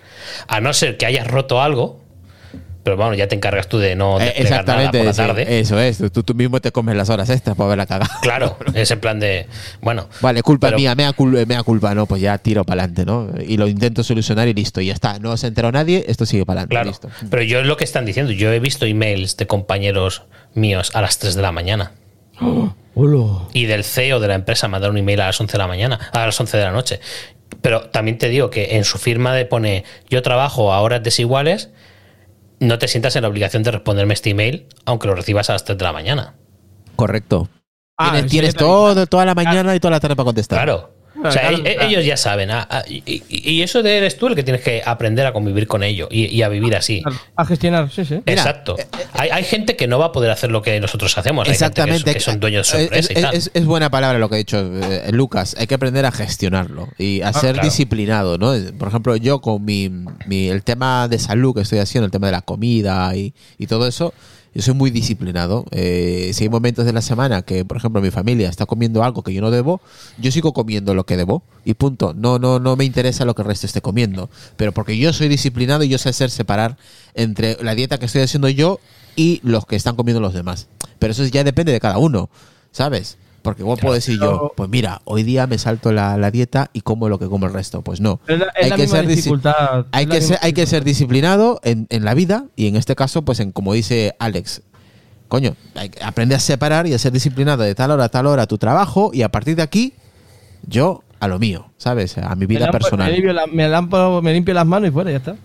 A 0.47 0.61
no 0.61 0.73
ser 0.73 0.97
que 0.97 1.07
hayas 1.07 1.27
roto 1.27 1.61
algo, 1.61 2.01
pero 2.91 2.95
bueno, 2.97 3.15
ya 3.15 3.27
te 3.27 3.35
encargas 3.35 3.67
tú 3.67 3.79
de 3.79 3.95
no 3.97 4.19
Eh, 4.19 4.23
desplegar 4.25 4.65
nada 4.65 4.83
exactamente, 4.83 4.97
por 4.99 5.07
la 5.07 5.13
tarde. 5.13 5.59
eso 5.59 5.79
es. 5.79 5.97
Tú, 6.11 6.23
tú 6.23 6.33
mismo 6.33 6.61
te 6.61 6.71
comes 6.71 6.95
las 6.95 7.09
horas 7.09 7.29
extras 7.29 7.55
para 7.57 7.65
haberla 7.67 7.85
cagado. 7.85 8.09
Claro, 8.21 8.57
es 8.73 8.89
en 8.91 8.99
plan 9.01 9.19
de, 9.19 9.47
bueno. 9.81 10.07
Vale, 10.21 10.41
culpa 10.41 10.67
pero- 10.67 10.77
mía, 10.77 10.95
mea, 10.95 11.11
cul- 11.13 11.45
mea 11.45 11.63
culpa, 11.63 11.93
no, 11.93 12.05
pues 12.05 12.21
ya 12.21 12.37
tiro 12.37 12.63
para 12.63 12.83
adelante, 12.83 13.05
¿no? 13.05 13.29
Y 13.45 13.57
lo 13.57 13.67
intento 13.67 14.03
solucionar 14.03 14.47
y 14.47 14.53
listo, 14.53 14.79
y 14.79 14.85
ya 14.87 14.93
está. 14.93 15.19
No 15.19 15.35
se 15.37 15.47
enteró 15.47 15.71
nadie, 15.71 16.05
esto 16.07 16.25
sigue 16.25 16.45
para 16.45 16.61
adelante, 16.61 16.73
Claro, 16.75 16.89
listo. 16.89 17.09
pero 17.29 17.43
yo 17.43 17.59
es 17.59 17.65
lo 17.67 17.75
que 17.75 17.83
están 17.83 18.05
diciendo. 18.05 18.31
Yo 18.31 18.51
he 18.53 18.59
visto 18.59 18.85
emails 18.85 19.35
de 19.37 19.47
compañeros 19.47 20.23
míos 20.53 20.91
a 20.93 21.01
las 21.01 21.19
3 21.19 21.35
de 21.35 21.41
la 21.41 21.51
mañana. 21.51 21.91
Hola. 22.95 23.47
Y 23.53 23.65
del 23.65 23.83
CEO 23.83 24.19
de 24.19 24.27
la 24.27 24.35
empresa 24.35 24.67
mandar 24.67 24.89
un 24.89 24.97
email 24.97 25.21
a 25.21 25.27
las 25.27 25.39
11 25.39 25.51
de 25.51 25.57
la 25.57 25.67
mañana, 25.67 25.99
a 26.13 26.25
las 26.25 26.39
11 26.39 26.57
de 26.57 26.63
la 26.63 26.71
noche. 26.71 26.99
Pero 27.61 27.81
también 27.89 28.17
te 28.17 28.29
digo 28.29 28.49
que 28.49 28.75
en 28.77 28.83
su 28.83 28.97
firma 28.97 29.33
de 29.33 29.45
pone 29.45 29.83
yo 30.09 30.21
trabajo 30.21 30.73
a 30.73 30.81
horas 30.81 31.03
desiguales, 31.03 31.69
no 32.59 32.79
te 32.79 32.87
sientas 32.87 33.15
en 33.15 33.23
la 33.23 33.27
obligación 33.27 33.63
de 33.63 33.71
responderme 33.71 34.13
este 34.13 34.29
email, 34.31 34.67
aunque 34.85 35.07
lo 35.07 35.15
recibas 35.15 35.49
a 35.49 35.53
las 35.53 35.63
3 35.63 35.77
de 35.77 35.83
la 35.83 35.93
mañana. 35.93 36.35
Correcto. 36.95 37.49
Ah, 37.97 38.11
tienes 38.11 38.31
tienes 38.31 38.55
todo, 38.55 39.07
toda 39.07 39.25
la 39.25 39.35
mañana 39.35 39.75
y 39.75 39.79
toda 39.79 39.91
la 39.91 39.99
tarde 39.99 40.15
para 40.15 40.25
contestar. 40.25 40.59
Claro. 40.59 40.96
Claro, 41.29 41.29
O 41.29 41.31
sea, 41.31 41.41
claro, 41.57 41.57
e- 41.65 41.75
claro. 41.75 41.89
ellos 41.89 42.05
ya 42.05 42.17
saben. 42.17 42.51
ah, 42.51 42.67
ah, 42.69 42.83
y, 42.87 43.61
eso 43.61 43.83
de 43.83 43.97
eres 43.97 44.17
tú 44.17 44.27
el 44.27 44.35
que 44.35 44.43
tienes 44.43 44.61
que 44.61 44.81
aprender 44.85 45.25
a 45.25 45.33
convivir 45.33 45.67
con 45.67 45.83
ello 45.83 46.07
y, 46.11 46.25
y 46.25 46.41
a 46.41 46.49
vivir 46.49 46.75
así. 46.75 47.03
A 47.35 47.45
gestionar, 47.45 47.91
sí, 47.91 48.05
sí. 48.05 48.15
Mira, 48.25 48.41
Exacto. 48.41 48.75
hay, 49.13 49.29
hay 49.29 49.43
gente 49.43 49.75
que 49.75 49.87
no 49.87 49.99
va 49.99 50.07
a 50.07 50.11
poder 50.11 50.31
hacer 50.31 50.51
lo 50.51 50.61
que 50.61 50.79
nosotros 50.79 51.17
hacemos. 51.17 51.47
Hay 51.47 51.53
gente 51.55 51.59
que- 51.59 51.65
Exactamente. 51.81 52.13
que, 52.13 52.19
son 52.19 52.39
dueños 52.39 52.67
de 52.67 52.71
su 52.71 52.77
Es- 52.77 52.83
empresa 52.83 53.13
es, 53.13 53.19
y 53.19 53.21
tal. 53.21 53.35
es- 53.35 53.51
es 53.53 53.65
buena 53.65 53.89
palabra 53.89 54.19
lo 54.19 54.29
que 54.29 54.35
ha 54.35 54.37
dicho 54.39 54.59
eh, 54.59 55.09
Lucas. 55.11 55.55
Hay 55.59 55.67
que 55.67 55.75
aprender 55.75 56.05
a 56.05 56.11
gestionarlo 56.11 56.87
y 56.97 57.21
a 57.21 57.33
ser 57.33 57.53
claro. 57.53 57.67
disciplinado, 57.67 58.37
¿no? 58.37 58.53
Por 58.77 58.87
ejemplo, 58.87 59.15
yo 59.15 59.41
con 59.41 59.63
mi, 59.65 59.89
mi- 60.25 60.47
el 60.49 60.63
tema 60.63 61.07
de 61.07 61.19
salud 61.19 61.53
que 61.55 61.61
estoy 61.61 61.79
haciendo, 61.79 62.05
el 62.05 62.11
tema 62.11 62.27
de 62.27 62.33
la 62.33 62.41
comida 62.41 63.15
y, 63.15 63.33
y 63.57 63.67
todo 63.67 63.87
eso, 63.87 64.13
yo 64.57 64.63
soy 64.63 64.73
muy 64.73 64.89
disciplinado. 64.89 65.65
Eh, 65.69 66.31
si 66.33 66.45
hay 66.45 66.49
momentos 66.49 66.83
de 66.83 66.91
la 66.91 67.03
semana 67.03 67.43
que, 67.43 67.63
por 67.63 67.77
ejemplo, 67.77 68.01
mi 68.01 68.09
familia 68.09 68.49
está 68.49 68.65
comiendo 68.65 69.03
algo 69.03 69.21
que 69.21 69.31
yo 69.31 69.39
no 69.39 69.51
debo, 69.51 69.81
yo 70.17 70.31
sigo 70.31 70.51
comiendo 70.51 70.95
lo 70.95 71.05
que 71.05 71.15
debo 71.15 71.43
y 71.63 71.75
punto. 71.75 72.15
No, 72.17 72.39
no, 72.39 72.59
no 72.59 72.75
me 72.75 72.83
interesa 72.83 73.23
lo 73.23 73.35
que 73.35 73.43
el 73.43 73.49
resto 73.49 73.67
esté 73.67 73.81
comiendo. 73.81 74.31
Pero 74.55 74.71
porque 74.71 74.97
yo 74.97 75.13
soy 75.13 75.27
disciplinado 75.27 75.83
y 75.83 75.89
yo 75.89 75.99
sé 75.99 76.09
hacer 76.09 76.31
separar 76.31 76.75
entre 77.13 77.63
la 77.63 77.75
dieta 77.75 77.99
que 77.99 78.07
estoy 78.07 78.23
haciendo 78.23 78.49
yo 78.49 78.79
y 79.15 79.41
los 79.43 79.67
que 79.67 79.75
están 79.75 79.95
comiendo 79.95 80.21
los 80.21 80.33
demás. 80.33 80.69
Pero 80.97 81.11
eso 81.11 81.23
ya 81.27 81.43
depende 81.43 81.71
de 81.71 81.79
cada 81.79 81.99
uno, 81.99 82.31
¿sabes? 82.71 83.19
Porque 83.47 83.61
igual 83.61 83.77
puedo 83.79 83.93
decir 83.93 84.19
yo, 84.19 84.51
pues 84.57 84.69
mira, 84.69 84.99
hoy 85.05 85.23
día 85.23 85.47
me 85.47 85.57
salto 85.57 85.93
la, 85.93 86.17
la 86.17 86.31
dieta 86.31 86.69
y 86.73 86.81
como 86.81 87.07
lo 87.07 87.17
que 87.17 87.27
como 87.27 87.45
el 87.45 87.53
resto. 87.53 87.81
Pues 87.81 88.01
no. 88.01 88.19
Es 88.27 88.37
la, 88.39 88.47
es 88.47 88.63
Hay 88.65 88.69
la 88.71 88.75
que 88.75 88.81
misma 88.81 88.97
ser 88.97 89.07
dificultad. 89.07 89.85
Hay 89.93 90.03
es 90.03 90.09
que, 90.11 90.21
ser, 90.21 90.39
hay 90.41 90.51
que 90.51 90.65
ser 90.65 90.83
disciplinado 90.83 91.61
en, 91.63 91.87
en 91.89 92.03
la 92.03 92.13
vida 92.13 92.43
y 92.57 92.67
en 92.67 92.75
este 92.75 92.93
caso, 92.95 93.21
pues 93.21 93.39
en 93.39 93.53
como 93.53 93.71
dice 93.73 94.15
Alex, 94.19 94.63
coño, 95.29 95.55
hay 95.75 95.91
aprende 96.03 96.35
a 96.35 96.39
separar 96.39 96.87
y 96.87 96.93
a 96.93 96.99
ser 96.99 97.13
disciplinado 97.13 97.63
de 97.63 97.73
tal 97.73 97.91
hora 97.91 98.03
a 98.03 98.09
tal 98.09 98.25
hora 98.25 98.47
tu 98.47 98.57
trabajo 98.57 99.11
y 99.13 99.21
a 99.21 99.29
partir 99.29 99.55
de 99.55 99.61
aquí, 99.61 99.93
yo 100.67 101.03
a 101.21 101.29
lo 101.29 101.39
mío, 101.39 101.71
¿sabes? 101.77 102.17
A 102.17 102.35
mi 102.35 102.47
vida 102.47 102.69
personal. 102.69 103.07
Me 103.07 103.13
limpio, 103.13 103.31
la- 103.31 103.47
me 103.47 103.69
lampo- 103.69 104.21
me 104.21 104.33
limpio 104.33 104.53
las 104.53 104.65
manos 104.65 104.89
y 104.89 104.91
fuera, 104.91 105.09
ya 105.09 105.17
está. 105.17 105.37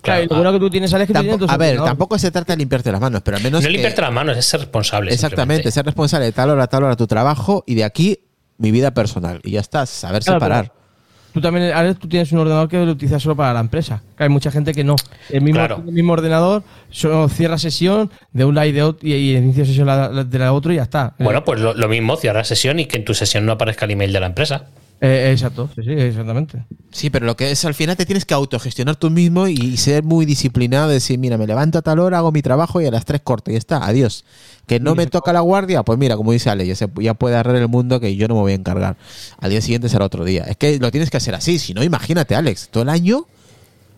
Claro, 0.00 0.20
Claro, 0.20 0.22
y 0.24 0.28
lo 0.28 0.34
bueno 0.36 0.52
que 0.52 0.58
tú 0.58 0.70
tienes, 0.70 0.92
Alex, 0.94 1.10
es 1.10 1.16
que 1.16 1.22
tú 1.30 1.36
tienes 1.38 1.50
a 1.50 1.56
ver, 1.56 1.76
tampoco 1.78 2.18
se 2.18 2.30
trata 2.30 2.52
de 2.52 2.56
limpiarte 2.58 2.90
las 2.92 3.00
manos, 3.00 3.22
pero 3.24 3.36
al 3.36 3.42
menos 3.42 3.60
no 3.62 3.66
que- 3.66 3.72
limpiarte 3.72 4.00
las 4.00 4.12
manos, 4.12 4.36
es 4.36 4.44
ser 4.46 4.60
responsable. 4.60 5.12
exactamente, 5.12 5.70
ser 5.70 5.84
responsable 5.84 6.26
de 6.26 6.32
tal 6.32 6.50
hora 6.50 6.64
a 6.64 6.66
tal 6.66 6.84
hora 6.84 6.96
tu 6.96 7.06
trabajo 7.06 7.64
y 7.66 7.74
de 7.74 7.84
aquí 7.84 8.18
mi 8.58 8.70
vida 8.70 8.92
personal 8.92 9.40
y 9.42 9.52
ya 9.52 9.60
está, 9.60 9.86
saber 9.86 10.22
Claro, 10.22 10.38
separar. 10.40 10.72
Tú 11.32 11.40
también, 11.40 11.72
Alex, 11.72 12.00
tú 12.00 12.08
tienes 12.08 12.32
un 12.32 12.38
ordenador 12.40 12.68
que 12.68 12.76
lo 12.84 12.90
utilizas 12.90 13.22
solo 13.22 13.36
para 13.36 13.52
la 13.54 13.60
empresa. 13.60 14.02
Que 14.18 14.24
hay 14.24 14.28
mucha 14.28 14.50
gente 14.50 14.74
que 14.74 14.82
no. 14.82 14.96
El 15.28 15.42
mismo, 15.42 15.60
Claro. 15.60 15.76
el 15.86 15.92
mismo 15.92 16.12
ordenador 16.12 16.64
solo 16.90 17.28
cierra 17.28 17.56
sesión 17.56 18.10
de 18.32 18.44
un 18.44 18.56
lado 18.56 18.66
y 18.66 18.72
de 18.72 18.82
otro 18.82 19.06
y, 19.06 19.12
y 19.14 19.36
inicia 19.36 19.64
sesión 19.64 19.86
la- 19.86 20.08
la- 20.08 20.24
de 20.24 20.38
la 20.40 20.52
otra 20.52 20.72
y 20.72 20.76
ya 20.76 20.82
está. 20.82 21.14
Bueno, 21.20 21.44
pues 21.44 21.60
lo, 21.60 21.72
lo 21.72 21.88
mismo, 21.88 22.16
cierra 22.16 22.42
sesión 22.42 22.80
y 22.80 22.86
que 22.86 22.96
en 22.96 23.04
tu 23.04 23.14
sesión 23.14 23.46
no 23.46 23.52
aparezca 23.52 23.84
el 23.84 23.92
email 23.92 24.12
de 24.12 24.18
la 24.18 24.26
empresa. 24.26 24.64
Eh, 25.02 25.30
exacto, 25.32 25.70
sí, 25.74 25.82
sí, 25.82 25.92
exactamente. 25.92 26.66
Sí, 26.92 27.08
pero 27.08 27.24
lo 27.24 27.34
que 27.34 27.50
es 27.50 27.64
al 27.64 27.72
final 27.72 27.96
te 27.96 28.04
tienes 28.04 28.26
que 28.26 28.34
autogestionar 28.34 28.96
tú 28.96 29.08
mismo 29.08 29.48
y 29.48 29.78
ser 29.78 30.02
muy 30.04 30.26
disciplinado, 30.26 30.90
decir, 30.90 31.18
mira, 31.18 31.38
me 31.38 31.46
levanto 31.46 31.78
a 31.78 31.82
tal 31.82 32.00
hora, 32.00 32.18
hago 32.18 32.32
mi 32.32 32.42
trabajo 32.42 32.82
y 32.82 32.86
a 32.86 32.90
las 32.90 33.06
tres 33.06 33.22
corto 33.24 33.50
y 33.50 33.54
ya 33.54 33.58
está, 33.58 33.86
adiós. 33.86 34.26
Que 34.66 34.78
no 34.78 34.94
me 34.94 35.06
toca 35.06 35.32
la 35.32 35.40
guardia, 35.40 35.82
pues 35.84 35.98
mira, 35.98 36.16
como 36.16 36.32
dice 36.32 36.50
Ale, 36.50 36.66
ya, 36.66 36.76
se- 36.76 36.90
ya 37.00 37.14
puede 37.14 37.36
arreglar 37.36 37.62
el 37.62 37.68
mundo 37.68 37.98
que 37.98 38.14
yo 38.14 38.28
no 38.28 38.34
me 38.34 38.40
voy 38.42 38.52
a 38.52 38.56
encargar. 38.56 38.96
Al 39.38 39.50
día 39.50 39.62
siguiente 39.62 39.88
será 39.88 40.04
otro 40.04 40.22
día. 40.26 40.44
Es 40.44 40.58
que 40.58 40.78
lo 40.78 40.90
tienes 40.90 41.08
que 41.10 41.16
hacer 41.16 41.34
así, 41.34 41.58
si 41.58 41.72
no, 41.72 41.82
imagínate, 41.82 42.34
Alex, 42.34 42.68
todo 42.70 42.82
el 42.82 42.90
año 42.90 43.26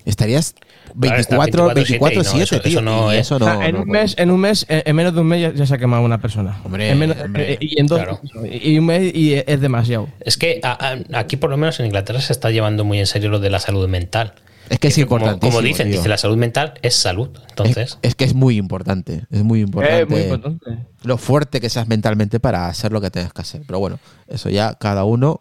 estarías 0.04 0.54
Claro, 1.00 1.20
está 1.20 1.38
24, 1.38 1.74
24/7 1.74 1.90
y 1.96 1.98
no, 1.98 2.06
24-7, 2.06 2.42
eso- 2.42 2.60
tío. 2.60 3.12
eso 3.12 3.38
no 3.38 3.62
en, 3.62 3.74
no 3.74 3.82
un 3.82 3.88
mes, 3.88 4.14
en 4.18 4.30
un 4.30 4.40
mes, 4.40 4.66
en, 4.68 4.82
en 4.84 4.96
menos 4.96 5.14
de 5.14 5.20
un 5.20 5.26
mes 5.26 5.40
ya, 5.40 5.52
ya 5.54 5.66
se 5.66 5.74
ha 5.74 5.78
quemado 5.78 6.02
una 6.02 6.20
persona. 6.20 6.60
Hombre, 6.64 6.90
En 6.90 6.98
menos- 6.98 7.16
hombre. 7.20 7.52
eh, 7.54 7.58
y 7.60 7.80
en 7.80 7.86
dos 7.86 8.00
Claro. 8.00 8.20
y 8.50 8.78
un 8.78 8.86
mes 8.86 9.14
y 9.14 9.34
es 9.34 9.60
demasiado. 9.60 10.08
Es 10.20 10.36
que 10.36 10.60
a- 10.62 10.72
a- 11.12 11.18
aquí, 11.20 11.36
por 11.36 11.50
lo 11.50 11.56
menos 11.56 11.78
en 11.80 11.86
Inglaterra, 11.86 12.20
se 12.20 12.32
está 12.32 12.50
llevando 12.50 12.84
muy 12.84 12.98
en 12.98 13.06
serio 13.06 13.30
lo 13.30 13.38
de 13.40 13.50
la 13.50 13.58
salud 13.60 13.88
mental. 13.88 14.34
Es 14.68 14.78
que 14.78 14.88
es 14.88 14.94
como- 14.94 15.16
importante. 15.16 15.46
Como, 15.46 15.60
dicen, 15.60 15.90
dice 15.90 16.08
la 16.08 16.16
salud 16.16 16.36
mental 16.36 16.74
es 16.82 16.94
salud. 16.94 17.28
Entonces, 17.50 17.98
es, 18.02 18.10
es 18.10 18.14
que 18.14 18.24
es 18.24 18.32
muy 18.34 18.56
importante, 18.56 19.24
es 19.30 19.42
muy 19.42 19.60
importante. 19.60 20.02
Es 20.02 20.08
muy 20.08 20.20
importante. 20.20 20.78
lo 21.02 21.18
fuerte 21.18 21.60
que 21.60 21.68
seas 21.68 21.88
mentalmente 21.88 22.38
para 22.40 22.68
hacer 22.68 22.92
lo 22.92 23.00
que 23.00 23.10
tengas 23.10 23.32
que 23.32 23.42
hacer. 23.42 23.62
Pero 23.66 23.80
bueno, 23.80 23.98
eso 24.28 24.48
ya 24.50 24.74
cada 24.74 25.04
uno 25.04 25.40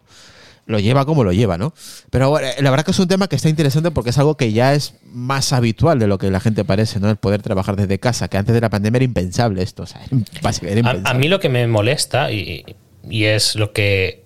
lo 0.66 0.78
lleva 0.78 1.04
como 1.04 1.24
lo 1.24 1.32
lleva, 1.32 1.58
¿no? 1.58 1.74
Pero 2.10 2.30
bueno, 2.30 2.46
la 2.60 2.70
verdad 2.70 2.84
que 2.84 2.92
es 2.92 2.98
un 2.98 3.08
tema 3.08 3.28
que 3.28 3.36
está 3.36 3.48
interesante 3.48 3.90
porque 3.90 4.10
es 4.10 4.18
algo 4.18 4.36
que 4.36 4.52
ya 4.52 4.74
es 4.74 4.94
más 5.04 5.52
habitual 5.52 5.98
de 5.98 6.06
lo 6.06 6.18
que 6.18 6.30
la 6.30 6.40
gente 6.40 6.64
parece, 6.64 7.00
¿no? 7.00 7.10
El 7.10 7.16
poder 7.16 7.42
trabajar 7.42 7.76
desde 7.76 7.98
casa, 7.98 8.28
que 8.28 8.36
antes 8.38 8.54
de 8.54 8.60
la 8.60 8.70
pandemia 8.70 8.98
era 8.98 9.04
impensable 9.04 9.62
esto, 9.62 9.82
o 9.82 9.86
sea, 9.86 10.00
era 10.04 10.10
a, 10.12 10.14
impensable. 10.14 11.02
a 11.04 11.14
mí 11.14 11.28
lo 11.28 11.40
que 11.40 11.48
me 11.48 11.66
molesta 11.66 12.30
y, 12.30 12.64
y 13.08 13.24
es 13.24 13.56
lo 13.56 13.72
que 13.72 14.22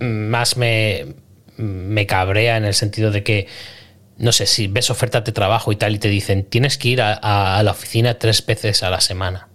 más 0.00 0.56
me, 0.56 1.14
me 1.56 2.06
cabrea 2.06 2.56
en 2.56 2.64
el 2.64 2.74
sentido 2.74 3.10
de 3.10 3.22
que, 3.22 3.46
no 4.16 4.32
sé, 4.32 4.46
si 4.46 4.66
ves 4.68 4.90
ofertas 4.90 5.24
de 5.24 5.32
trabajo 5.32 5.72
y 5.72 5.76
tal 5.76 5.94
y 5.94 5.98
te 5.98 6.08
dicen, 6.08 6.44
tienes 6.44 6.78
que 6.78 6.88
ir 6.88 7.02
a, 7.02 7.14
a- 7.20 7.58
a 7.58 7.62
la 7.62 7.72
oficina 7.72 8.18
tres 8.18 8.44
veces 8.46 8.82
a 8.82 8.90
la 8.90 9.00
semana. 9.00 9.48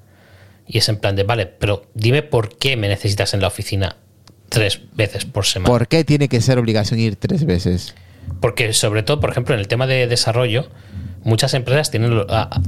Y 0.67 0.77
es 0.77 0.87
en 0.89 0.97
plan 0.97 1.15
de, 1.15 1.23
vale, 1.23 1.45
pero 1.45 1.87
dime 1.93 2.21
por 2.23 2.57
qué 2.57 2.77
me 2.77 2.87
necesitas 2.87 3.33
en 3.33 3.41
la 3.41 3.47
oficina 3.47 3.97
tres 4.53 4.79
veces 4.93 5.25
por 5.25 5.45
semana. 5.45 5.67
¿Por 5.67 5.87
qué 5.87 6.03
tiene 6.03 6.27
que 6.29 6.39
ser 6.41 6.57
obligación 6.59 6.99
ir 6.99 7.15
tres 7.15 7.45
veces? 7.45 7.95
Porque 8.39 8.71
sobre 8.73 9.03
todo, 9.03 9.19
por 9.19 9.29
ejemplo, 9.31 9.53
en 9.53 9.59
el 9.59 9.67
tema 9.67 9.85
de 9.87 10.07
desarrollo, 10.07 10.69
muchas 11.23 11.53
empresas 11.53 11.91
tienen, 11.91 12.21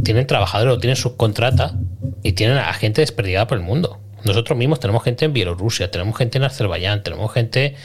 tienen 0.03 0.27
trabajadores 0.27 0.73
o 0.75 0.79
tienen 0.79 0.95
subcontrata 0.97 1.75
y 2.23 2.33
tienen 2.33 2.57
a 2.57 2.73
gente 2.73 3.01
desperdigada 3.01 3.47
por 3.47 3.57
el 3.57 3.63
mundo. 3.63 3.99
Nosotros 4.25 4.57
mismos 4.57 4.79
tenemos 4.79 5.03
gente 5.03 5.23
en 5.25 5.33
Bielorrusia, 5.33 5.91
tenemos 5.91 6.17
gente 6.17 6.39
en 6.39 6.43
Azerbaiyán, 6.45 7.03
tenemos 7.03 7.31
gente 7.31 7.75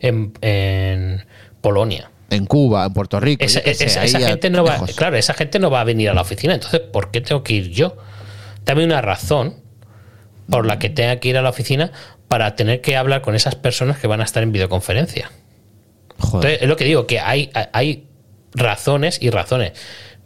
en, 0.00 0.32
en 0.40 1.24
Polonia. 1.60 2.10
En 2.30 2.46
Cuba, 2.46 2.86
en 2.86 2.92
Puerto 2.92 3.18
Rico. 3.20 3.44
Esa, 3.44 3.58
esa- 3.60 4.20
gente 4.20 4.50
no 4.50 4.62
va, 4.62 4.78
claro, 4.94 5.16
esa 5.16 5.34
gente 5.34 5.58
no 5.58 5.70
va 5.70 5.80
a 5.80 5.84
venir 5.84 6.10
a 6.10 6.14
la 6.14 6.20
oficina. 6.20 6.54
Entonces, 6.54 6.80
¿por 6.80 7.10
qué 7.10 7.20
tengo 7.20 7.42
que 7.42 7.54
ir 7.54 7.70
yo? 7.70 7.96
Dame 8.64 8.84
una 8.84 9.00
razón 9.00 9.56
por 10.48 10.66
la 10.66 10.78
que 10.78 10.88
tenga 10.90 11.16
que 11.16 11.28
ir 11.28 11.36
a 11.36 11.42
la 11.42 11.50
oficina 11.50 11.90
para 12.28 12.54
tener 12.56 12.80
que 12.80 12.96
hablar 12.96 13.22
con 13.22 13.34
esas 13.34 13.54
personas 13.54 13.98
que 13.98 14.06
van 14.06 14.20
a 14.20 14.24
estar 14.24 14.42
en 14.42 14.52
videoconferencia. 14.52 15.30
Joder. 16.18 16.34
Entonces, 16.50 16.62
es 16.62 16.68
lo 16.68 16.76
que 16.76 16.84
digo, 16.84 17.06
que 17.06 17.20
hay, 17.20 17.50
hay 17.72 18.06
razones 18.54 19.18
y 19.22 19.30
razones. 19.30 19.72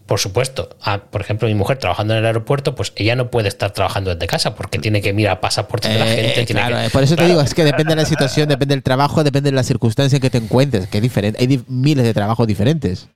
Por 0.07 0.18
supuesto. 0.18 0.76
Por 1.11 1.20
ejemplo, 1.20 1.46
mi 1.48 1.55
mujer 1.55 1.78
trabajando 1.78 2.12
en 2.14 2.18
el 2.20 2.26
aeropuerto, 2.26 2.74
pues 2.74 2.92
ella 2.96 3.14
no 3.14 3.30
puede 3.30 3.48
estar 3.48 3.70
trabajando 3.70 4.12
desde 4.12 4.26
casa 4.26 4.55
porque 4.57 4.78
tiene 4.78 5.00
que 5.00 5.12
mirar 5.12 5.40
pasaportes 5.40 5.92
de 5.92 5.98
la 5.98 6.07
Eh, 6.12 6.16
gente. 6.16 6.40
eh, 6.40 6.44
tiene 6.44 6.61
claro, 6.61 6.76
que- 6.76 6.86
eh, 6.86 6.90
por 6.90 7.03
eso 7.05 7.14
te 7.16 7.24
digo, 7.26 7.40
es 7.40 7.55
que 7.55 7.64
depende 7.64 7.94
de 7.94 8.03
la 8.03 8.05
situación, 8.07 8.48
depende 8.48 8.74
del 8.74 8.82
trabajo, 8.82 9.22
depende 9.22 9.50
de 9.50 9.57
la 9.57 9.62
circunstancia 9.62 10.16
en 10.16 10.22
que 10.22 10.28
te 10.30 10.38
encuentres, 10.38 10.88
que 10.88 10.98
es 10.98 11.03
diferente. 11.03 11.38
Hay 11.40 11.46
di- 11.46 11.62
miles 11.68 12.05
de 12.05 12.12
trabajos 12.12 12.46
diferentes. 12.46 13.09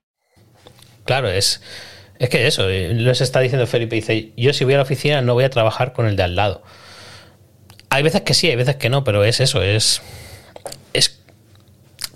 Claro, 1.04 1.28
es, 1.28 1.60
es 2.18 2.28
que 2.28 2.46
eso, 2.46 2.66
les 2.68 3.20
está 3.20 3.40
diciendo 3.40 3.66
Felipe, 3.66 3.96
dice, 3.96 4.32
yo 4.36 4.52
si 4.52 4.64
voy 4.64 4.74
a 4.74 4.78
la 4.78 4.82
oficina 4.84 5.20
no 5.22 5.34
voy 5.34 5.44
a 5.44 5.50
trabajar 5.50 5.92
con 5.92 6.06
el 6.06 6.16
de 6.16 6.22
al 6.22 6.36
lado. 6.36 6.62
Hay 7.96 8.02
veces 8.02 8.22
que 8.22 8.34
sí, 8.34 8.48
hay 8.48 8.56
veces 8.56 8.76
que 8.76 8.88
no, 8.90 9.04
pero 9.04 9.24
es 9.24 9.40
eso, 9.40 9.62
es... 9.62 10.02
es 10.92 11.18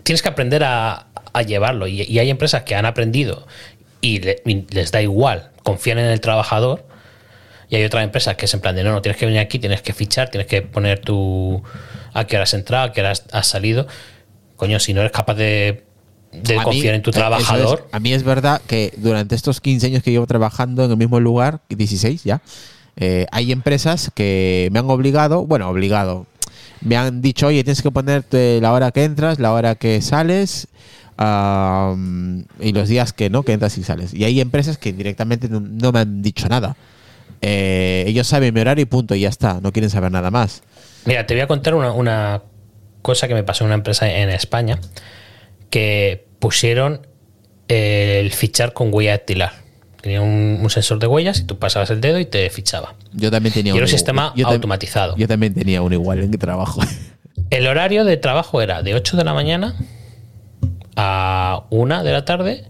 tienes 0.02 0.22
que 0.22 0.28
aprender 0.28 0.64
a, 0.64 1.06
a 1.32 1.42
llevarlo 1.42 1.86
y, 1.86 2.02
y 2.02 2.18
hay 2.18 2.30
empresas 2.30 2.62
que 2.64 2.74
han 2.74 2.86
aprendido 2.86 3.46
y, 4.00 4.18
le- 4.20 4.42
y 4.44 4.66
les 4.70 4.90
da 4.92 5.02
igual, 5.02 5.50
confían 5.62 5.98
en 5.98 6.06
el 6.06 6.20
trabajador 6.20 6.86
y 7.68 7.76
hay 7.76 7.84
otras 7.84 8.02
empresas 8.02 8.34
que 8.36 8.46
es 8.46 8.54
en 8.54 8.60
plan 8.60 8.74
de 8.74 8.82
no, 8.82 8.90
no, 8.92 9.02
tienes 9.02 9.18
que 9.18 9.26
venir 9.26 9.40
aquí, 9.40 9.58
tienes 9.58 9.82
que 9.82 9.92
fichar, 9.92 10.28
tienes 10.30 10.48
que 10.48 10.62
poner 10.62 10.98
tu... 11.00 11.62
a 12.12 12.24
qué 12.26 12.36
hora 12.36 12.42
has 12.44 12.54
entrado, 12.54 12.86
a 12.86 12.92
qué 12.92 13.00
hora 13.00 13.12
has, 13.12 13.24
has 13.32 13.46
salido. 13.46 13.86
Coño, 14.56 14.80
si 14.80 14.92
no 14.92 15.00
eres 15.02 15.12
capaz 15.12 15.34
de, 15.34 15.84
de 16.32 16.54
A 16.56 16.58
mí, 16.58 16.64
confiar 16.64 16.94
en 16.94 17.02
tu 17.02 17.10
es- 17.10 17.16
trabajador... 17.16 17.88
a 17.92 18.00
mí 18.00 18.12
es 18.12 18.24
verdad 18.24 18.60
que 18.66 18.92
durante 18.96 19.36
estos 19.36 19.60
15 19.60 19.86
años 19.86 20.02
que 20.02 20.10
llevo 20.10 20.26
trabajando 20.26 20.84
en 20.84 20.90
el 20.90 20.96
mismo 20.96 21.20
lugar, 21.20 21.60
16 21.68 22.24
ya, 22.24 22.42
eh, 23.00 23.26
hay 23.32 23.50
empresas 23.50 24.10
que 24.14 24.68
me 24.72 24.78
han 24.78 24.88
obligado, 24.90 25.46
bueno, 25.46 25.68
obligado, 25.68 26.26
me 26.82 26.96
han 26.96 27.22
dicho, 27.22 27.46
oye, 27.46 27.64
tienes 27.64 27.82
que 27.82 27.90
ponerte 27.90 28.60
la 28.60 28.72
hora 28.72 28.90
que 28.90 29.04
entras, 29.04 29.38
la 29.38 29.52
hora 29.52 29.74
que 29.74 30.00
sales 30.02 30.68
y 31.18 32.72
los 32.72 32.88
días 32.88 33.12
que 33.12 33.28
no, 33.28 33.42
que 33.42 33.52
entras 33.52 33.76
y 33.76 33.82
sales. 33.82 34.14
Y 34.14 34.24
hay 34.24 34.40
empresas 34.40 34.78
que 34.78 34.92
directamente 34.92 35.48
no, 35.50 35.92
me 35.92 35.98
han 35.98 36.22
dicho 36.22 36.48
nada. 36.48 36.76
Eh, 37.42 38.04
ellos 38.06 38.26
saben 38.26 38.54
mi 38.54 38.60
horario 38.60 38.82
y 38.82 38.86
punto, 38.86 39.14
y 39.14 39.20
ya 39.20 39.28
está, 39.28 39.60
no 39.62 39.72
quieren 39.72 39.90
saber 39.90 40.12
nada 40.12 40.30
más. 40.30 40.62
Mira, 41.04 41.26
te 41.26 41.34
voy 41.34 41.40
a 41.40 41.46
contar 41.46 41.74
una, 41.74 41.92
una 41.92 42.42
cosa 43.02 43.28
que 43.28 43.34
me 43.34 43.42
pasó 43.42 43.64
en 43.64 43.68
una 43.68 43.74
empresa 43.76 44.10
en 44.10 44.30
España 44.30 44.78
que 45.70 46.26
pusieron 46.38 47.06
el 47.68 48.30
fichar 48.32 48.72
con 48.72 48.92
huella 48.92 49.12
dactilar. 49.12 49.59
Tenía 50.00 50.22
un, 50.22 50.58
un 50.62 50.70
sensor 50.70 50.98
de 50.98 51.06
huellas 51.06 51.40
y 51.40 51.44
tú 51.44 51.58
pasabas 51.58 51.90
el 51.90 52.00
dedo 52.00 52.18
y 52.18 52.24
te 52.24 52.48
fichaba. 52.50 52.94
Yo 53.12 53.30
también 53.30 53.52
tenía 53.52 53.74
Y 53.74 53.76
era 53.76 53.84
un 53.84 53.90
sistema 53.90 54.32
yo 54.34 54.48
automatizado. 54.48 55.16
Yo 55.16 55.28
también 55.28 55.54
tenía 55.54 55.82
uno 55.82 55.94
igual 55.94 56.20
en 56.20 56.30
mi 56.30 56.38
trabajo. 56.38 56.80
El 57.50 57.66
horario 57.66 58.04
de 58.04 58.16
trabajo 58.16 58.62
era 58.62 58.82
de 58.82 58.94
8 58.94 59.16
de 59.16 59.24
la 59.24 59.34
mañana 59.34 59.74
a 60.94 61.64
1 61.70 62.04
de 62.04 62.12
la 62.12 62.24
tarde 62.24 62.64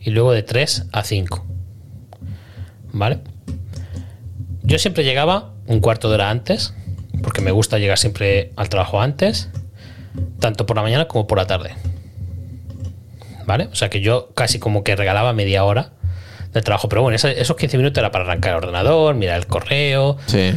y 0.00 0.10
luego 0.10 0.32
de 0.32 0.42
3 0.42 0.86
a 0.90 1.04
5. 1.04 1.46
¿Vale? 2.92 3.20
Yo 4.62 4.78
siempre 4.78 5.04
llegaba 5.04 5.52
un 5.66 5.80
cuarto 5.80 6.08
de 6.08 6.16
hora 6.16 6.30
antes, 6.30 6.74
porque 7.22 7.42
me 7.42 7.52
gusta 7.52 7.78
llegar 7.78 7.96
siempre 7.96 8.52
al 8.56 8.68
trabajo 8.68 9.00
antes, 9.00 9.50
tanto 10.40 10.66
por 10.66 10.76
la 10.76 10.82
mañana 10.82 11.06
como 11.06 11.26
por 11.26 11.38
la 11.38 11.46
tarde. 11.46 11.70
¿Vale? 13.46 13.68
O 13.70 13.74
sea 13.76 13.88
que 13.88 14.00
yo 14.00 14.30
casi 14.34 14.58
como 14.58 14.82
que 14.82 14.96
regalaba 14.96 15.32
media 15.32 15.64
hora 15.64 15.92
de 16.52 16.62
trabajo, 16.62 16.88
pero 16.88 17.02
bueno, 17.02 17.16
esos 17.16 17.56
15 17.56 17.76
minutos 17.76 17.98
era 17.98 18.10
para 18.10 18.24
arrancar 18.24 18.52
el 18.52 18.56
ordenador, 18.58 19.14
mirar 19.14 19.38
el 19.38 19.46
correo, 19.46 20.16
Sí. 20.26 20.52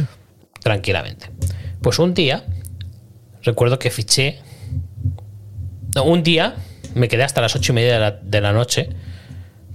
tranquilamente. 0.62 1.30
Pues 1.82 1.98
un 1.98 2.14
día, 2.14 2.44
recuerdo 3.42 3.78
que 3.78 3.90
fiché. 3.90 4.38
no, 5.94 6.04
un 6.04 6.22
día 6.22 6.54
me 6.94 7.08
quedé 7.08 7.22
hasta 7.24 7.40
las 7.40 7.54
ocho 7.54 7.72
y 7.72 7.74
media 7.74 7.94
de 7.94 8.00
la, 8.00 8.10
de 8.12 8.40
la 8.40 8.52
noche 8.52 8.88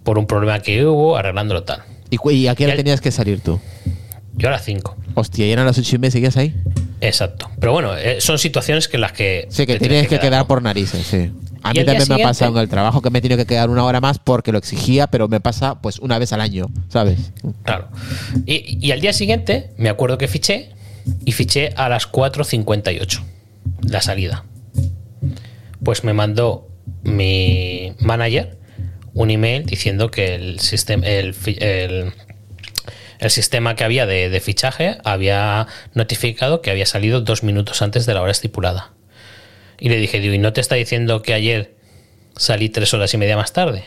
por 0.03 0.17
un 0.17 0.25
problema 0.25 0.59
que 0.61 0.85
hubo, 0.85 1.17
arreglándolo 1.17 1.63
tal. 1.63 1.83
¿Y, 2.09 2.47
a 2.47 2.55
qué 2.55 2.65
hora 2.65 2.75
tenías 2.75 3.01
que 3.01 3.11
salir 3.11 3.41
tú? 3.41 3.59
Yo 4.33 4.47
a 4.47 4.51
las 4.51 4.63
cinco. 4.63 4.95
Hostia, 5.19 5.47
¿y 5.47 5.51
eran 5.51 5.65
las 5.65 5.79
ocho 5.79 5.95
y 5.95 5.97
media? 5.97 6.11
¿Seguías 6.11 6.37
ahí? 6.37 6.53
Exacto. 7.01 7.49
Pero 7.59 7.71
bueno, 7.71 7.97
eh, 7.97 8.21
son 8.21 8.37
situaciones 8.37 8.87
que 8.87 8.97
en 8.97 9.01
las 9.01 9.13
que. 9.13 9.47
Sí, 9.49 9.65
que 9.65 9.79
te 9.79 9.87
tienes 9.87 10.07
que 10.07 10.19
quedar 10.19 10.41
¿no? 10.41 10.47
por 10.47 10.61
narices, 10.61 11.07
sí. 11.07 11.31
A 11.63 11.73
mí 11.73 11.83
también 11.83 12.07
me 12.07 12.21
ha 12.21 12.27
pasado 12.27 12.51
en 12.51 12.59
el 12.59 12.69
trabajo 12.69 13.01
que 13.01 13.09
me 13.09 13.17
he 13.17 13.21
tenido 13.23 13.35
que 13.35 13.47
quedar 13.47 13.71
una 13.71 13.83
hora 13.83 13.99
más 13.99 14.19
porque 14.19 14.51
lo 14.51 14.59
exigía, 14.59 15.07
pero 15.07 15.27
me 15.27 15.39
pasa 15.39 15.81
pues 15.81 15.97
una 15.97 16.19
vez 16.19 16.33
al 16.33 16.41
año, 16.41 16.67
¿sabes? 16.89 17.33
Claro. 17.63 17.87
Y, 18.45 18.77
y 18.79 18.91
al 18.91 19.01
día 19.01 19.11
siguiente 19.11 19.71
me 19.77 19.89
acuerdo 19.89 20.19
que 20.19 20.27
fiché 20.27 20.69
y 21.25 21.31
fiché 21.31 21.73
a 21.75 21.89
las 21.89 22.11
4.58 22.11 23.23
la 23.89 24.01
salida. 24.01 24.45
Pues 25.81 26.03
me 26.03 26.13
mandó 26.13 26.67
mi 27.01 27.93
manager 27.99 28.55
un 29.17 29.31
email 29.31 29.65
diciendo 29.65 30.11
que 30.11 30.35
el 30.35 30.59
sistema 30.59 31.07
el, 31.07 31.33
el 33.19 33.29
sistema 33.29 33.75
que 33.75 33.83
había 33.83 34.05
de, 34.05 34.29
de 34.29 34.39
fichaje 34.39 34.97
había 35.03 35.67
notificado 35.93 36.61
que 36.61 36.71
había 36.71 36.85
salido 36.85 37.21
dos 37.21 37.43
minutos 37.43 37.81
antes 37.81 38.05
de 38.05 38.13
la 38.13 38.21
hora 38.21 38.31
estipulada. 38.31 38.91
Y 39.79 39.89
le 39.89 39.97
dije, 39.97 40.19
digo, 40.19 40.33
¿y 40.33 40.39
no 40.39 40.53
te 40.53 40.61
está 40.61 40.75
diciendo 40.75 41.21
que 41.21 41.33
ayer 41.33 41.75
salí 42.35 42.69
tres 42.69 42.93
horas 42.93 43.13
y 43.13 43.17
media 43.17 43.35
más 43.35 43.53
tarde? 43.53 43.85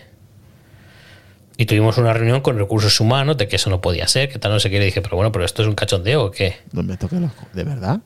Y 1.57 1.67
tuvimos 1.67 1.99
una 1.99 2.13
reunión 2.13 2.41
con 2.41 2.57
recursos 2.59 3.01
humanos 3.01 3.37
de 3.37 3.47
que 3.47 3.57
eso 3.57 3.69
no 3.69 3.81
podía 3.81 4.09
ser, 4.09 4.31
que 4.31 4.39
tal, 4.39 4.53
no 4.53 4.61
sé 4.61 4.71
qué. 4.71 4.79
Le 4.79 4.87
dije, 4.87 5.03
pero 5.03 5.17
bueno, 5.17 5.31
pero 5.31 5.45
esto 5.45 5.63
es 5.63 5.69
un 5.69 5.75
cachondeo 5.75 6.25
o 6.25 6.31
qué? 6.31 6.57
No 6.73 6.83
me 6.83 6.97
toque 6.97 7.17
los... 7.17 7.33
¿De 7.53 7.65
verdad? 7.65 8.01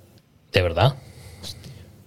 De 0.52 0.62
verdad. 0.62 0.96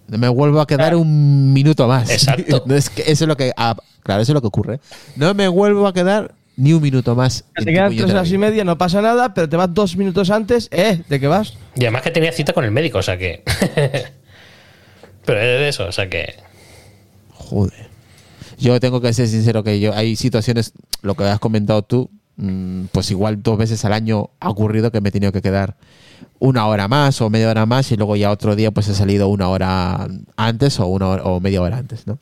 No 0.08 0.18
me 0.18 0.28
vuelvo 0.28 0.60
a 0.60 0.66
quedar 0.66 0.94
un 0.94 1.52
minuto 1.52 1.86
más. 1.86 2.10
Exacto. 2.10 2.64
Es 2.70 2.90
que 2.90 3.02
eso 3.02 3.24
es 3.24 3.28
lo 3.28 3.36
que... 3.36 3.52
ah, 3.56 3.76
claro, 4.02 4.20
eso 4.20 4.32
es 4.32 4.34
lo 4.34 4.40
que 4.40 4.46
ocurre. 4.46 4.80
No 5.16 5.32
me 5.32 5.48
vuelvo 5.48 5.86
a 5.86 5.94
quedar 5.94 6.34
ni 6.58 6.72
un 6.72 6.82
minuto 6.82 7.14
más. 7.14 7.44
en 7.54 7.64
Te 7.64 7.72
quedan 7.72 7.96
tres 7.96 8.10
horas 8.10 8.30
y 8.32 8.36
media, 8.36 8.64
no 8.64 8.76
pasa 8.76 9.00
nada, 9.00 9.32
pero 9.32 9.48
te 9.48 9.56
vas 9.56 9.72
dos 9.72 9.96
minutos 9.96 10.28
antes, 10.28 10.68
¿eh? 10.72 11.02
¿De 11.08 11.20
qué 11.20 11.28
vas? 11.28 11.54
Y 11.76 11.82
además 11.84 12.02
que 12.02 12.10
tenía 12.10 12.32
cita 12.32 12.52
con 12.52 12.64
el 12.64 12.72
médico, 12.72 12.98
o 12.98 13.02
sea 13.02 13.16
que. 13.16 13.44
pero 15.24 15.40
es 15.40 15.60
de 15.60 15.68
eso, 15.68 15.86
o 15.86 15.92
sea 15.92 16.08
que. 16.10 16.34
Joder. 17.32 17.88
Yo 18.58 18.80
tengo 18.80 19.00
que 19.00 19.12
ser 19.12 19.28
sincero 19.28 19.62
que 19.62 19.78
yo 19.78 19.94
hay 19.94 20.16
situaciones, 20.16 20.72
lo 21.02 21.14
que 21.14 21.22
has 21.24 21.38
comentado 21.38 21.82
tú, 21.82 22.10
mm, 22.36 22.86
pues 22.90 23.08
igual 23.12 23.40
dos 23.40 23.56
veces 23.56 23.84
al 23.84 23.92
año 23.92 24.30
ha 24.40 24.50
ocurrido 24.50 24.90
que 24.90 25.00
me 25.00 25.10
he 25.10 25.12
tenido 25.12 25.30
que 25.30 25.40
quedar 25.42 25.76
una 26.40 26.66
hora 26.66 26.88
más 26.88 27.20
o 27.20 27.30
media 27.30 27.50
hora 27.50 27.66
más 27.66 27.92
y 27.92 27.96
luego 27.96 28.16
ya 28.16 28.32
otro 28.32 28.56
día 28.56 28.72
pues 28.72 28.88
he 28.88 28.94
salido 28.94 29.28
una 29.28 29.48
hora 29.48 30.08
antes 30.36 30.80
o 30.80 30.86
una 30.86 31.08
hora- 31.08 31.22
o 31.24 31.38
media 31.40 31.62
hora 31.62 31.78
antes, 31.78 32.06
¿no? 32.08 32.18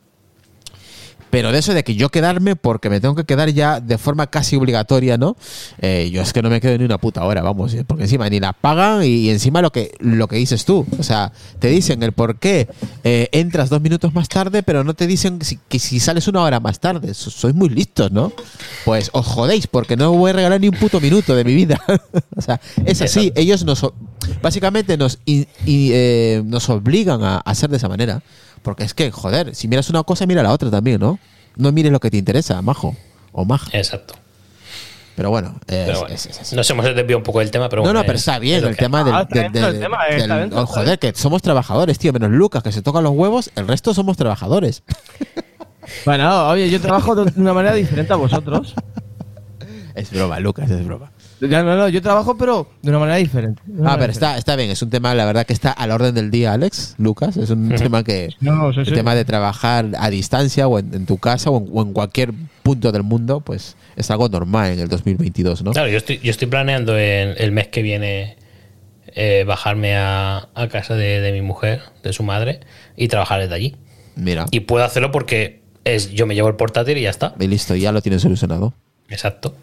Pero 1.30 1.52
de 1.52 1.58
eso 1.58 1.74
de 1.74 1.82
que 1.84 1.96
yo 1.96 2.08
quedarme 2.08 2.56
porque 2.56 2.88
me 2.88 3.00
tengo 3.00 3.14
que 3.14 3.24
quedar 3.24 3.50
ya 3.50 3.80
de 3.80 3.98
forma 3.98 4.28
casi 4.28 4.56
obligatoria, 4.56 5.18
¿no? 5.18 5.36
Eh, 5.80 6.08
yo 6.12 6.22
es 6.22 6.32
que 6.32 6.40
no 6.40 6.48
me 6.48 6.60
quedo 6.60 6.78
ni 6.78 6.84
una 6.84 6.98
puta 6.98 7.24
hora, 7.24 7.42
vamos, 7.42 7.74
eh, 7.74 7.84
porque 7.86 8.04
encima 8.04 8.28
ni 8.30 8.40
la 8.40 8.52
pagan 8.52 9.02
y, 9.04 9.28
encima 9.30 9.60
lo 9.60 9.70
que, 9.72 9.92
lo 9.98 10.28
que 10.28 10.36
dices 10.36 10.64
tú, 10.64 10.86
o 10.98 11.02
sea, 11.02 11.32
te 11.58 11.68
dicen 11.68 12.02
el 12.02 12.12
por 12.12 12.38
qué 12.38 12.68
eh, 13.04 13.28
entras 13.32 13.68
dos 13.70 13.80
minutos 13.80 14.14
más 14.14 14.28
tarde, 14.28 14.62
pero 14.62 14.84
no 14.84 14.94
te 14.94 15.06
dicen 15.06 15.40
si- 15.42 15.58
que 15.68 15.78
si 15.78 16.00
sales 16.00 16.28
una 16.28 16.42
hora 16.42 16.60
más 16.60 16.80
tarde. 16.80 17.12
So- 17.12 17.30
Sois 17.30 17.54
muy 17.54 17.68
listos, 17.68 18.12
¿no? 18.12 18.32
Pues 18.84 19.10
os 19.12 19.26
jodéis 19.26 19.66
porque 19.66 19.96
no 19.96 20.12
voy 20.12 20.30
a 20.30 20.34
regalar 20.34 20.60
ni 20.60 20.68
un 20.68 20.76
puto 20.78 21.00
minuto 21.00 21.34
de 21.34 21.44
mi 21.44 21.54
vida. 21.54 21.80
o 22.36 22.40
sea, 22.40 22.60
es 22.84 23.02
así, 23.02 23.32
ellos 23.34 23.64
nos, 23.64 23.84
básicamente 24.40 24.96
nos, 24.96 25.18
y, 25.26 25.46
nos 26.44 26.68
obligan 26.70 27.22
a 27.24 27.38
hacer 27.38 27.68
de 27.68 27.76
esa 27.78 27.88
manera. 27.88 28.22
Porque 28.66 28.82
es 28.82 28.94
que, 28.94 29.12
joder, 29.12 29.54
si 29.54 29.68
miras 29.68 29.88
una 29.90 30.02
cosa, 30.02 30.26
mira 30.26 30.42
la 30.42 30.50
otra 30.52 30.70
también, 30.72 30.98
¿no? 31.00 31.20
No 31.54 31.70
mires 31.70 31.92
lo 31.92 32.00
que 32.00 32.10
te 32.10 32.16
interesa, 32.16 32.60
majo. 32.62 32.96
O 33.30 33.44
maja. 33.44 33.70
Exacto. 33.72 34.14
Pero 35.14 35.30
bueno, 35.30 35.54
es, 35.68 35.86
Pero 35.86 36.00
bueno, 36.00 36.14
es- 36.16 36.26
es 36.26 36.40
así. 36.40 36.56
nos 36.56 36.68
hemos 36.68 36.84
desviado 36.84 37.18
un 37.18 37.22
poco 37.22 37.38
del 37.38 37.50
tema, 37.52 37.68
pero 37.68 37.82
No, 37.82 37.84
bueno, 37.86 38.00
no, 38.00 38.04
pero 38.04 38.16
es- 38.16 38.22
está 38.22 38.38
bien 38.40 38.64
el 38.64 38.76
tema 38.76 39.04
del, 39.04 39.14
está 39.14 39.24
del- 39.34 39.42
dentro 39.44 39.62
del 39.62 39.72
del- 39.74 39.82
tema, 39.82 40.06
está 40.08 40.34
del- 40.34 40.40
dentro, 40.50 40.66
joder, 40.66 40.98
que 40.98 41.14
somos 41.14 41.42
trabajadores, 41.42 41.96
tío, 41.98 42.12
menos 42.12 42.30
Lucas, 42.32 42.62
que 42.64 42.72
se 42.72 42.82
toca 42.82 43.00
los 43.00 43.12
huevos, 43.12 43.50
el 43.54 43.68
resto 43.68 43.94
somos 43.94 44.16
trabajadores. 44.16 44.82
Bueno, 46.04 46.48
oye, 46.48 46.68
yo 46.68 46.80
trabajo 46.80 47.14
de 47.14 47.32
una 47.40 47.52
manera 47.54 47.72
diferente 47.76 48.12
a 48.12 48.16
vosotros. 48.16 48.74
Es 49.94 50.10
broma, 50.10 50.40
Lucas, 50.40 50.68
es 50.68 50.84
broma. 50.84 51.12
Ya, 51.40 51.62
no, 51.62 51.76
no, 51.76 51.88
yo 51.88 52.00
trabajo, 52.00 52.36
pero 52.38 52.68
de 52.82 52.90
una 52.90 52.98
manera 52.98 53.16
diferente. 53.18 53.62
Ah, 53.66 53.70
manera 53.72 53.98
pero 53.98 54.12
está, 54.12 54.38
está 54.38 54.56
bien, 54.56 54.70
es 54.70 54.80
un 54.80 54.88
tema, 54.90 55.14
la 55.14 55.24
verdad, 55.26 55.44
que 55.46 55.52
está 55.52 55.70
al 55.70 55.90
orden 55.90 56.14
del 56.14 56.30
día, 56.30 56.52
Alex, 56.54 56.94
Lucas. 56.98 57.36
Es 57.36 57.50
un 57.50 57.68
tema 57.74 58.02
que. 58.04 58.30
No, 58.40 58.54
no, 58.54 58.72
sí, 58.72 58.80
el 58.80 58.86
sí. 58.86 58.92
tema 58.92 59.14
de 59.14 59.24
trabajar 59.24 59.86
a 59.98 60.08
distancia 60.10 60.66
o 60.66 60.78
en, 60.78 60.94
en 60.94 61.04
tu 61.06 61.18
casa 61.18 61.50
o 61.50 61.58
en, 61.58 61.68
o 61.72 61.82
en 61.82 61.92
cualquier 61.92 62.32
punto 62.62 62.90
del 62.90 63.02
mundo, 63.02 63.40
pues 63.40 63.76
es 63.96 64.10
algo 64.10 64.28
normal 64.28 64.72
en 64.72 64.80
el 64.80 64.88
2022, 64.88 65.62
¿no? 65.62 65.72
Claro, 65.72 65.88
yo 65.88 65.98
estoy, 65.98 66.18
yo 66.20 66.30
estoy 66.30 66.48
planeando 66.48 66.98
en 66.98 67.34
el 67.36 67.52
mes 67.52 67.68
que 67.68 67.82
viene 67.82 68.36
eh, 69.08 69.44
bajarme 69.46 69.96
a, 69.96 70.48
a 70.54 70.68
casa 70.68 70.94
de, 70.94 71.20
de 71.20 71.32
mi 71.32 71.42
mujer, 71.42 71.82
de 72.02 72.12
su 72.12 72.22
madre, 72.22 72.60
y 72.96 73.08
trabajar 73.08 73.40
desde 73.40 73.54
allí. 73.54 73.76
Mira, 74.14 74.46
Y 74.50 74.60
puedo 74.60 74.84
hacerlo 74.84 75.12
porque 75.12 75.60
es, 75.84 76.10
yo 76.12 76.26
me 76.26 76.34
llevo 76.34 76.48
el 76.48 76.56
portátil 76.56 76.96
y 76.96 77.02
ya 77.02 77.10
está. 77.10 77.34
y 77.38 77.46
listo, 77.46 77.74
ya 77.76 77.92
lo 77.92 78.00
tienes 78.00 78.22
solucionado. 78.22 78.72
Exacto. 79.10 79.54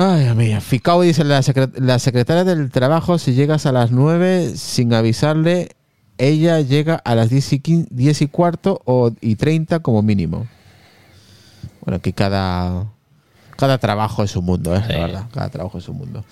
Ay, 0.00 0.26
amiga. 0.28 0.60
Ficao 0.60 1.02
dice 1.02 1.24
la, 1.24 1.40
secre- 1.42 1.72
la 1.76 1.98
secretaria 1.98 2.44
del 2.44 2.70
trabajo, 2.70 3.18
si 3.18 3.34
llegas 3.34 3.66
a 3.66 3.72
las 3.72 3.90
9 3.90 4.52
sin 4.56 4.94
avisarle, 4.94 5.70
ella 6.18 6.60
llega 6.60 6.94
a 7.04 7.16
las 7.16 7.30
10 7.30 7.52
y, 7.54 7.58
15 7.58 7.88
10 7.90 8.22
y 8.22 8.26
cuarto 8.28 8.80
o, 8.84 9.10
y 9.20 9.34
30 9.34 9.80
como 9.80 10.02
mínimo. 10.02 10.46
Bueno, 11.80 11.96
aquí 11.96 12.12
cada, 12.12 12.86
cada 13.56 13.78
trabajo 13.78 14.22
es 14.22 14.36
un 14.36 14.44
mundo, 14.44 14.76
¿eh? 14.76 14.82
Sí. 14.86 14.92
la 14.92 14.98
verdad. 15.00 15.24
Cada 15.34 15.48
trabajo 15.48 15.78
es 15.78 15.88
un 15.88 15.96
mundo. 15.98 16.24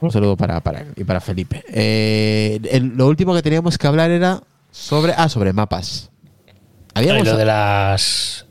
Un 0.00 0.10
saludo 0.10 0.36
para, 0.36 0.60
para 0.60 0.80
él 0.80 0.88
y 0.96 1.04
para 1.04 1.20
Felipe. 1.20 1.62
Eh, 1.68 2.58
el- 2.72 2.96
lo 2.96 3.06
último 3.06 3.34
que 3.34 3.42
teníamos 3.42 3.78
que 3.78 3.86
hablar 3.86 4.10
era 4.10 4.42
sobre, 4.72 5.14
ah, 5.16 5.28
sobre 5.28 5.52
mapas. 5.52 6.10
Habíamos, 6.94 7.24
lo 7.24 7.36
de 7.36 7.44
las. 7.44 8.46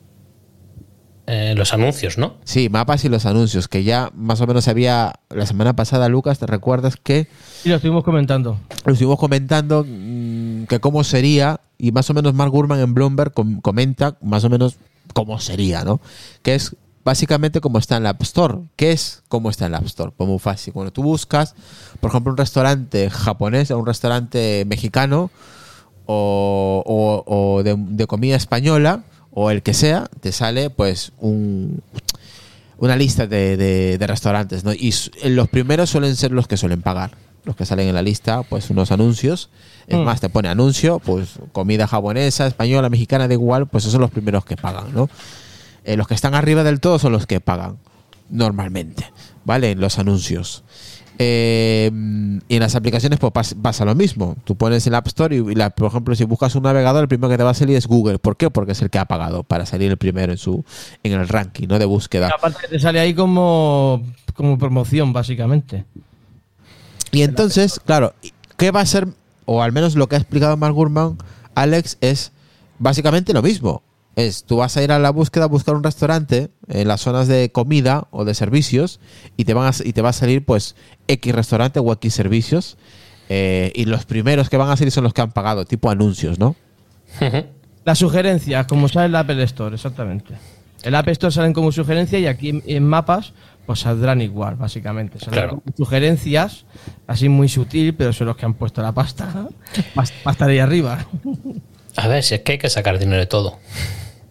Eh, 1.28 1.54
los 1.56 1.74
anuncios, 1.74 2.18
¿no? 2.18 2.36
Sí, 2.44 2.70
mapas 2.70 3.06
y 3.06 3.10
los 3.10 3.26
anuncios, 3.26 3.68
que 3.68 3.84
ya 3.84 4.12
más 4.16 4.42
o 4.42 4.48
menos 4.48 4.68
había 4.68 5.14
la 5.30 5.46
semana 5.46 5.76
pasada, 5.76 6.10
Lucas, 6.10 6.40
¿te 6.40 6.46
recuerdas 6.48 6.96
que 6.98 7.28
Y 7.64 7.70
lo 7.70 7.76
estuvimos 7.76 8.04
comentando. 8.04 8.58
lo 8.86 8.94
estuvimos 8.94 9.20
comentando 9.20 9.86
mm, 9.88 10.64
que 10.66 10.80
cómo 10.80 11.04
sería, 11.04 11.60
y 11.78 11.92
más 11.92 12.10
o 12.10 12.14
menos 12.14 12.34
Mark 12.34 12.52
Gurman 12.52 12.80
en 12.80 12.94
Bloomberg 12.94 13.34
com- 13.34 13.62
comenta 13.62 14.18
más 14.22 14.44
o 14.44 14.50
menos 14.50 14.76
cómo 15.14 15.40
sería, 15.40 15.84
¿no? 15.84 16.02
Que 16.42 16.56
es 16.56 16.76
básicamente 17.04 17.62
como 17.62 17.80
está 17.80 17.98
en 17.98 18.04
la 18.04 18.10
App 18.10 18.22
Store. 18.22 18.60
¿Qué 18.76 18.92
es 18.92 19.24
cómo 19.28 19.50
está 19.50 19.66
en 19.66 19.72
la 19.72 19.80
App 19.80 19.86
Store? 19.86 20.12
Pues 20.16 20.30
muy 20.30 20.38
fácil. 20.40 20.72
Cuando 20.74 20.92
tú 20.92 21.02
buscas, 21.02 21.56
por 22.00 22.10
ejemplo, 22.12 22.32
un 22.32 22.38
restaurante 22.38 23.10
japonés 23.10 23.72
o 23.72 23.80
un 23.80 23.86
restaurante 23.88 24.64
mexicano 24.68 25.32
o, 26.06 26.84
o- 26.86 27.24
o 27.58 27.64
de, 27.64 27.76
de 27.78 28.08
comida 28.08 28.36
española 28.36 29.04
o 29.32 29.50
el 29.52 29.62
que 29.64 29.74
sea, 29.74 30.10
te 30.20 30.32
sale 30.32 30.70
pues 30.70 31.12
un, 31.20 31.82
una 32.78 32.96
lista 32.96 33.28
de, 33.28 33.58
de- 33.58 33.98
de 33.98 34.08
restaurantes, 34.08 34.64
¿no? 34.64 34.74
Y 34.74 34.90
s- 34.90 35.12
los 35.30 35.48
primeros 35.50 35.90
suelen 35.90 36.16
ser 36.16 36.32
los 36.32 36.48
que 36.48 36.58
suelen 36.58 36.82
pagar. 36.82 37.12
Los 37.44 37.56
que 37.56 37.66
salen 37.66 37.88
en 37.88 37.96
la 37.96 38.04
lista, 38.04 38.44
pues 38.44 38.70
unos 38.70 38.92
anuncios. 38.92 39.50
Es 39.88 39.98
Mm. 39.98 40.04
más, 40.04 40.20
te 40.22 40.30
pone 40.30 40.48
anuncio, 40.48 41.00
pues 41.00 41.40
comida 41.54 41.88
japonesa, 41.88 42.46
española, 42.46 42.90
mexicana, 42.90 43.28
da 43.28 43.34
igual, 43.34 43.68
pues 43.68 43.84
esos 43.84 43.94
son 43.94 44.02
los 44.02 44.12
primeros 44.12 44.46
que 44.46 44.58
pagan, 44.58 44.94
¿no? 44.94 45.10
Eh, 45.84 45.98
los 45.98 46.08
que 46.08 46.14
están 46.14 46.36
arriba 46.36 46.64
del 46.64 46.80
todo 46.80 47.00
son 47.00 47.12
los 47.14 47.26
que 47.26 47.40
pagan, 47.42 47.78
normalmente, 48.30 49.12
¿vale? 49.44 49.74
Los 49.76 49.98
anuncios. 49.98 50.64
Eh, 51.24 51.92
y 52.48 52.56
en 52.56 52.60
las 52.60 52.74
aplicaciones 52.76 53.20
pues 53.20 53.32
pas- 53.32 53.56
pasa 53.62 53.86
lo 53.86 53.94
mismo. 53.94 54.36
Tú 54.44 54.56
pones 54.56 54.86
el 54.88 54.96
App 54.96 55.06
Store 55.08 55.36
y, 55.36 55.40
y 55.40 55.56
la- 55.56 55.70
por 55.70 55.88
ejemplo, 55.88 56.16
si 56.16 56.24
buscas 56.26 56.56
un 56.56 56.64
navegador, 56.64 57.04
el 57.04 57.08
primero 57.08 57.30
que 57.30 57.38
te 57.38 57.44
va 57.44 57.52
a 57.52 57.54
salir 57.54 57.78
es 57.78 57.86
Google. 57.86 58.18
¿Por 58.18 58.38
qué? 58.38 58.50
Porque 58.50 58.72
es 58.72 58.82
el 58.82 58.90
que 58.90 58.98
ha 59.00 59.06
pagado 59.06 59.44
para 59.44 59.66
salir 59.68 59.92
el 59.92 59.98
primero 59.98 60.32
en 60.32 60.38
su 60.40 60.66
en 61.04 61.12
el 61.14 61.28
ranking, 61.28 61.68
¿no? 61.68 61.78
De 61.78 61.86
búsqueda. 61.86 62.30
Aparte 62.36 62.60
que 62.62 62.68
te 62.70 62.80
sale 62.80 63.00
ahí 63.00 63.14
como, 63.14 64.02
como 64.34 64.58
promoción, 64.58 65.14
básicamente. 65.14 65.86
Y 67.12 67.22
entonces, 67.22 67.80
claro, 67.86 68.14
¿qué 68.58 68.72
va 68.72 68.82
a 68.82 68.86
ser? 68.86 69.08
O 69.46 69.62
al 69.62 69.72
menos 69.72 69.96
lo 69.96 70.08
que 70.08 70.16
ha 70.16 70.20
explicado 70.20 70.58
Mark 70.58 70.74
Gurman, 70.74 71.18
Alex, 71.56 71.98
es 72.02 72.32
básicamente 72.80 73.34
lo 73.34 73.42
mismo. 73.42 73.84
Es, 74.16 74.44
tú 74.44 74.58
vas 74.58 74.76
a 74.76 74.84
ir 74.84 74.92
a 74.92 75.00
la 75.00 75.10
búsqueda 75.10 75.46
a 75.46 75.48
buscar 75.48 75.76
un 75.76 75.84
restaurante 75.84 76.50
en 76.68 76.88
las 76.88 77.02
zonas 77.02 77.28
de 77.28 77.52
comida 77.52 78.08
o 78.12 78.26
de 78.26 78.34
servicios 78.34 79.00
y 79.38 79.46
te, 79.46 79.54
van 79.54 79.68
a, 79.68 79.76
y 79.84 79.94
te 79.94 80.02
va 80.02 80.10
a 80.10 80.14
salir 80.14 80.44
pues 80.46 80.76
X 81.08 81.34
restaurante 81.34 81.80
o 81.80 81.92
X 81.94 82.14
servicios 82.14 82.78
eh, 83.30 83.72
y 83.74 83.86
los 83.86 84.06
primeros 84.06 84.50
que 84.50 84.58
van 84.58 84.70
a 84.70 84.76
salir 84.76 84.92
son 84.92 85.06
los 85.06 85.14
que 85.14 85.22
han 85.22 85.32
pagado, 85.32 85.64
tipo 85.66 85.90
anuncios, 85.90 86.40
¿no? 86.40 86.56
Las 87.86 87.98
sugerencias, 87.98 88.68
como 88.68 88.88
sale 88.88 89.08
en 89.08 89.14
la 89.14 89.20
Apple 89.22 89.42
Store, 89.44 89.74
exactamente. 89.74 90.36
El 90.84 90.94
App 90.96 91.08
Store 91.08 91.32
salen 91.34 91.54
como 91.54 91.72
sugerencia 91.72 92.20
y 92.20 92.28
aquí 92.28 92.50
en, 92.50 92.64
en 92.66 92.86
mapas 92.86 93.34
pues 93.66 93.80
saldrán 93.80 94.22
igual, 94.22 94.56
básicamente. 94.56 95.18
Salen 95.20 95.34
Claro. 95.34 95.50
como 95.50 95.78
sugerencias, 95.78 96.66
así 97.08 97.30
muy 97.30 97.48
sutil, 97.50 97.94
pero 97.96 98.12
son 98.14 98.28
los 98.28 98.36
que 98.36 98.46
han 98.46 98.54
puesto 98.56 98.82
la 98.82 98.92
pasta 98.92 99.48
para 99.96 100.32
estar 100.32 100.50
ahí 100.50 100.60
arriba. 100.60 101.06
A 101.96 102.08
ver, 102.08 102.24
si 102.24 102.36
es 102.36 102.42
que 102.42 102.54
hay 102.54 102.58
que 102.58 102.70
sacar 102.70 103.00
dinero 103.00 103.20
de 103.20 103.28
todo. 103.28 103.60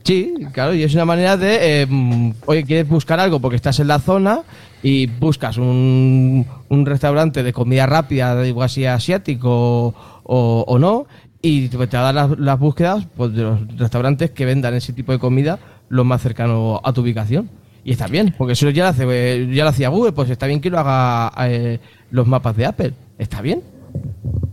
Sí, 0.05 0.35
claro, 0.53 0.75
y 0.75 0.83
es 0.83 0.95
una 0.95 1.05
manera 1.05 1.37
de, 1.37 1.83
eh, 1.83 1.87
mm, 1.87 2.33
oye, 2.47 2.65
quieres 2.65 2.89
buscar 2.89 3.21
algo 3.21 3.39
porque 3.39 3.57
estás 3.57 3.79
en 3.81 3.89
la 3.89 3.99
zona 3.99 4.43
y 4.83 5.07
buscas 5.07 5.59
un, 5.59 6.47
un 6.69 6.87
restaurante 6.87 7.43
de 7.43 7.53
comida 7.53 7.87
rápida, 7.87 8.47
igual 8.47 8.67
así 8.67 8.87
asiático 8.87 9.95
o, 10.25 10.79
no, 10.79 11.07
y 11.43 11.69
te 11.69 11.87
dar 11.87 12.15
las, 12.15 12.39
las 12.39 12.59
búsquedas 12.59 13.07
pues, 13.17 13.35
de 13.35 13.43
los 13.43 13.77
restaurantes 13.77 14.31
que 14.31 14.47
vendan 14.47 14.75
ese 14.75 14.93
tipo 14.93 15.13
de 15.13 15.19
comida 15.19 15.59
lo 15.89 16.05
más 16.05 16.23
cercano 16.23 16.81
a 16.83 16.93
tu 16.93 17.03
ubicación. 17.03 17.51
Y 17.85 17.93
está 17.93 18.07
bien, 18.07 18.35
porque 18.37 18.53
eso 18.53 18.69
ya 18.71 18.85
lo, 18.85 18.91
hace, 18.91 19.49
ya 19.53 19.65
lo 19.65 19.71
hacía 19.71 19.89
Google, 19.89 20.13
pues 20.13 20.31
está 20.31 20.47
bien 20.47 20.61
que 20.61 20.71
lo 20.71 20.79
haga 20.79 21.33
eh, 21.47 21.79
los 22.11 22.27
mapas 22.27 22.57
de 22.57 22.67
Apple. 22.67 22.93
Está 23.19 23.41
bien. 23.43 23.63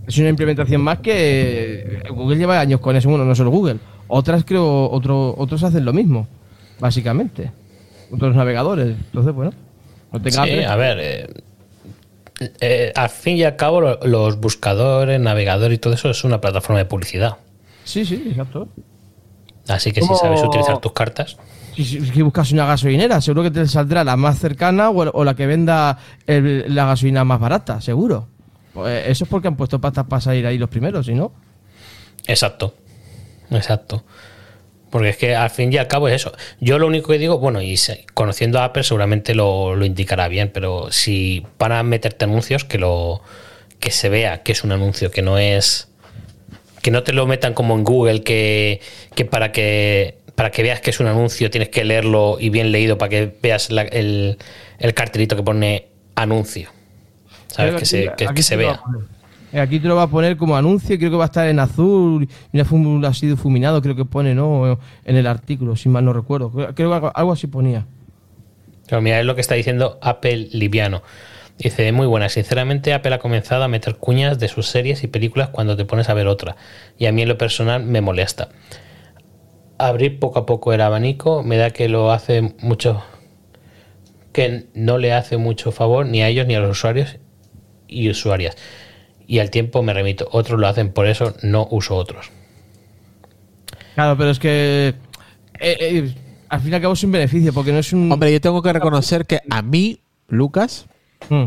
Es 0.07 0.17
una 0.17 0.29
implementación 0.29 0.81
más 0.81 0.99
que 0.99 2.01
Google 2.09 2.37
lleva 2.37 2.59
años 2.59 2.79
con 2.79 2.95
eso, 2.95 3.09
bueno, 3.09 3.25
no 3.25 3.35
solo 3.35 3.49
Google. 3.51 3.77
Otras 4.07 4.45
creo, 4.45 4.89
otro, 4.89 5.35
otros 5.37 5.61
hacen 5.63 5.83
lo 5.83 5.91
mismo, 5.93 6.27
básicamente. 6.79 7.51
Otros 8.09 8.33
navegadores. 8.35 8.95
Entonces, 8.97 9.33
bueno, 9.33 9.51
no 10.13 10.21
te 10.21 10.31
Sí, 10.31 10.39
a 10.63 10.75
ver. 10.77 10.97
eh, 11.01 11.27
eh, 12.61 12.93
al 12.95 13.09
fin 13.09 13.35
y 13.37 13.43
al 13.43 13.55
cabo, 13.57 13.81
lo- 13.81 13.99
los 14.03 14.39
buscadores, 14.39 15.19
navegador 15.19 15.73
y 15.73 15.77
todo 15.77 15.93
eso 15.93 16.09
es 16.09 16.23
una 16.23 16.39
plataforma 16.39 16.77
de 16.79 16.85
publicidad. 16.85 17.35
Sí, 17.83 18.05
sí, 18.05 18.27
exacto. 18.29 18.69
Así 19.67 19.91
que 19.91 20.01
si 20.01 20.07
Como- 20.07 20.19
sabes 20.19 20.41
utilizar 20.41 20.77
tus 20.79 20.93
cartas, 20.93 21.35
Si, 21.75 21.83
si- 21.83 22.03
si 22.03 22.21
buscas 22.23 22.51
una 22.53 22.65
gasolinera, 22.65 23.21
seguro 23.21 23.43
que 23.43 23.51
te 23.51 23.67
saldrá 23.67 24.03
la 24.03 24.15
más 24.17 24.39
cercana 24.39 24.89
o, 24.89 24.95
o 25.11 25.23
la 25.23 25.35
que 25.35 25.45
venda 25.45 25.97
el- 26.25 26.73
la 26.73 26.85
gasolina 26.87 27.23
más 27.23 27.39
barata, 27.39 27.81
seguro. 27.81 28.29
Pues 28.77 29.07
eso 29.07 29.23
es 29.23 29.29
porque 29.29 29.47
han 29.47 29.57
puesto 29.57 29.81
patas 29.81 30.05
para 30.05 30.21
salir 30.21 30.45
ahí 30.45 30.57
los 30.57 30.69
primeros, 30.69 31.05
si 31.07 31.13
no. 31.13 31.33
Exacto. 32.27 32.75
Exacto. 33.51 34.03
Porque 34.89 35.09
es 35.09 35.17
que 35.17 35.35
al 35.35 35.49
fin 35.49 35.73
y 35.73 35.77
al 35.77 35.87
cabo 35.87 36.07
es 36.07 36.15
eso. 36.15 36.31
Yo 36.61 36.77
lo 36.79 36.87
único 36.87 37.11
que 37.11 37.17
digo, 37.17 37.39
bueno, 37.39 37.61
y 37.61 37.75
conociendo 38.13 38.59
a 38.59 38.65
Apple 38.65 38.83
seguramente 38.83 39.33
lo, 39.35 39.75
lo 39.75 39.85
indicará 39.85 40.27
bien, 40.27 40.51
pero 40.53 40.91
si 40.91 41.43
van 41.57 41.71
a 41.71 41.83
meterte 41.83 42.25
anuncios, 42.25 42.63
que 42.65 42.77
lo 42.77 43.21
que 43.79 43.91
se 43.91 44.09
vea 44.09 44.43
que 44.43 44.51
es 44.51 44.63
un 44.63 44.71
anuncio, 44.71 45.11
que 45.11 45.21
no 45.21 45.37
es. 45.37 45.89
Que 46.81 46.91
no 46.91 47.03
te 47.03 47.11
lo 47.13 47.25
metan 47.27 47.53
como 47.53 47.75
en 47.75 47.83
Google, 47.83 48.23
que, 48.23 48.79
que 49.15 49.25
para 49.25 49.51
que 49.51 50.19
para 50.35 50.51
que 50.51 50.61
veas 50.61 50.79
que 50.81 50.91
es 50.91 50.99
un 50.99 51.07
anuncio 51.07 51.49
tienes 51.49 51.69
que 51.69 51.83
leerlo 51.83 52.37
y 52.39 52.49
bien 52.51 52.71
leído 52.71 52.99
para 52.99 53.09
que 53.09 53.35
veas 53.41 53.71
la- 53.71 53.81
el, 53.81 54.37
el 54.77 54.93
cartelito 54.93 55.35
que 55.35 55.41
pone 55.41 55.87
anuncio. 56.15 56.69
¿Sabes? 57.47 57.69
Creo 57.71 57.79
Que 57.79 57.85
se, 57.85 58.09
aquí- 58.09 58.25
que- 58.35 58.43
se 58.43 58.55
vea. 58.55 58.79
Eh, 59.53 59.59
Aquí 59.61 59.79
te 59.79 59.87
lo 59.87 59.95
va 59.95 60.03
a 60.03 60.07
poner 60.07 60.35
como 60.35 60.57
anuncio 60.57 60.95
y 60.95 60.97
creo 60.97 61.09
que 61.09 61.15
va 61.17 61.23
a 61.23 61.27
estar 61.27 61.47
en 61.47 61.59
azul 61.59 62.27
y 62.51 62.63
fórmula 62.65 63.07
así 63.09 63.27
difuminado, 63.27 63.81
creo 63.81 63.95
que 63.95 64.03
pone, 64.03 64.35
¿no? 64.35 64.77
En 65.05 65.15
el 65.15 65.25
artículo, 65.25 65.75
si 65.77 65.87
mal 65.87 66.03
no 66.03 66.11
recuerdo. 66.11 66.51
Creo 66.51 66.75
creo 66.75 66.89
que 66.89 66.95
algo, 66.95 67.11
algo 67.15 67.31
así 67.31 67.47
ponía. 67.47 67.85
Pero 68.89 69.01
mira, 69.01 69.19
es 69.19 69.25
lo 69.25 69.35
que 69.35 69.41
está 69.41 69.55
diciendo 69.55 69.97
Apple 70.01 70.49
Liviano. 70.51 71.01
Dice, 71.57 71.91
muy 71.93 72.05
buena, 72.07 72.29
sinceramente 72.29 72.93
Apple 72.93 73.15
ha 73.15 73.19
comenzado 73.19 73.63
a 73.63 73.67
meter 73.67 73.95
cuñas 73.95 74.37
de 74.37 74.47
sus 74.49 74.67
series 74.67 75.03
y 75.03 75.07
películas 75.07 75.49
cuando 75.49 75.75
te 75.77 75.85
pones 75.85 76.07
a 76.09 76.13
ver 76.13 76.27
otra. 76.27 76.55
Y 76.99 77.05
a 77.05 77.11
mí 77.11 77.21
en 77.23 77.29
lo 77.29 77.37
personal 77.37 77.83
me 77.83 78.01
molesta. 78.01 78.49
Abrir 79.79 80.19
poco 80.19 80.39
a 80.39 80.45
poco 80.45 80.73
el 80.73 80.81
abanico 80.81 81.41
me 81.43 81.57
da 81.57 81.69
que 81.71 81.87
lo 81.89 82.11
hace 82.11 82.53
mucho... 82.59 83.01
que 84.33 84.67
no 84.73 84.97
le 84.97 85.13
hace 85.13 85.37
mucho 85.37 85.71
favor 85.71 86.05
ni 86.05 86.21
a 86.21 86.27
ellos 86.27 86.47
ni 86.47 86.55
a 86.55 86.59
los 86.59 86.71
usuarios 86.71 87.17
y 87.87 88.09
usuarias. 88.09 88.55
Y 89.27 89.39
al 89.39 89.49
tiempo 89.49 89.83
me 89.83 89.93
remito, 89.93 90.27
otros 90.31 90.59
lo 90.59 90.67
hacen, 90.67 90.93
por 90.93 91.07
eso 91.07 91.35
no 91.43 91.67
uso 91.69 91.95
otros. 91.95 92.31
Claro, 93.95 94.17
pero 94.17 94.29
es 94.29 94.39
que 94.39 94.93
eh, 95.59 95.77
eh, 95.79 96.15
al 96.49 96.61
fin 96.61 96.71
y 96.71 96.75
al 96.75 96.81
cabo 96.81 96.93
es 96.93 97.03
un 97.03 97.11
beneficio 97.11 97.51
porque 97.51 97.71
no 97.71 97.79
es 97.79 97.91
un... 97.91 98.11
Hombre, 98.11 98.31
yo 98.31 98.39
tengo 98.39 98.61
que 98.61 98.71
reconocer 98.71 99.25
que 99.25 99.41
a 99.49 99.61
mí, 99.61 99.99
Lucas, 100.27 100.87
Mm. 101.29 101.45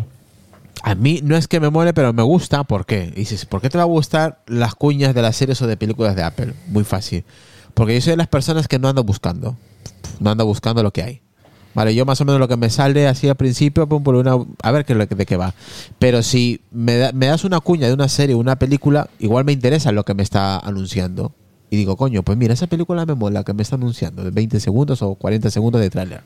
A 0.82 0.94
mí 0.94 1.20
no 1.22 1.36
es 1.36 1.46
que 1.46 1.60
me 1.60 1.68
mole, 1.68 1.92
pero 1.92 2.12
me 2.12 2.22
gusta. 2.22 2.64
¿Por 2.64 2.86
qué? 2.86 3.12
Y 3.14 3.20
dices, 3.20 3.44
¿por 3.44 3.60
qué 3.60 3.68
te 3.68 3.76
va 3.76 3.84
a 3.84 3.86
gustar 3.86 4.42
las 4.46 4.74
cuñas 4.74 5.14
de 5.14 5.22
las 5.22 5.36
series 5.36 5.60
o 5.60 5.66
de 5.66 5.76
películas 5.76 6.16
de 6.16 6.22
Apple? 6.22 6.54
Muy 6.68 6.84
fácil. 6.84 7.24
Porque 7.74 7.94
yo 7.94 8.00
soy 8.00 8.12
de 8.12 8.16
las 8.16 8.28
personas 8.28 8.66
que 8.66 8.78
no 8.78 8.88
ando 8.88 9.04
buscando. 9.04 9.56
No 10.20 10.30
ando 10.30 10.46
buscando 10.46 10.82
lo 10.82 10.90
que 10.90 11.02
hay. 11.02 11.22
Vale, 11.80 11.94
yo 11.94 12.04
más 12.04 12.20
o 12.20 12.26
menos 12.26 12.38
lo 12.38 12.46
que 12.46 12.58
me 12.58 12.68
sale 12.68 13.08
así 13.08 13.26
al 13.26 13.36
principio, 13.36 13.88
pum, 13.88 14.02
por 14.02 14.14
una, 14.14 14.36
a 14.62 14.70
ver 14.70 14.84
qué, 14.84 14.94
de 14.94 15.24
qué 15.24 15.36
va. 15.38 15.54
Pero 15.98 16.22
si 16.22 16.60
me, 16.70 16.98
da- 16.98 17.12
me 17.12 17.24
das 17.24 17.42
una 17.44 17.58
cuña 17.60 17.86
de 17.86 17.94
una 17.94 18.06
serie 18.06 18.34
o 18.34 18.38
una 18.38 18.56
película, 18.58 19.08
igual 19.18 19.46
me 19.46 19.52
interesa 19.52 19.90
lo 19.90 20.04
que 20.04 20.12
me 20.12 20.22
está 20.22 20.58
anunciando. 20.58 21.32
Y 21.70 21.78
digo, 21.78 21.96
coño, 21.96 22.22
pues 22.22 22.36
mira, 22.36 22.52
esa 22.52 22.66
película 22.66 23.06
me 23.06 23.14
mola 23.14 23.44
que 23.44 23.54
me 23.54 23.62
está 23.62 23.76
anunciando, 23.76 24.22
de 24.22 24.30
20 24.30 24.60
segundos 24.60 25.00
o 25.00 25.14
40 25.14 25.50
segundos 25.50 25.80
de 25.80 25.88
tráiler. 25.88 26.20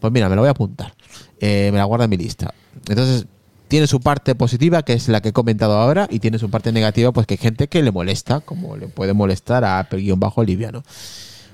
Pues 0.00 0.12
mira, 0.12 0.28
me 0.28 0.34
la 0.34 0.40
voy 0.42 0.48
a 0.48 0.50
apuntar. 0.50 0.92
Eh, 1.38 1.68
me 1.70 1.78
la 1.78 1.84
guardo 1.84 2.02
en 2.06 2.10
mi 2.10 2.16
lista. 2.16 2.52
Entonces, 2.88 3.26
tiene 3.68 3.86
su 3.86 4.00
parte 4.00 4.34
positiva, 4.34 4.82
que 4.82 4.94
es 4.94 5.06
la 5.06 5.20
que 5.20 5.28
he 5.28 5.32
comentado 5.32 5.78
ahora, 5.78 6.08
y 6.10 6.18
tiene 6.18 6.40
su 6.40 6.50
parte 6.50 6.72
negativa, 6.72 7.12
pues 7.12 7.28
que 7.28 7.34
hay 7.34 7.38
gente 7.38 7.68
que 7.68 7.80
le 7.84 7.92
molesta, 7.92 8.40
como 8.40 8.76
le 8.76 8.88
puede 8.88 9.12
molestar 9.12 9.62
a 9.64 9.78
Apple-Liviano. 9.78 10.82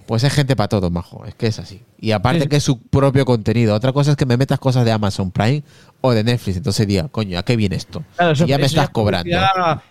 Pues 0.06 0.22
hay 0.24 0.30
gente 0.30 0.54
para 0.54 0.68
todo, 0.68 0.88
majo. 0.90 1.24
Es 1.26 1.34
que 1.34 1.48
es 1.48 1.58
así. 1.58 1.82
Y 1.98 2.12
aparte 2.12 2.42
Sí. 2.42 2.48
que 2.48 2.56
es 2.56 2.62
su 2.62 2.80
propio 2.80 3.24
contenido. 3.24 3.74
Otra 3.74 3.92
cosa 3.92 4.12
es 4.12 4.16
que 4.16 4.24
me 4.26 4.36
metas 4.36 4.58
cosas 4.60 4.84
de 4.84 4.92
Amazon 4.92 5.30
Prime 5.32 5.64
o 6.00 6.12
de 6.12 6.22
Netflix. 6.22 6.56
Entonces 6.58 6.86
diga, 6.86 7.08
coño, 7.08 7.38
¿a 7.38 7.42
qué 7.42 7.56
viene 7.56 7.74
esto? 7.76 8.04
Claro, 8.16 8.32
eso- 8.32 8.44
si 8.44 8.50
ya 8.50 8.56
me 8.58 8.66
eso 8.66 8.74
estás 8.76 8.84
es 8.84 8.90
cobrando. 8.90 9.36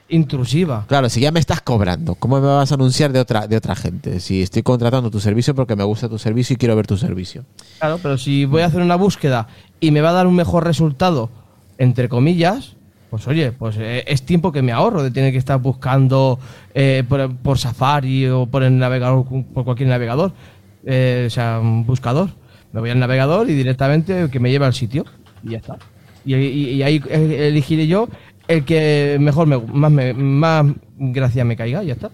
Intrusiva. 0.08 0.86
Claro, 0.88 1.10
si 1.10 1.20
ya 1.20 1.32
me 1.32 1.40
estás 1.40 1.62
cobrando, 1.62 2.16
¿cómo 2.16 2.40
me 2.40 2.48
vas 2.48 2.72
a 2.72 2.76
anunciar 2.76 3.12
de 3.12 3.20
otra, 3.20 3.48
de 3.48 3.58
otra 3.58 3.76
gente? 3.76 4.20
Si 4.20 4.42
estoy 4.42 4.64
contratando 4.64 5.10
tu 5.12 5.20
servicio 5.20 5.54
porque 5.56 5.76
me 5.76 5.84
gusta 5.84 6.08
tu 6.08 6.18
servicio 6.18 6.54
y 6.54 6.58
quiero 6.58 6.76
ver 6.76 6.88
tu 6.88 6.96
servicio. 6.98 7.44
Claro, 7.80 8.00
pero 8.02 8.18
si 8.18 8.46
voy 8.46 8.62
a 8.62 8.68
hacer 8.68 8.82
una 8.82 8.96
búsqueda 8.96 9.48
y 9.80 9.92
me 9.92 10.02
va 10.02 10.12
a 10.12 10.14
dar 10.14 10.28
un 10.28 10.36
mejor 10.36 10.64
resultado, 10.64 11.30
entre 11.78 12.08
comillas, 12.08 12.76
pues 13.10 13.28
oye, 13.28 13.52
pues 13.52 13.76
eh, 13.80 14.04
es 14.08 14.24
tiempo 14.24 14.52
que 14.52 14.62
me 14.62 14.72
ahorro 14.72 15.04
de 15.04 15.12
tener 15.12 15.32
que 15.32 15.38
estar 15.38 15.60
buscando 15.60 16.40
eh, 16.74 17.04
por, 17.08 17.36
por 17.38 17.58
Safari 17.58 18.28
o 18.28 18.46
por 18.46 18.64
el 18.64 18.78
navegador, 18.78 19.26
por 19.54 19.64
cualquier 19.64 19.90
navegador, 19.90 20.34
eh, 20.86 21.26
o 21.28 21.30
sea, 21.30 21.60
un 21.62 21.86
buscador. 21.86 22.30
Me 22.74 22.82
voy 22.82 22.90
al 22.90 23.00
navegador 23.00 23.50
y 23.50 23.54
directamente 23.54 24.30
que 24.30 24.40
me 24.40 24.52
lleve 24.52 24.66
al 24.66 24.74
sitio 24.74 25.06
y 25.44 25.52
ya 25.52 25.58
está. 25.60 25.78
Y, 26.26 26.36
y- 26.36 26.70
y 26.72 26.84
ahí 26.84 27.02
eh, 27.10 27.48
elegiré 27.50 27.88
yo 27.88 28.10
el 28.48 28.66
que 28.66 29.18
mejor 29.20 29.48
me, 29.48 29.58
más, 29.60 29.92
me, 29.92 30.14
más 30.14 30.66
gracia 30.98 31.46
me 31.46 31.56
caiga 31.56 31.84
y 31.84 31.88
ya 31.88 31.94
está. 31.94 32.12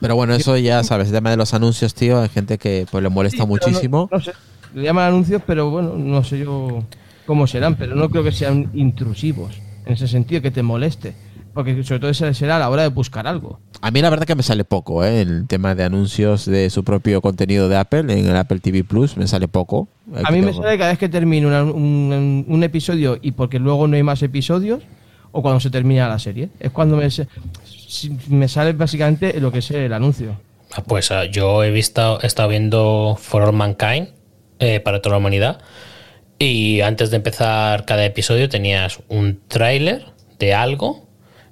Pero 0.00 0.14
bueno, 0.14 0.34
eso 0.34 0.56
ya 0.56 0.82
sabes, 0.84 1.08
el 1.08 1.14
tema 1.14 1.30
de 1.30 1.36
los 1.36 1.54
anuncios, 1.54 1.94
tío, 1.94 2.20
hay 2.20 2.28
gente 2.28 2.58
que 2.58 2.86
pues 2.90 3.02
le 3.02 3.08
molesta 3.08 3.42
Sí, 3.42 3.48
pero 3.48 3.60
no- 3.66 3.66
muchísimo. 3.68 4.08
No, 4.12 4.20
sé, 4.20 4.32
le 4.74 4.82
llaman 4.84 5.08
anuncios, 5.08 5.42
pero 5.46 5.70
bueno, 5.70 5.94
no 5.96 6.22
sé 6.22 6.38
yo 6.38 6.82
cómo 7.26 7.46
serán, 7.46 7.74
pero 7.76 7.94
no 7.94 8.08
creo 8.08 8.24
que 8.24 8.32
sean 8.32 8.70
intrusivos, 8.74 9.54
en 9.84 9.92
ese 9.94 10.08
sentido, 10.08 10.40
que 10.42 10.50
te 10.50 10.62
moleste. 10.62 11.14
Porque 11.52 11.82
sobre 11.84 12.00
todo 12.00 12.10
esa 12.10 12.34
será 12.34 12.56
a 12.56 12.58
la 12.58 12.68
hora 12.68 12.82
de 12.82 12.88
buscar 12.88 13.26
algo. 13.26 13.60
A 13.80 13.90
mí 13.90 14.02
la 14.02 14.10
verdad 14.10 14.26
que 14.26 14.34
me 14.34 14.42
sale 14.42 14.64
poco, 14.64 15.02
¿eh? 15.04 15.22
El 15.22 15.46
tema 15.46 15.74
de 15.74 15.84
anuncios 15.84 16.44
de 16.44 16.68
su 16.68 16.84
propio 16.84 17.22
contenido 17.22 17.70
de 17.70 17.76
Apple 17.78 18.00
en 18.12 18.26
el 18.28 18.36
Apple 18.36 18.58
TV 18.60 18.84
Plus 18.84 19.16
me 19.16 19.26
sale 19.26 19.48
poco. 19.48 19.88
A 20.22 20.30
mí 20.30 20.42
me 20.42 20.52
sale 20.52 20.76
cada 20.76 20.90
vez 20.90 20.98
que 20.98 21.08
termino 21.08 21.48
una- 21.48 21.62
un, 21.64 22.44
un 22.46 22.62
episodio 22.62 23.18
y 23.22 23.32
porque 23.32 23.58
luego 23.58 23.88
no 23.88 23.96
hay 23.96 24.02
más 24.02 24.22
episodios, 24.22 24.82
o 25.32 25.40
cuando 25.40 25.60
se 25.60 25.70
termina 25.70 26.06
la 26.08 26.18
serie. 26.18 26.50
Es 26.60 26.70
cuando 26.72 26.98
me, 26.98 27.08
me 28.28 28.48
sale 28.48 28.72
básicamente 28.74 29.40
lo 29.40 29.50
que 29.50 29.58
es 29.60 29.70
el 29.70 29.92
anuncio. 29.94 30.36
Ah, 30.74 30.82
Pues 30.86 31.10
ah, 31.10 31.24
yo 31.24 31.64
he 31.64 31.70
visto, 31.70 32.20
he 32.22 32.26
estado 32.26 32.50
viendo 32.50 33.16
For 33.18 33.42
All 33.42 33.54
Mankind 33.54 34.08
eh, 34.58 34.80
para 34.80 35.00
toda 35.00 35.14
la 35.14 35.18
humanidad. 35.20 35.58
Y 36.38 36.80
antes 36.82 37.10
de 37.10 37.16
empezar 37.16 37.84
cada 37.86 38.04
episodio 38.04 38.48
tenías 38.48 38.98
un 39.08 39.40
tráiler 39.48 40.06
de 40.38 40.52
algo 40.54 41.06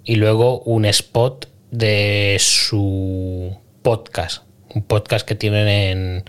y 0.04 0.16
luego 0.16 0.60
un 0.60 0.84
spot 0.84 1.48
de 1.70 2.36
su 2.38 3.56
podcast. 3.82 4.42
Un 4.74 4.82
podcast 4.82 5.26
que 5.26 5.34
tienen 5.34 5.68
en, 5.68 6.24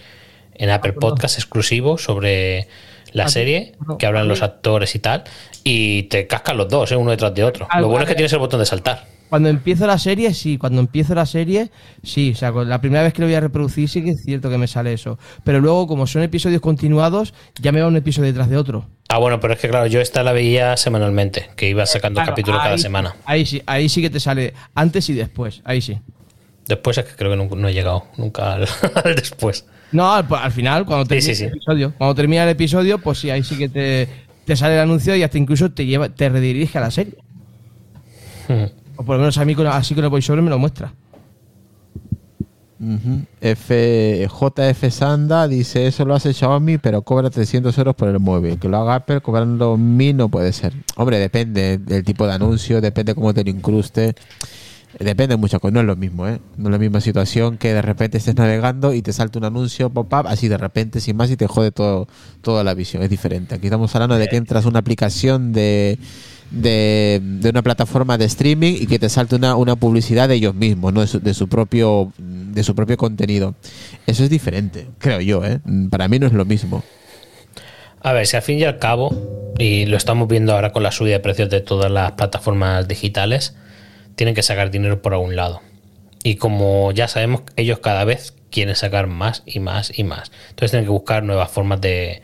en 0.53 0.69
Apple 0.69 0.93
Podcast 0.93 1.37
exclusivo 1.37 1.97
sobre 1.97 2.67
la 3.11 3.25
Ah, 3.25 3.29
serie, 3.29 3.73
no, 3.87 3.97
que 3.97 4.05
hablan 4.05 4.27
los 4.27 4.41
actores 4.41 4.93
y 4.95 4.99
tal. 4.99 5.23
Y 5.63 6.03
te 6.03 6.27
cascan 6.27 6.57
los 6.57 6.69
dos, 6.69 6.91
¿eh? 6.91 6.95
uno 6.95 7.11
detrás 7.11 7.33
de 7.33 7.43
otro. 7.43 7.67
Ah, 7.69 7.81
Lo 7.81 7.87
bueno 7.87 8.03
es 8.03 8.09
que 8.09 8.15
tienes 8.15 8.31
el 8.33 8.39
botón 8.39 8.59
de 8.59 8.65
saltar. 8.65 9.05
Cuando 9.35 9.49
empiezo 9.49 9.85
la 9.85 9.99
serie, 9.99 10.33
sí, 10.33 10.57
cuando 10.57 10.79
empiezo 10.79 11.13
la 11.13 11.25
serie, 11.25 11.69
sí, 12.03 12.31
o 12.31 12.35
sea, 12.37 12.51
la 12.51 12.79
primera 12.79 13.03
vez 13.03 13.11
que 13.11 13.19
lo 13.19 13.27
voy 13.27 13.35
a 13.35 13.41
reproducir 13.41 13.89
sí 13.89 14.01
que 14.01 14.11
es 14.11 14.23
cierto 14.23 14.49
que 14.49 14.57
me 14.57 14.65
sale 14.65 14.93
eso. 14.93 15.19
Pero 15.43 15.59
luego, 15.59 15.87
como 15.87 16.07
son 16.07 16.21
episodios 16.21 16.61
continuados, 16.61 17.33
ya 17.59 17.73
me 17.73 17.81
va 17.81 17.87
un 17.87 17.97
episodio 17.97 18.27
detrás 18.27 18.49
de 18.49 18.55
otro. 18.55 18.85
Ah, 19.09 19.17
bueno, 19.17 19.41
pero 19.41 19.53
es 19.53 19.59
que 19.59 19.67
claro, 19.67 19.87
yo 19.87 19.99
esta 19.99 20.23
la 20.23 20.31
veía 20.31 20.77
semanalmente, 20.77 21.49
que 21.57 21.67
iba 21.67 21.85
sacando 21.85 22.19
Claro, 22.19 22.31
capítulo 22.31 22.59
cada 22.59 22.77
semana. 22.77 23.17
Ahí 23.25 23.45
sí, 23.45 23.61
ahí 23.65 23.89
sí 23.89 24.01
que 24.01 24.09
te 24.09 24.21
sale 24.21 24.53
antes 24.73 25.09
y 25.09 25.13
después, 25.13 25.61
ahí 25.65 25.81
sí. 25.81 25.99
Después 26.69 26.97
es 26.97 27.03
que 27.03 27.15
creo 27.17 27.31
que 27.31 27.35
no, 27.35 27.53
no 27.57 27.67
he 27.67 27.73
llegado 27.73 28.05
nunca 28.15 28.53
al, 28.53 28.69
al 29.03 29.15
después. 29.15 29.65
No, 29.91 30.13
al, 30.13 30.25
al 30.31 30.51
final, 30.53 30.85
cuando 30.85 31.07
termina 31.07 31.25
sí, 31.25 31.35
sí. 31.35 31.43
el 31.43 31.49
episodio, 31.49 31.93
cuando 31.97 32.15
termina 32.15 32.43
el 32.43 32.49
episodio, 32.51 32.99
pues 32.99 33.19
sí, 33.19 33.29
ahí 33.29 33.43
sí 33.43 33.57
que 33.57 33.67
te, 33.67 34.07
te 34.45 34.55
sale 34.55 34.75
el 34.75 34.79
anuncio 34.79 35.13
y 35.13 35.23
hasta 35.23 35.37
incluso 35.37 35.73
te 35.73 35.85
lleva, 35.85 36.07
te 36.07 36.29
redirige 36.29 36.77
a 36.77 36.81
la 36.81 36.91
serie. 36.91 37.15
O 38.97 39.03
por 39.03 39.15
lo 39.15 39.21
menos 39.21 39.37
a 39.37 39.45
mí 39.45 39.55
así 39.67 39.95
con 39.95 40.03
el 40.03 40.09
voiceover 40.09 40.43
me 40.43 40.49
lo 40.49 40.59
muestra. 40.59 40.93
Ujú. 42.79 43.21
F, 43.39 44.27
JF 44.27 44.91
Sanda 44.91 45.47
dice, 45.47 45.87
eso 45.87 46.05
lo 46.05 46.13
hace 46.13 46.33
Xiaomi, 46.33 46.77
pero 46.77 47.01
cobra 47.03 47.29
300 47.29 47.75
euros 47.77 47.95
por 47.95 48.09
el 48.09 48.19
móvil. 48.19 48.59
Que 48.59 48.67
lo 48.67 48.77
haga 48.77 48.95
Apple 48.95 49.21
cobrando 49.21 49.77
1000 49.77 50.17
no 50.17 50.29
puede 50.29 50.51
ser. 50.51 50.73
Hombre, 50.97 51.17
depende 51.17 51.77
del 51.77 52.03
tipo 52.03 52.27
de 52.27 52.33
anuncio, 52.33 52.81
depende 52.81 53.15
cómo 53.15 53.33
te 53.33 53.43
lo 53.43 53.49
incruste. 53.49 54.15
Depende 54.99 55.35
de 55.35 55.37
muchas 55.37 55.59
cosas, 55.59 55.73
no 55.73 55.81
es 55.81 55.85
lo 55.85 55.95
mismo, 55.97 56.25
¿eh? 56.27 56.39
No 56.55 56.69
es 56.69 56.71
la 56.71 56.77
misma 56.77 57.01
situación 57.01 57.57
que 57.57 57.73
de 57.73 57.81
repente 57.81 58.17
estés 58.17 58.35
navegando 58.35 58.93
y 58.93 59.01
te 59.01 59.11
salta 59.11 59.39
un 59.39 59.45
anuncio 59.45 59.89
pop-up 59.89 60.27
así 60.27 60.47
de 60.47 60.57
repente, 60.57 61.01
sin 61.01 61.17
más, 61.17 61.29
y 61.31 61.35
te 61.35 61.47
jode 61.47 61.71
todo, 61.71 62.07
toda 62.41 62.63
la 62.63 62.73
visión. 62.73 63.03
Es 63.03 63.09
diferente. 63.09 63.55
Aquí 63.55 63.67
estamos 63.67 63.93
hablando 63.93 64.15
de 64.15 64.27
que 64.27 64.37
entras 64.37 64.65
a 64.65 64.69
una 64.69 64.79
aplicación 64.79 65.51
de, 65.51 65.99
de, 66.51 67.19
de 67.21 67.49
una 67.49 67.61
plataforma 67.61 68.17
de 68.17 68.25
streaming 68.25 68.73
y 68.79 68.87
que 68.87 68.99
te 68.99 69.09
salte 69.09 69.35
una, 69.35 69.55
una 69.55 69.75
publicidad 69.75 70.29
de 70.29 70.35
ellos 70.35 70.55
mismos, 70.55 70.93
¿no? 70.93 71.01
De 71.01 71.07
su, 71.07 71.19
de 71.19 71.33
su 71.33 71.47
propio 71.47 72.11
de 72.17 72.63
su 72.63 72.73
propio 72.73 72.97
contenido. 72.97 73.55
Eso 74.07 74.23
es 74.23 74.29
diferente, 74.29 74.87
creo 74.97 75.19
yo, 75.19 75.43
¿eh? 75.43 75.59
Para 75.89 76.07
mí 76.07 76.19
no 76.19 76.27
es 76.27 76.33
lo 76.33 76.45
mismo. 76.45 76.83
A 78.01 78.13
ver, 78.13 78.27
si 78.27 78.35
al 78.35 78.43
fin 78.43 78.59
y 78.59 78.63
al 78.63 78.79
cabo, 78.79 79.53
y 79.57 79.87
lo 79.87 79.97
estamos 79.97 80.27
viendo 80.27 80.53
ahora 80.53 80.71
con 80.71 80.83
la 80.83 80.91
subida 80.91 81.13
de 81.13 81.19
precios 81.19 81.49
de 81.49 81.59
todas 81.59 81.91
las 81.91 82.13
plataformas 82.13 82.87
digitales, 82.87 83.55
tienen 84.15 84.35
que 84.35 84.43
sacar 84.43 84.71
dinero 84.71 85.01
por 85.01 85.13
algún 85.13 85.35
lado. 85.35 85.61
Y 86.23 86.35
como 86.35 86.91
ya 86.91 87.07
sabemos, 87.07 87.41
ellos 87.55 87.79
cada 87.79 88.05
vez 88.05 88.33
quieren 88.51 88.75
sacar 88.75 89.07
más 89.07 89.43
y 89.45 89.59
más 89.59 89.91
y 89.97 90.03
más. 90.03 90.31
Entonces 90.49 90.71
tienen 90.71 90.85
que 90.85 90.91
buscar 90.91 91.23
nuevas 91.23 91.51
formas 91.51 91.81
de, 91.81 92.21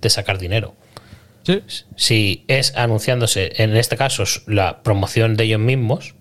de 0.00 0.10
sacar 0.10 0.38
dinero. 0.38 0.76
Sí. 1.44 1.62
Si 1.96 2.44
es 2.48 2.74
anunciándose, 2.76 3.52
en 3.62 3.76
este 3.76 3.96
caso, 3.96 4.24
la 4.46 4.82
promoción 4.82 5.36
de 5.36 5.44
ellos 5.44 5.60
mismos, 5.60 6.14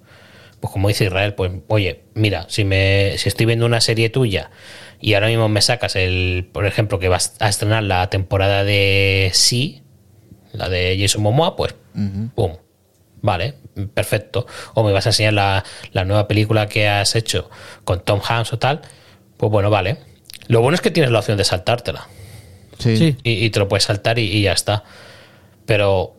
pues 0.59 0.71
como 0.71 0.87
dice 0.87 1.05
Israel, 1.05 1.33
pues 1.33 1.51
oye, 1.67 2.03
mira, 2.13 2.45
si 2.49 2.63
me 2.63 3.17
si 3.17 3.29
estoy 3.29 3.45
viendo 3.45 3.65
una 3.65 3.81
serie 3.81 4.09
tuya 4.09 4.51
y 5.01 5.13
ahora 5.15 5.27
mismo 5.27 5.49
me 5.49 5.61
sacas 5.61 5.95
el, 5.95 6.49
por 6.51 6.65
ejemplo, 6.65 6.99
que 6.99 7.09
vas 7.09 7.35
a 7.39 7.49
estrenar 7.49 7.83
la 7.83 8.09
temporada 8.09 8.63
de 8.63 9.31
Sí, 9.33 9.81
la 10.53 10.69
de 10.69 10.97
Jason 10.99 11.21
Momoa, 11.21 11.55
pues 11.55 11.75
pum. 12.35 12.53
Vale, 13.21 13.53
perfecto. 13.93 14.45
O 14.73 14.83
me 14.83 14.91
vas 14.91 15.05
a 15.05 15.09
enseñar 15.09 15.33
la, 15.33 15.63
la 15.93 16.03
nueva 16.03 16.27
película 16.27 16.67
que 16.67 16.87
has 16.89 17.15
hecho 17.15 17.49
con 17.85 18.03
Tom 18.03 18.19
Hanks 18.21 18.51
o 18.51 18.59
tal. 18.59 18.81
Pues 19.37 19.49
bueno, 19.51 19.69
vale. 19.69 19.97
Lo 20.47 20.59
bueno 20.61 20.75
es 20.75 20.81
que 20.81 20.91
tienes 20.91 21.09
la 21.11 21.19
opción 21.19 21.37
de 21.37 21.45
saltártela 21.45 22.07
Sí. 22.79 22.97
Sí. 22.97 23.15
y, 23.23 23.45
y 23.45 23.49
te 23.49 23.59
lo 23.59 23.69
puedes 23.69 23.85
saltar 23.85 24.19
y, 24.19 24.23
y 24.23 24.41
ya 24.41 24.51
está. 24.51 24.83
Pero 25.65 26.15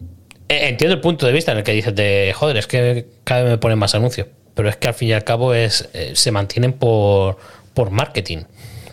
eh, 0.48 0.68
entiendo 0.68 0.94
el 0.94 1.00
punto 1.00 1.26
de 1.26 1.32
vista 1.32 1.52
en 1.52 1.58
el 1.58 1.64
que 1.64 1.72
dices 1.72 1.94
de, 1.94 2.32
joder, 2.34 2.56
es 2.56 2.66
que 2.66 3.06
cada 3.24 3.42
vez 3.42 3.50
me 3.52 3.58
ponen 3.58 3.78
más 3.78 3.94
anuncios. 3.94 4.28
Pero 4.54 4.68
es 4.68 4.76
que 4.76 4.88
al 4.88 4.94
fin 4.94 5.08
y 5.08 5.12
al 5.12 5.24
cabo 5.24 5.54
es 5.54 5.88
eh, 5.92 6.12
se 6.14 6.30
mantienen 6.30 6.72
por, 6.72 7.38
por 7.74 7.90
marketing. 7.90 8.44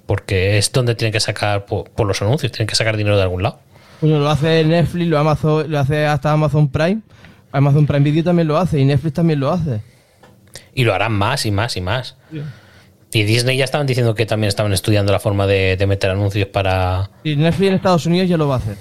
Porque 0.05 0.57
es 0.57 0.71
donde 0.71 0.95
tienen 0.95 1.13
que 1.13 1.19
sacar 1.19 1.65
por, 1.65 1.89
por 1.91 2.07
los 2.07 2.21
anuncios, 2.21 2.51
tienen 2.51 2.67
que 2.67 2.75
sacar 2.75 2.97
dinero 2.97 3.15
de 3.15 3.23
algún 3.23 3.43
lado. 3.43 3.59
Bueno, 4.01 4.19
lo 4.19 4.29
hace 4.29 4.63
Netflix, 4.63 5.07
lo, 5.07 5.19
Amazon, 5.19 5.71
lo 5.71 5.79
hace 5.79 6.05
hasta 6.05 6.31
Amazon 6.31 6.69
Prime. 6.69 7.01
Amazon 7.51 7.85
Prime 7.85 8.01
Video 8.01 8.23
también 8.23 8.47
lo 8.47 8.57
hace 8.57 8.79
y 8.79 8.85
Netflix 8.85 9.13
también 9.13 9.39
lo 9.39 9.51
hace. 9.51 9.81
Y 10.73 10.83
lo 10.83 10.93
harán 10.93 11.11
más 11.11 11.45
y 11.45 11.51
más 11.51 11.77
y 11.77 11.81
más. 11.81 12.17
Y 13.13 13.23
Disney 13.23 13.57
ya 13.57 13.65
estaban 13.65 13.85
diciendo 13.85 14.15
que 14.15 14.25
también 14.25 14.47
estaban 14.47 14.73
estudiando 14.73 15.11
la 15.11 15.19
forma 15.19 15.45
de, 15.45 15.75
de 15.77 15.85
meter 15.85 16.09
anuncios 16.09 16.47
para... 16.47 17.11
Y 17.23 17.35
Netflix 17.35 17.67
en 17.67 17.75
Estados 17.75 18.05
Unidos 18.05 18.29
ya 18.29 18.37
lo 18.37 18.47
va 18.47 18.55
a 18.55 18.57
hacer. 18.57 18.77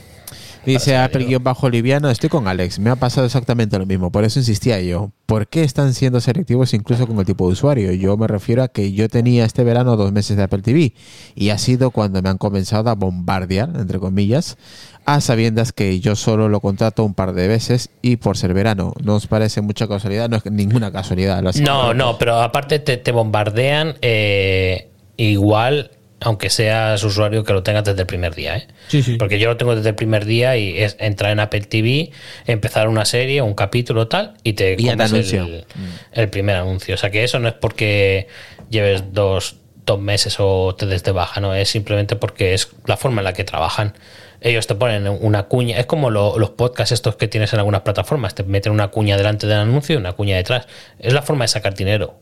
Dice 0.67 0.97
Apple-Liviano, 0.97 2.11
estoy 2.11 2.29
con 2.29 2.47
Alex, 2.47 2.79
me 2.79 2.91
ha 2.91 2.97
pasado 2.97 3.27
exactamente 3.27 3.79
lo 3.79 3.87
mismo, 3.87 4.13
por 4.13 4.25
eso 4.25 4.39
insistía 4.39 4.81
yo. 4.81 5.11
¿Por 5.25 5.47
qué 5.47 5.63
están 5.63 5.95
siendo 5.95 6.21
selectivos 6.21 6.75
incluso 6.75 7.07
con 7.07 7.19
el 7.19 7.25
tipo 7.25 7.47
de 7.47 7.53
usuario? 7.53 7.93
Yo 7.93 8.17
me 8.17 8.27
refiero 8.27 8.63
a 8.63 8.69
que 8.69 8.93
yo 8.93 9.09
tenía 9.09 9.45
este 9.47 9.65
verano 9.65 9.97
dos 9.97 10.13
meses 10.13 10.37
de 10.37 10.43
Apple 10.43 10.61
TV 10.61 10.93
y 11.35 11.51
ha 11.51 11.57
sido 11.57 11.91
cuando 11.91 12.21
me 12.21 12.29
han 12.29 12.37
comenzado 12.37 12.91
a 12.91 12.95
bombardear, 12.95 13.71
entre 13.75 13.99
comillas, 13.99 14.59
a 15.07 15.21
sabiendas 15.21 15.73
que 15.73 15.99
yo 16.01 16.15
solo 16.15 16.49
lo 16.49 16.61
contrato 16.61 17.05
un 17.05 17.15
par 17.15 17.33
de 17.33 17.49
veces 17.49 17.91
y 18.03 18.17
por 18.17 18.37
ser 18.37 18.53
verano. 18.53 18.93
¿No 19.03 19.15
os 19.15 19.27
parece 19.27 19.63
mucha 19.63 19.89
casualidad? 19.89 20.29
No 20.29 20.37
es 20.37 20.51
ninguna 20.51 20.93
casualidad. 20.93 21.43
lo. 21.43 21.53
No, 21.53 21.95
no, 21.95 22.19
pero 22.19 22.41
aparte 22.41 22.81
te, 22.81 22.99
te 22.99 23.13
bombardean 23.13 23.95
eh, 24.03 24.91
igual, 25.17 25.93
aunque 26.21 26.51
seas 26.51 27.03
usuario 27.03 27.45
que 27.45 27.53
lo 27.53 27.62
tengas 27.62 27.85
desde 27.85 28.01
el 28.03 28.07
primer 28.07 28.35
día. 28.35 28.57
¿eh? 28.59 28.66
Sí, 28.89 29.03
sí. 29.03 29.16
Porque 29.16 29.39
yo 29.39 29.49
lo 29.49 29.57
tengo 29.57 29.75
desde 29.75 29.89
el 29.91 29.95
primer 29.95 30.25
día 30.27 30.57
y 30.57 30.79
es 30.79 30.97
entrar 31.01 31.33
en 31.33 31.41
Apple 31.41 31.62
TV, 31.62 32.11
empezar 32.47 32.89
una 32.89 33.05
serie, 33.05 33.41
un 33.43 33.55
capítulo 33.55 34.07
tal, 34.09 34.35
y 34.43 34.53
te 34.53 34.75
Y 34.79 34.87
comes 34.87 35.12
el, 35.12 35.64
el 36.12 36.29
primer 36.29 36.57
anuncio. 36.57 36.95
O 36.95 36.99
sea 36.99 37.11
que 37.11 37.25
eso 37.25 37.39
no 37.39 37.49
es 37.49 37.55
porque 37.55 38.29
lleves 38.68 39.12
dos, 39.12 39.57
dos 39.87 39.99
meses 40.01 40.37
o 40.39 40.75
te 40.77 40.87
des 40.87 41.03
de 41.05 41.12
baja, 41.12 41.41
no, 41.41 41.55
es 41.55 41.68
simplemente 41.71 42.16
porque 42.16 42.55
es 42.55 42.68
la 42.87 42.97
forma 42.97 43.21
en 43.21 43.25
la 43.25 43.33
que 43.33 43.45
trabajan. 43.45 43.95
Ellos 44.43 44.66
te 44.66 44.75
ponen 44.75 45.07
una 45.09 45.45
cuña, 45.45 45.79
es 45.79 45.85
como 45.87 46.09
lo- 46.11 46.39
los 46.39 46.51
podcasts 46.51 46.93
estos 46.93 47.16
que 47.16 47.29
tienes 47.29 47.53
en 47.53 47.59
algunas 47.59 47.83
plataformas, 47.83 48.35
te 48.35 48.43
meten 48.43 48.73
una 48.73 48.89
cuña 48.89 49.16
delante 49.16 49.47
del 49.47 49.59
anuncio 49.59 49.95
y 49.95 49.99
una 49.99 50.12
cuña 50.12 50.37
detrás. 50.37 50.66
Es 50.99 51.12
la 51.12 51.21
forma 51.23 51.45
de 51.45 51.49
sacar 51.49 51.75
dinero. 51.75 52.14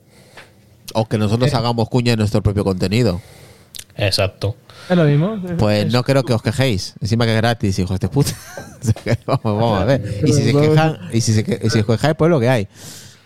O 0.94 1.06
que 1.06 1.18
nosotros 1.18 1.52
hagamos 1.54 1.88
cuña 1.88 2.12
en 2.14 2.18
nuestro 2.18 2.42
propio 2.42 2.64
contenido. 2.64 3.20
Exacto. 3.98 4.56
Es 4.88 4.96
lo 4.96 5.04
mismo. 5.04 5.38
Pues 5.58 5.84
Es- 5.86 5.92
no 5.92 6.02
creo 6.02 6.22
que 6.24 6.32
os 6.32 6.40
quejéis. 6.42 6.94
Encima 7.00 7.26
que 7.26 7.32
es 7.32 7.36
gratis, 7.36 7.78
hijos 7.78 8.00
de 8.00 8.08
puta. 8.08 8.32
O 8.80 8.84
sea 8.84 8.94
que 8.94 9.18
vamos, 9.26 9.42
vamos 9.42 9.82
a 9.82 9.84
ver. 9.84 10.20
Y 10.24 10.32
si 10.32 10.44
se 10.44 10.52
quejan, 10.52 10.98
y 11.12 11.20
si, 11.20 11.34
se 11.34 11.42
que- 11.44 11.58
y 11.62 11.68
si 11.68 11.80
os 11.80 11.86
quejáis, 11.86 12.14
pues 12.16 12.30
lo 12.30 12.38
que 12.38 12.48
hay. 12.48 12.68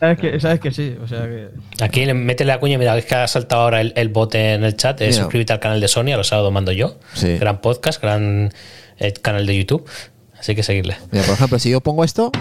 Sabes 0.00 0.18
que, 0.18 0.40
sabes 0.40 0.60
que 0.60 0.72
sí. 0.72 0.96
O 1.02 1.06
sea 1.06 1.24
que. 1.26 1.48
Aquí 1.84 2.06
le- 2.06 2.14
métele 2.14 2.48
la 2.52 2.58
cuña, 2.58 2.78
mira, 2.78 2.96
es 2.96 3.04
que 3.04 3.14
ha 3.14 3.28
saltado 3.28 3.62
ahora 3.62 3.82
el, 3.82 3.92
el 3.96 4.08
bote 4.08 4.54
en 4.54 4.64
el 4.64 4.76
chat. 4.76 4.98
eh, 5.02 5.12
suscríbete 5.12 5.52
al 5.52 5.60
canal 5.60 5.80
de 5.80 5.88
Sony, 5.88 6.12
a 6.12 6.16
los 6.16 6.28
sábados 6.28 6.50
mando 6.52 6.72
yo. 6.72 6.96
Sí. 7.12 7.36
Gran 7.36 7.60
podcast, 7.60 8.00
gran 8.02 8.50
eh, 8.98 9.12
canal 9.12 9.44
de 9.46 9.56
YouTube. 9.58 9.86
Así 10.40 10.54
que 10.56 10.62
seguirle. 10.62 10.96
Mira, 11.12 11.24
por 11.26 11.34
ejemplo, 11.34 11.58
si 11.58 11.70
yo 11.70 11.80
pongo 11.82 12.02
esto, 12.02 12.32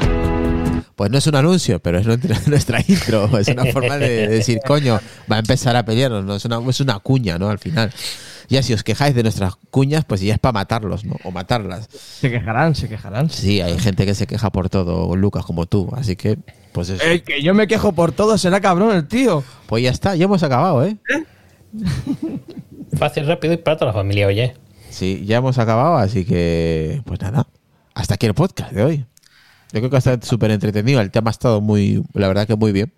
pues 1.01 1.09
no 1.09 1.17
es 1.17 1.25
un 1.25 1.33
anuncio, 1.33 1.79
pero 1.79 1.97
es 1.97 2.05
nuestra, 2.05 2.39
nuestra 2.45 2.79
intro. 2.87 3.35
Es 3.39 3.47
una 3.47 3.65
forma 3.65 3.97
de 3.97 4.27
decir, 4.27 4.59
coño, 4.67 4.99
va 5.31 5.37
a 5.37 5.39
empezar 5.39 5.75
a 5.75 5.83
pelearnos, 5.83 6.23
¿no? 6.23 6.35
Es 6.35 6.45
una, 6.45 6.59
es 6.69 6.79
una 6.79 6.99
cuña, 6.99 7.39
¿no? 7.39 7.49
Al 7.49 7.57
final. 7.57 7.91
Ya 8.49 8.61
si 8.61 8.71
os 8.71 8.83
quejáis 8.83 9.15
de 9.15 9.23
nuestras 9.23 9.55
cuñas, 9.71 10.05
pues 10.05 10.21
ya 10.21 10.35
es 10.35 10.39
para 10.39 10.53
matarlos, 10.53 11.03
¿no? 11.03 11.15
O 11.23 11.31
matarlas. 11.31 11.89
Se 11.89 12.29
quejarán, 12.29 12.75
se 12.75 12.87
quejarán. 12.87 13.31
Sí, 13.31 13.61
hay 13.61 13.79
gente 13.79 14.05
que 14.05 14.13
se 14.13 14.27
queja 14.27 14.51
por 14.51 14.69
todo, 14.69 15.15
Lucas, 15.15 15.43
como 15.43 15.65
tú. 15.65 15.89
Así 15.97 16.15
que, 16.15 16.37
pues 16.71 16.89
eso. 16.89 17.03
El 17.03 17.23
que 17.23 17.41
yo 17.41 17.55
me 17.55 17.65
quejo 17.65 17.93
por 17.93 18.11
todo 18.11 18.37
será 18.37 18.61
cabrón 18.61 18.95
el 18.95 19.07
tío. 19.07 19.43
Pues 19.65 19.83
ya 19.83 19.89
está, 19.89 20.15
ya 20.15 20.25
hemos 20.25 20.43
acabado, 20.43 20.85
¿eh? 20.85 20.97
Fácil, 22.95 23.25
rápido 23.25 23.55
y 23.55 23.57
para 23.57 23.75
toda 23.75 23.87
la 23.91 23.97
familia, 23.97 24.27
oye. 24.27 24.53
Sí, 24.91 25.23
ya 25.25 25.37
hemos 25.37 25.57
acabado, 25.57 25.97
así 25.97 26.25
que, 26.25 27.01
pues 27.05 27.19
nada. 27.21 27.47
Hasta 27.95 28.13
aquí 28.13 28.27
el 28.27 28.35
podcast 28.35 28.71
de 28.71 28.83
hoy. 28.83 29.05
Yo 29.73 29.79
creo 29.79 29.89
que 29.89 29.97
estado 29.97 30.19
súper 30.21 30.51
entretenido. 30.51 30.99
El 30.99 31.11
tema 31.11 31.29
ha 31.29 31.31
estado 31.31 31.61
muy, 31.61 32.03
la 32.13 32.27
verdad 32.27 32.45
que 32.45 32.55
muy 32.55 32.71
bien. 32.71 32.91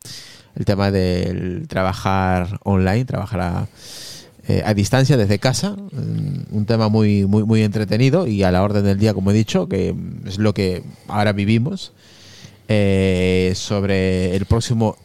El 0.56 0.66
tema 0.66 0.92
del 0.92 1.68
trabajar 1.68 2.60
online, 2.64 3.06
trabajar 3.06 3.42
a, 3.42 3.68
eh, 4.48 4.74
distancia 4.76 5.18
desde 5.18 5.40
casa. 5.40 5.76
Mm, 5.92 6.56
Un 6.56 6.66
tema 6.66 6.90
muy, 6.90 7.26
muy, 7.26 7.44
muy 7.44 7.62
entretenido 7.64 8.28
y 8.28 8.44
a 8.44 8.52
la 8.52 8.64
orden 8.64 8.84
del 8.84 8.98
día, 8.98 9.14
como 9.14 9.32
he 9.32 9.34
dicho, 9.34 9.68
que 9.68 9.96
es 10.26 10.38
lo 10.38 10.54
que 10.54 10.84
ahora 11.08 11.32
vivimos. 11.32 11.94
Eh, 12.70 13.52
sobre 13.56 14.36
el 14.36 14.46
próximo 14.46 14.96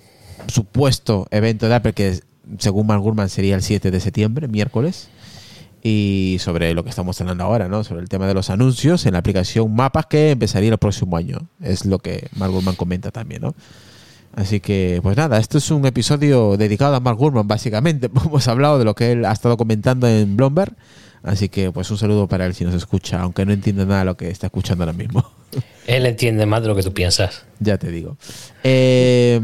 supuesto 0.47 1.27
evento 1.31 1.69
de 1.69 1.75
Apple, 1.75 1.93
que 1.93 2.21
según 2.59 2.87
Mark 2.87 3.03
Gurman 3.03 3.29
sería 3.29 3.57
el 3.57 3.62
7 3.62 3.91
de 3.91 4.01
septiembre, 4.01 4.49
miércoles 4.49 5.09
y 5.83 6.37
sobre 6.41 6.74
lo 6.74 6.83
que 6.85 6.91
estamos 6.91 7.20
hablando 7.20 7.45
ahora, 7.45 7.68
¿no? 7.68 7.85
Sobre 7.85 8.01
el 8.03 8.09
tema 8.09 8.26
de 8.26 8.35
los 8.35 8.51
anuncios 8.51 9.07
en 9.07 9.12
la 9.12 9.20
aplicación 9.20 9.74
Mapas 9.74 10.07
que 10.07 10.33
empezaría 10.33 10.70
el 10.70 10.79
próximo 10.79 11.16
año. 11.16 11.49
Es 11.62 11.85
lo 11.87 11.99
que 12.01 12.29
Mark 12.37 12.53
Gurman 12.53 12.74
comenta 12.74 13.11
también, 13.11 13.43
¿no? 13.43 13.55
Así 14.35 14.61
que, 14.61 15.01
pues 15.03 15.16
nada, 15.16 15.39
esto 15.39 15.59
es 15.59 15.70
un 15.70 15.85
episodio 15.87 16.57
dedicado 16.57 16.95
a 16.95 17.01
Mark 17.01 17.16
Gurman, 17.18 17.49
básicamente. 17.49 18.11
Hemos 18.24 18.47
hablado 18.49 18.79
de 18.79 18.85
lo 18.85 18.95
que 18.95 19.12
él 19.12 19.24
ha 19.24 19.33
estado 19.33 19.57
comentando 19.57 20.07
en 20.09 20.37
Bloomberg. 20.37 20.74
Así 21.22 21.49
que, 21.49 21.72
pues 21.72 21.91
un 21.91 21.99
saludo 21.99 22.29
para 22.29 22.47
él 22.47 22.55
si 22.55 22.64
nos 22.64 22.74
escucha, 22.74 23.20
aunque 23.20 23.45
no 23.45 23.53
entienda 23.53 23.85
nada 23.85 24.01
de 24.01 24.05
lo 24.05 24.16
que 24.16 24.31
está 24.31 24.47
escuchando 24.47 24.85
ahora 24.85 24.93
mismo. 24.93 25.29
Él 25.87 26.05
entiende 26.07 26.45
más 26.47 26.61
de 26.62 26.68
lo 26.68 26.76
que 26.76 26.83
tú 26.83 26.93
piensas. 26.93 27.45
ya 27.59 27.79
te 27.79 27.91
digo. 27.91 28.16
Eh, 28.62 29.41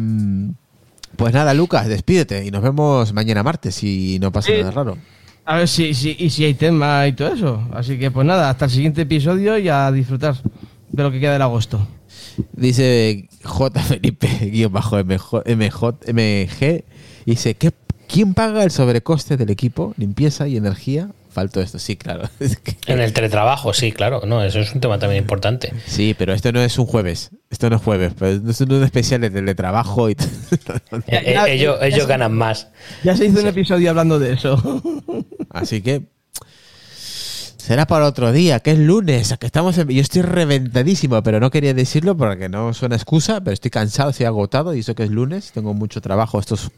pues 1.17 1.33
nada, 1.33 1.55
Lucas, 1.55 1.89
despídete 1.89 2.45
y 2.45 2.51
nos 2.51 2.63
vemos 2.63 3.13
mañana 3.13 3.43
martes 3.43 3.75
si 3.77 4.19
no 4.21 4.31
pasa 4.31 4.49
Sí. 4.49 4.59
nada 4.59 4.71
raro. 4.71 4.99
A 5.47 5.57
ver 5.57 5.69
si, 5.69 5.93
si, 5.95 6.17
y 6.19 6.31
si 6.31 6.45
hay 6.45 6.55
tema 6.55 7.07
y 7.07 7.13
todo 7.13 7.35
eso. 7.35 7.69
Así 7.73 7.99
que 7.99 8.11
pues 8.11 8.27
nada, 8.27 8.49
hasta 8.51 8.65
el 8.65 8.71
siguiente 8.71 9.03
episodio 9.03 9.59
y 9.59 9.69
a 9.69 9.91
disfrutar 9.93 10.37
de 10.91 11.03
lo 11.03 11.11
que 11.11 11.21
queda 11.21 11.35
del 11.35 11.43
agosto. 11.43 11.87
Dice 12.53 13.29
J. 13.43 13.81
Felipe, 13.83 14.29
guion 14.51 14.73
bajo 14.73 14.97
MJ, 14.97 15.43
MG, 16.13 16.85
dice, 17.27 17.55
¿qué, 17.55 17.73
¿quién 18.09 18.35
paga 18.35 18.65
el 18.65 18.71
sobrecoste 18.71 19.37
del 19.37 19.51
equipo? 19.51 19.95
Limpieza 19.97 20.49
y 20.49 20.57
energía. 20.57 21.11
Faltó 21.35 21.61
esto, 21.61 21.79
sí, 21.81 21.97
claro. 21.97 22.29
Es 22.41 22.57
que- 22.59 22.77
En 22.87 23.01
el 23.01 23.13
teletrabajo, 23.13 23.75
sí, 23.75 23.91
claro. 23.93 24.23
No, 24.25 24.43
eso 24.43 24.61
es 24.61 24.73
un 24.73 24.81
tema 24.81 24.99
también 24.99 25.23
importante. 25.23 25.73
sí, 25.87 26.15
pero 26.17 26.33
esto 26.33 26.53
no 26.53 26.61
es 26.63 26.79
un 26.79 26.87
jueves. 26.87 27.31
Esto 27.51 27.69
no 27.69 27.77
es 27.77 27.83
jueves, 27.83 28.13
pero 28.19 28.51
es 28.51 28.61
un 28.61 28.83
especial 28.85 29.21
de 29.21 29.31
teletrabajo 29.31 30.09
y 30.11 30.13
Eh, 31.09 31.35
eh, 31.35 31.45
ellos 31.49 31.77
ellos 31.83 32.07
ganan 32.07 32.33
más. 32.33 32.69
Ya 33.03 33.17
se 33.17 33.27
hizo 33.27 33.41
un 33.41 33.49
episodio 33.49 33.91
hablando 33.91 34.19
de 34.19 34.33
eso. 34.35 34.83
Así 35.51 35.83
que 35.83 36.07
será 37.57 37.87
para 37.87 38.07
otro 38.07 38.31
día, 38.33 38.61
que 38.61 38.73
es 38.73 38.79
lunes, 38.79 39.35
que 39.41 39.47
estamos 39.47 39.77
en- 39.79 39.89
yo 39.89 40.01
estoy 40.03 40.23
reventadísimo, 40.23 41.23
pero 41.23 41.41
no 41.41 41.51
quería 41.51 41.75
decirlo 41.75 42.17
porque 42.17 42.49
no 42.49 42.75
suena 42.75 42.95
excusa, 42.97 43.41
pero 43.43 43.55
estoy 43.55 43.71
cansado, 43.71 44.11
estoy 44.11 44.27
agotado 44.27 44.75
y 44.75 44.81
eso 44.81 44.95
que 44.95 45.05
es 45.05 45.11
lunes, 45.11 45.51
tengo 45.53 45.73
mucho 45.75 46.01
trabajo 46.01 46.39
estos 46.39 46.71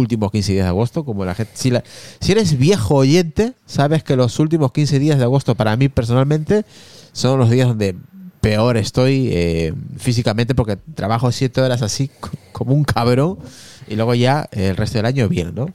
últimos 0.00 0.32
15 0.32 0.52
días 0.52 0.64
de 0.64 0.68
agosto, 0.70 1.04
como 1.04 1.24
la 1.24 1.34
gente 1.34 1.52
si, 1.54 1.70
la- 1.70 1.84
si 2.20 2.32
eres 2.32 2.58
viejo 2.58 2.96
oyente, 2.96 3.52
sabes 3.66 4.02
que 4.02 4.16
los 4.16 4.38
últimos 4.40 4.72
15 4.72 4.98
días 4.98 5.18
de 5.18 5.24
agosto 5.24 5.54
para 5.54 5.76
mí 5.76 5.88
personalmente 5.88 6.64
son 7.12 7.38
los 7.38 7.50
días 7.50 7.68
donde 7.68 7.94
peor 8.40 8.76
estoy 8.78 9.28
eh, 9.32 9.72
físicamente 9.98 10.54
porque 10.54 10.78
trabajo 10.94 11.30
7 11.30 11.60
horas 11.60 11.82
así 11.82 12.10
co- 12.20 12.30
como 12.52 12.72
un 12.74 12.84
cabrón 12.84 13.38
y 13.86 13.96
luego 13.96 14.14
ya 14.14 14.48
eh, 14.52 14.68
el 14.68 14.76
resto 14.76 14.98
del 14.98 15.06
año 15.06 15.28
bien, 15.28 15.54
¿no? 15.54 15.66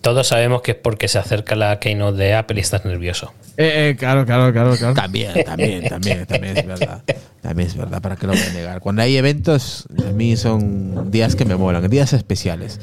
Todos 0.00 0.26
sabemos 0.26 0.62
que 0.62 0.72
es 0.72 0.76
porque 0.76 1.06
se 1.06 1.18
acerca 1.20 1.54
la 1.54 1.78
keynote 1.78 2.18
de 2.18 2.34
Apple 2.34 2.56
y 2.58 2.60
estás 2.62 2.84
nervioso. 2.84 3.32
Eh, 3.56 3.90
eh, 3.90 3.96
claro, 3.96 4.26
claro, 4.26 4.52
claro, 4.52 4.76
claro. 4.76 4.94
También, 4.94 5.44
también, 5.44 5.84
también, 5.88 6.26
también 6.26 6.56
es 6.56 6.66
verdad. 6.66 7.02
También 7.40 7.68
es 7.68 7.76
verdad, 7.76 8.02
¿para 8.02 8.16
qué 8.16 8.26
lo 8.26 8.32
voy 8.32 8.42
a 8.42 8.52
negar? 8.52 8.80
Cuando 8.80 9.02
hay 9.02 9.16
eventos, 9.16 9.86
a 10.04 10.10
mí 10.10 10.36
son 10.36 11.12
días 11.12 11.36
que 11.36 11.44
me 11.44 11.54
molan, 11.54 11.88
días 11.88 12.12
especiales. 12.14 12.80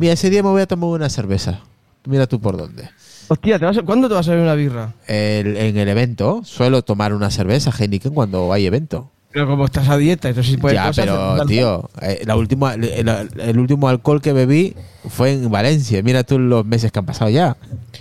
Mira, 0.00 0.14
ese 0.14 0.30
día 0.30 0.42
me 0.42 0.48
voy 0.48 0.62
a 0.62 0.66
tomar 0.66 0.88
una 0.88 1.10
cerveza. 1.10 1.60
Mira 2.06 2.26
tú 2.26 2.40
por 2.40 2.56
dónde. 2.56 2.88
Hostia, 3.28 3.58
¿te 3.58 3.66
vas 3.66 3.76
a- 3.76 3.82
¿cuándo 3.82 4.08
te 4.08 4.14
vas 4.14 4.26
a 4.28 4.30
ver 4.30 4.40
una 4.40 4.54
birra? 4.54 4.94
El- 5.06 5.58
en 5.58 5.76
el 5.76 5.88
evento 5.88 6.40
suelo 6.42 6.80
tomar 6.80 7.12
una 7.12 7.30
cerveza 7.30 7.70
Heineken 7.70 8.14
cuando 8.14 8.50
hay 8.50 8.64
evento. 8.64 9.10
Pero 9.30 9.46
como 9.46 9.66
estás 9.66 9.90
a 9.90 9.98
dieta, 9.98 10.30
entonces 10.30 10.52
sí 10.52 10.56
puedes 10.58 10.74
ya, 10.76 10.90
pero 10.96 11.44
tío, 11.44 11.90
eh, 12.00 12.22
la 12.24 12.34
última, 12.36 12.72
el, 12.72 13.06
el 13.38 13.58
último 13.58 13.90
alcohol 13.90 14.22
que 14.22 14.32
bebí 14.32 14.74
fue 15.06 15.32
en 15.34 15.50
Valencia. 15.50 16.02
Mira 16.02 16.24
tú 16.24 16.38
los 16.38 16.64
meses 16.64 16.90
que 16.90 16.98
han 16.98 17.04
pasado 17.04 17.28
ya. 17.30 17.58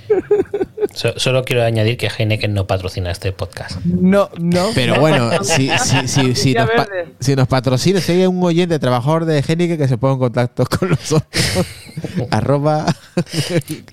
So- 1.00 1.18
solo 1.18 1.46
quiero 1.46 1.64
añadir 1.64 1.96
que 1.96 2.08
Heineken 2.10 2.54
no 2.54 2.68
patrocina 2.68 3.10
este 3.10 3.32
podcast. 3.32 3.80
No, 3.86 4.30
no. 4.38 4.68
Pero 4.76 5.00
bueno, 5.00 5.32
si, 5.44 5.70
si, 5.78 6.08
si, 6.10 6.36
si, 6.36 6.54
nos, 6.54 6.70
pa- 6.70 6.86
verde. 6.86 7.14
si 7.22 7.38
nos 7.38 7.48
patrocina, 7.48 8.02
si 8.02 8.12
hay 8.12 8.26
un 8.26 8.44
oyente 8.44 8.78
trabajador 8.80 9.24
de 9.24 9.40
Heineken 9.48 9.78
que 9.78 9.88
se 9.88 9.98
ponga 9.98 10.16
en 10.16 10.20
contacto 10.20 10.66
con 10.66 10.90
nosotros, 10.90 11.66
arroba 12.32 12.86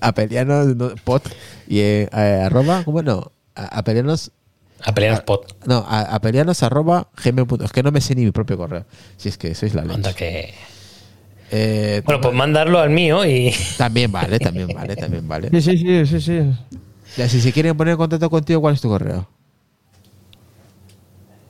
apelianos 0.00 0.74
no, 0.74 0.90
pot 1.04 1.22
y 1.68 1.78
eh, 1.78 2.08
eh, 2.12 2.42
arroba, 2.44 2.82
¿cómo 2.84 3.02
no? 3.02 3.30
A- 3.54 3.78
Apelianos, 3.78 4.32
A 4.84 4.92
pelear 4.92 5.24
pot. 5.24 5.46
no, 5.64 5.84
a- 5.88 6.12
apelianos 6.14 6.64
arroba 6.64 7.08
gmail 7.22 7.46
punto- 7.46 7.64
Es 7.66 7.72
que 7.72 7.84
no 7.84 7.92
me 7.92 8.00
sé 8.00 8.16
ni 8.16 8.24
mi 8.24 8.32
propio 8.32 8.56
correo. 8.56 8.84
Si 9.16 9.28
es 9.28 9.38
que 9.38 9.54
sois 9.54 9.74
la 9.74 9.84
leche. 9.84 10.12
que. 10.14 10.54
Eh, 11.52 12.02
Bueno, 12.04 12.20
pues 12.20 12.34
mandarlo 12.34 12.80
al 12.80 12.90
mío 12.90 13.24
y. 13.24 13.54
También 13.78 14.10
vale, 14.10 14.40
también 14.40 14.66
vale, 14.74 14.96
también 14.96 15.28
vale. 15.28 15.50
Sí, 15.52 15.60
sí, 15.62 15.78
sí, 15.78 16.06
sí, 16.06 16.20
sí. 16.20 16.40
Ya, 17.16 17.28
si 17.28 17.40
se 17.40 17.52
quieren 17.52 17.76
poner 17.76 17.92
en 17.92 17.98
contacto 17.98 18.28
contigo, 18.30 18.60
¿cuál 18.60 18.74
es 18.74 18.80
tu 18.80 18.88
correo? 18.88 19.28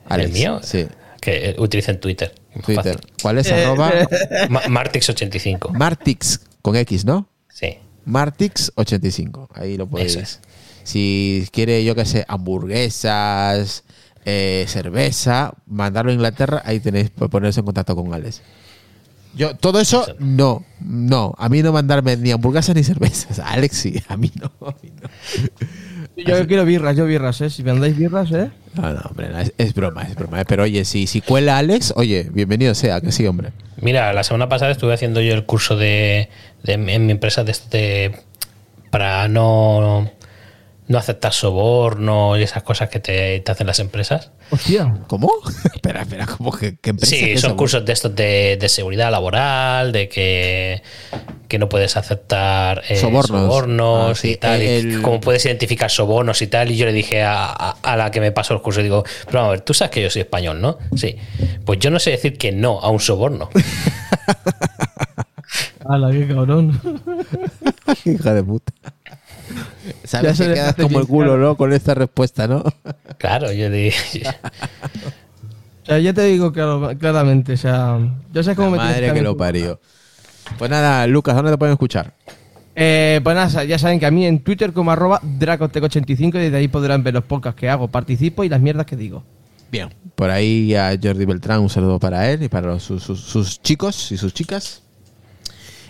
¿El 0.09 0.31
mío? 0.31 0.59
Sí, 0.63 0.87
Que 1.19 1.49
eh, 1.49 1.55
utilicen 1.59 1.99
Twitter. 1.99 2.33
Twitter. 2.65 2.99
¿Cuál 3.21 3.37
es? 3.39 3.47
Eh, 3.51 3.65
arroba 3.65 3.91
Ma- 4.49 4.63
Martix85. 4.63 5.71
Martix 5.71 6.39
con 6.61 6.75
X, 6.77 7.03
¿no? 7.05 7.27
Sí. 7.49 7.77
Martix85. 8.07 9.49
Ahí 9.53 9.75
lo 9.77 9.87
podéis. 9.87 10.15
Es. 10.15 10.39
Si 10.83 11.45
quiere, 11.51 11.83
yo 11.83 11.93
que 11.95 12.05
sé, 12.05 12.23
hamburguesas, 12.29 13.83
eh, 14.23 14.63
cerveza, 14.69 15.53
mandarlo 15.65 16.11
a 16.11 16.13
Inglaterra, 16.13 16.61
ahí 16.63 16.79
tenéis 16.79 17.09
ponerse 17.09 17.59
en 17.59 17.65
contacto 17.65 17.93
con 17.95 18.13
Alex. 18.13 18.41
Yo, 19.37 19.55
todo 19.55 19.79
eso, 19.79 20.05
no, 20.19 20.63
no. 20.79 21.33
A 21.37 21.47
mí 21.49 21.61
no 21.61 21.71
mandarme 21.71 22.17
ni 22.17 22.31
hamburguesas 22.31 22.75
ni 22.75 22.83
cervezas. 22.83 23.39
A 23.39 23.49
Alex 23.51 23.77
sí, 23.77 24.01
a 24.07 24.17
mí 24.17 24.31
no. 24.39 24.51
A 24.67 24.75
mí 24.81 24.91
no. 25.01 25.09
Yo 26.23 26.47
quiero 26.47 26.65
birras, 26.65 26.97
yo 26.97 27.05
birras, 27.05 27.39
¿eh? 27.41 27.49
Si 27.51 27.61
me 27.63 27.69
andáis 27.71 27.95
birras, 27.95 28.31
¿eh? 28.31 28.49
No, 28.73 28.91
no, 28.93 28.99
hombre, 29.09 29.29
no, 29.29 29.39
es, 29.39 29.53
es 29.59 29.73
broma, 29.75 30.01
es 30.03 30.15
broma. 30.15 30.41
¿eh? 30.41 30.45
Pero 30.47 30.63
oye, 30.63 30.83
si, 30.83 31.05
si 31.05 31.21
cuela 31.21 31.57
Alex, 31.59 31.93
oye, 31.95 32.27
bienvenido 32.33 32.73
sea, 32.73 32.99
que 33.01 33.11
sí, 33.11 33.25
hombre. 33.27 33.51
Mira, 33.81 34.11
la 34.13 34.23
semana 34.23 34.49
pasada 34.49 34.71
estuve 34.71 34.93
haciendo 34.93 35.21
yo 35.21 35.33
el 35.35 35.45
curso 35.45 35.75
de, 35.77 36.29
de- 36.63 36.73
en 36.73 37.05
mi 37.05 37.11
empresa 37.11 37.43
de, 37.43 37.51
este 37.51 38.11
para 38.89 39.27
no, 39.27 40.09
no 40.87 40.97
aceptar 40.97 41.33
soborno 41.33 42.37
y 42.37 42.43
esas 42.43 42.63
cosas 42.63 42.89
que 42.89 42.99
te, 43.01 43.39
te 43.41 43.51
hacen 43.51 43.67
las 43.67 43.79
empresas. 43.79 44.31
Hostia. 44.51 44.95
¿Cómo? 45.07 45.29
espera, 45.73 46.01
espera, 46.03 46.25
¿cómo 46.25 46.51
que 46.51 46.77
qué 46.77 46.91
empresa? 46.91 47.13
Sí, 47.15 47.37
son 47.37 47.55
cursos 47.57 47.83
de 47.85 47.91
estos 47.93 48.15
de, 48.15 48.57
de 48.59 48.69
seguridad 48.69 49.11
laboral, 49.11 49.91
de 49.91 50.07
que, 50.07 50.81
que 51.49 51.59
no 51.59 51.67
puedes 51.67 51.97
aceptar 51.97 52.83
eh, 52.87 52.95
Sobornos. 52.95 53.25
sobornos 53.41 54.11
Ah, 54.11 54.15
sí, 54.21 54.31
y 54.31 54.35
tal, 54.37 54.63
y 54.63 54.65
el- 54.67 55.01
cómo 55.01 55.19
puedes 55.19 55.45
identificar 55.45 55.91
sobornos 55.91 56.41
y 56.41 56.47
tal. 56.47 56.71
Y 56.71 56.77
yo 56.77 56.85
le 56.85 56.93
dije 56.93 57.21
a, 57.23 57.45
a- 57.47 57.75
a 57.83 57.97
la 57.97 58.09
que 58.11 58.21
me 58.21 58.31
pasó 58.31 58.53
el 58.53 58.61
curso, 58.61 58.81
digo, 58.81 59.03
pero 59.25 59.39
vamos 59.39 59.47
a 59.49 59.51
ver, 59.51 59.61
tú 59.61 59.73
sabes 59.73 59.91
que 59.91 60.01
yo 60.01 60.09
soy 60.09 60.21
español, 60.21 60.61
¿no? 60.61 60.77
Sí. 60.95 61.17
Pues 61.65 61.79
yo 61.79 61.89
no 61.91 61.99
sé 61.99 62.11
decir 62.11 62.37
que 62.37 62.53
no 62.53 62.79
a 62.79 62.89
un 62.89 63.01
soborno. 63.01 63.49
Hala, 65.89 66.11
qué 66.11 66.27
cabrón. 66.27 66.79
Hija 68.05 68.33
de 68.33 68.43
puta. 68.43 68.73
Sabes 70.03 70.31
Ya 70.31 70.35
se 70.35 70.47
que 70.49 70.53
quedas 70.55 70.75
como 70.75 70.99
el 70.99 71.07
culo. 71.07 71.37
¿no? 71.37 71.55
Con 71.57 71.73
esta 71.73 71.93
respuesta, 71.93 72.47
¿no? 72.47 72.63
Claro, 73.17 73.51
yo 73.51 73.69
le 73.69 73.89
O 73.89 75.85
sea, 75.85 75.99
ya 75.99 76.13
te 76.13 76.23
digo 76.23 76.51
claro- 76.51 76.91
claramente, 76.99 77.53
o 77.53 77.57
sea, 77.57 77.97
yo 78.33 78.43
sé 78.43 78.55
cómo 78.55 78.67
La 78.67 78.71
me 78.71 78.77
tienes 78.79 78.95
madre 79.01 79.07
que 79.13 79.19
mí. 79.19 79.23
lo 79.25 79.37
parió. 79.37 79.79
Pues 80.57 80.69
nada, 80.69 81.07
Lucas, 81.07 81.35
¿dónde 81.35 81.51
te 81.51 81.57
pueden 81.57 81.73
escuchar? 81.73 82.13
Eh, 82.75 83.19
pues 83.23 83.35
nada, 83.35 83.63
ya 83.63 83.79
saben 83.79 83.99
que 83.99 84.05
a 84.05 84.11
mí 84.11 84.25
en 84.25 84.39
Twitter 84.43 84.71
como 84.71 84.91
arroba 84.91 85.19
Dracotec85 85.21 86.27
y 86.35 86.39
desde 86.39 86.57
ahí 86.57 86.67
podrán 86.67 87.03
ver 87.03 87.13
los 87.15 87.23
podcasts 87.23 87.59
que 87.59 87.69
hago, 87.69 87.87
participo 87.87 88.43
y 88.43 88.49
las 88.49 88.61
mierdas 88.61 88.85
que 88.85 88.95
digo. 88.95 89.23
Bien. 89.71 89.89
Por 90.15 90.29
ahí 90.29 90.75
a 90.75 90.97
Jordi 91.01 91.25
Beltrán, 91.25 91.59
un 91.61 91.69
saludo 91.69 91.99
para 91.99 92.29
él 92.29 92.43
y 92.43 92.49
para 92.49 92.67
los- 92.67 92.83
sus, 92.83 93.01
sus- 93.03 93.21
sus 93.21 93.61
chicos 93.61 94.11
y 94.11 94.17
sus 94.17 94.33
chicas. 94.33 94.83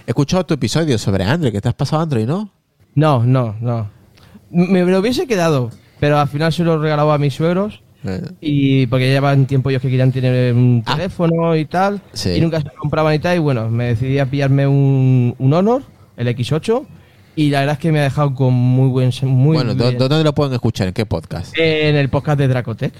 He 0.05 0.12
escuchado 0.12 0.45
tu 0.45 0.53
episodio 0.53 0.97
sobre 0.97 1.24
Android, 1.26 1.51
que 1.51 1.60
te 1.60 1.68
has 1.68 1.76
pasado 1.76 2.01
Android, 2.01 2.26
¿no? 2.26 2.49
No, 2.97 3.23
no, 3.23 3.55
no. 3.61 3.89
Me 4.49 4.83
lo 4.83 4.99
hubiese 4.99 5.27
quedado, 5.27 5.69
pero 5.99 6.17
al 6.19 6.27
final 6.27 6.51
se 6.51 6.63
lo 6.63 6.77
regalaba 6.79 7.13
a 7.13 7.17
mis 7.17 7.33
suegros 7.35 7.81
Eh, 8.03 8.21
y 8.41 8.85
porque 8.87 9.07
ya 9.07 9.13
llevaban 9.15 9.45
tiempo 9.47 9.69
ellos 9.69 9.81
que 9.81 9.89
querían 9.89 10.11
tener 10.11 10.53
un 10.53 10.83
Ah. 10.85 10.95
teléfono 10.95 11.55
y 11.55 11.65
tal 11.65 12.01
Sí. 12.13 12.29
y 12.37 12.41
nunca 12.41 12.59
se 12.61 12.65
lo 12.65 12.71
compraban 12.79 13.13
y 13.15 13.19
tal 13.19 13.35
y 13.35 13.39
bueno, 13.39 13.69
me 13.69 13.85
decidí 13.85 14.19
a 14.19 14.25
pillarme 14.27 14.65
un, 14.67 15.35
un 15.37 15.53
Honor, 15.53 15.81
el 16.15 16.27
X8 16.27 16.85
y 17.35 17.49
la 17.49 17.59
verdad 17.61 17.73
es 17.73 17.79
que 17.79 17.91
me 17.91 17.99
ha 17.99 18.03
dejado 18.03 18.33
con 18.33 18.53
muy 18.53 18.89
buen... 18.89 19.11
Muy 19.23 19.55
bueno, 19.57 19.73
¿dó- 19.75 19.85
bien. 19.89 19.97
¿dónde 19.97 20.23
lo 20.23 20.33
pueden 20.33 20.53
escuchar? 20.53 20.87
¿En 20.87 20.93
qué 20.93 21.05
podcast? 21.05 21.53
En 21.57 21.95
el 21.95 22.09
podcast 22.09 22.39
de 22.39 22.47
Dracotec. 22.47 22.93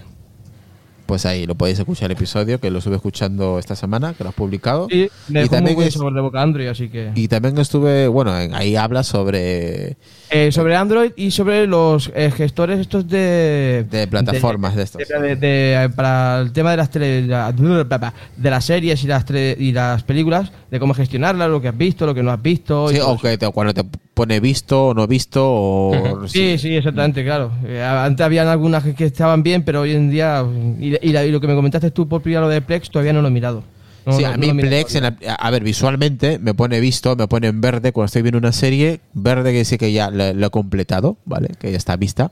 Pues 1.08 1.26
ahí 1.26 1.47
lo 1.47 1.55
podéis 1.55 1.80
escuchar 1.80 2.12
el 2.12 2.18
episodio 2.18 2.60
que 2.60 2.70
lo 2.70 2.80
estuve 2.80 2.97
escuchando 2.97 3.58
esta 3.58 3.76
semana, 3.76 4.14
que 4.14 4.24
lo 4.26 4.30
has 4.30 4.36
publicado. 4.36 4.88
Sí, 4.91 5.10
me 5.30 5.45
y, 5.45 5.49
también 5.49 5.82
es- 5.82 5.97
de 5.97 6.22
boca 6.22 6.41
Android, 6.41 6.68
así 6.68 6.89
que... 6.89 7.12
y 7.16 7.28
también 7.30 7.58
estuve, 7.58 8.08
bueno, 8.10 8.38
en- 8.39 8.53
ahí 8.53 8.76
habla 8.76 9.03
sobre 9.03 9.95
Eh, 10.30 10.51
sobre 10.51 10.76
Android 10.76 11.12
y 11.16 11.32
sobre 11.32 11.66
los 11.66 12.12
eh, 12.14 12.30
gestores 12.32 12.80
estos 12.80 13.08
de... 13.08 13.86
de 13.89 14.08
plataformas 14.08 14.76
de, 14.76 14.84
estos. 14.84 15.01
de- 15.08 15.20
de- 15.20 15.36
de- 15.38 15.89
para 15.95 16.41
el 16.41 16.51
tema 16.51 16.72
de 16.72 16.78
las 16.78 16.91
tele, 16.91 17.22
de 17.24 18.49
las 18.49 18.66
series 18.66 19.03
y 19.03 19.08
las 19.08 19.26
y 19.58 19.72
las 19.72 20.03
películas, 20.03 20.51
de 20.70 20.80
cómo 20.80 20.93
gestionarlas, 20.93 21.49
lo 21.49 21.62
que 21.62 21.70
has 21.70 21.78
visto, 21.78 22.05
lo 22.05 22.14
que 22.14 22.22
no 22.24 22.32
has 22.32 22.41
visto. 22.41 22.89
Sí, 22.89 22.97
todo 22.97 23.12
o 23.12 23.16
eso. 23.16 23.22
que 23.22 23.38
te- 23.38 23.49
cuando 23.51 23.74
te 23.74 23.84
pone 24.18 24.39
visto 24.41 24.88
o 24.88 24.93
no 24.93 25.07
visto 25.07 25.41
o... 25.45 26.28
Sí, 26.28 26.57
sí, 26.57 26.76
exactamente, 26.76 27.24
claro. 27.24 27.51
Eh, 27.65 27.82
antes 27.82 28.26
habían 28.26 28.47
algunas 28.47 28.84
que, 28.84 28.93
que 28.95 29.05
estaban 29.05 29.43
bien, 29.43 29.63
pero 29.63 29.82
hoy 29.82 29.91
en 29.93 30.09
día. 30.09 30.43
Y, 30.80 30.95
y 31.07 31.11
la- 31.13 31.24
y 31.26 31.32
lo 31.32 31.39
que 31.39 31.47
me 31.47 31.55
comentaste 31.55 31.91
tú 31.91 32.07
por 32.09 32.22
privado 32.22 32.47
lo 32.47 32.51
de 32.51 32.61
Plex, 32.61 32.89
todavía 32.89 33.13
no 33.13 33.22
lo 33.22 33.28
he 33.30 33.32
mirado. 33.32 33.63
No, 34.05 34.13
Sí, 34.13 34.24
no- 34.24 34.30
a 34.30 34.32
no 34.32 34.38
mí 34.39 34.51
mirado 34.53 34.70
Plex, 34.70 34.95
en 34.95 35.01
todavía. 35.03 35.28
la- 35.30 35.34
a 35.36 35.51
ver, 35.51 35.63
visualmente 35.63 36.39
me 36.39 36.53
pone 36.53 36.80
visto, 36.80 37.15
me 37.15 37.28
pone 37.28 37.47
en 37.47 37.61
verde 37.61 37.91
cuando 37.93 38.07
estoy 38.07 38.24
viendo 38.24 38.39
una 38.39 38.51
serie, 38.51 38.99
verde 39.13 39.51
que 39.51 39.59
dice 39.59 39.78
que 39.78 39.91
ya 39.93 40.09
lo, 40.09 40.34
lo 40.34 40.47
he 40.47 40.49
completado, 40.49 41.18
¿vale? 41.26 41.49
Que 41.59 41.72
ya 41.72 41.78
está 41.78 41.95
vista. 41.95 42.32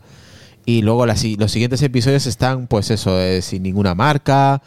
Y 0.66 0.82
luego 0.82 1.06
las 1.06 1.24
los 1.24 1.52
siguientes 1.52 1.82
episodios 1.84 2.26
están, 2.26 2.66
pues 2.68 2.90
eso, 2.90 3.20
eh, 3.22 3.42
sin 3.44 3.62
ninguna 3.62 3.94
marca, 3.94 4.62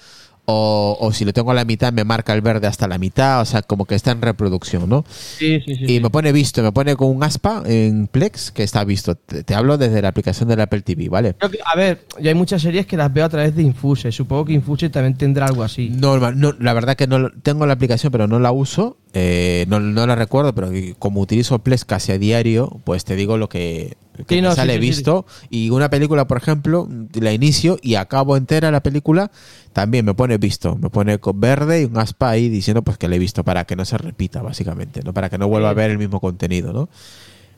o, 0.51 0.97
o 0.99 1.13
si 1.13 1.27
lo 1.27 1.35
tengo 1.35 1.51
a 1.51 1.55
la 1.55 1.67
mitad 1.67 1.93
me 1.93 2.05
marca 2.05 2.33
el 2.33 2.41
verde 2.41 2.67
hasta 2.67 2.89
la 2.89 2.97
mitad, 2.97 3.43
o 3.43 3.45
sea, 3.45 3.61
como 3.61 3.85
que 3.85 3.95
está 3.95 4.13
en 4.13 4.23
reproducción, 4.23 4.89
¿no? 4.89 5.05
Sí, 5.11 5.61
sí, 5.61 5.75
sí. 5.75 5.85
Y 5.85 5.87
sí. 5.97 6.01
me 6.01 6.09
pone 6.09 6.33
visto, 6.33 6.63
me 6.63 6.73
pone 6.73 6.97
con 6.97 7.09
un 7.15 7.23
aspa 7.23 7.63
en 7.67 8.07
Plex 8.07 8.51
que 8.53 8.63
está 8.63 8.83
visto. 8.85 9.15
Te, 9.15 9.45
te 9.45 9.55
hablo 9.55 9.77
desde 9.77 10.01
la 10.01 10.09
aplicación 10.09 10.49
del 10.49 10.61
Apple 10.63 10.81
TV, 10.81 11.11
¿vale? 11.11 11.35
Creo 11.35 11.51
que- 11.51 11.59
a 11.67 11.77
ver, 11.77 12.07
ya 12.19 12.31
hay 12.31 12.35
muchas 12.35 12.63
series 12.63 12.87
que 12.87 12.97
las 12.97 13.13
veo 13.13 13.27
a 13.27 13.29
través 13.29 13.55
de 13.55 13.63
Infuse. 13.63 14.11
Supongo 14.11 14.47
que 14.47 14.55
Infuse 14.55 14.89
también 14.89 15.19
tendrá 15.19 15.45
algo 15.47 15.63
así. 15.63 15.91
Normal, 15.91 16.41
no, 16.41 16.53
la 16.59 16.73
verdad 16.73 16.97
que 16.97 17.07
no 17.07 17.31
tengo 17.43 17.67
la 17.67 17.75
aplicación, 17.75 18.11
pero 18.11 18.27
no 18.27 18.39
la 18.39 18.51
uso. 18.51 18.97
Eh, 19.15 19.65
no, 19.69 19.81
no 19.81 20.07
la 20.07 20.15
recuerdo, 20.15 20.55
pero 20.55 20.71
como 20.99 21.21
utilizo 21.21 21.59
Plex 21.61 21.85
casi 21.85 22.13
a 22.13 22.19
diario, 22.19 22.81
pues 22.85 23.05
te 23.05 23.17
digo 23.17 23.37
lo 23.39 23.49
que, 23.49 23.97
que 24.27 24.35
Sí, 24.37 24.41
no, 24.43 24.55
sale 24.55 24.75
sí, 24.75 24.81
sí, 24.81 24.87
visto. 24.87 25.27
Y 25.51 25.71
una 25.71 25.89
película, 25.91 26.27
por 26.27 26.37
ejemplo, 26.39 26.89
la 27.15 27.33
inicio 27.33 27.79
y 27.83 27.95
acabo 27.95 28.37
entera 28.37 28.71
la 28.71 28.83
película, 28.83 29.31
también 29.73 30.05
me 30.05 30.15
pone 30.15 30.37
visto. 30.39 30.77
Me 30.77 30.91
pone 30.91 31.19
con 31.19 31.41
verde 31.41 31.83
y 31.83 31.85
un 31.87 31.97
aspa 31.99 32.31
ahí 32.31 32.49
diciendo 32.49 32.83
pues 32.83 32.99
que 32.99 33.09
la 33.09 33.17
he 33.17 33.19
visto 33.19 33.45
para 33.45 33.65
que 33.65 33.77
no 33.77 33.85
se 33.85 33.97
repita, 33.99 34.43
básicamente, 34.43 35.03
¿no? 35.03 35.15
Para 35.15 35.31
que 35.31 35.39
no 35.39 35.49
vuelva 35.49 35.71
a 35.71 35.75
ver 35.75 35.91
el 35.91 35.99
mismo 35.99 36.21
contenido, 36.21 36.73
¿no? 36.73 36.89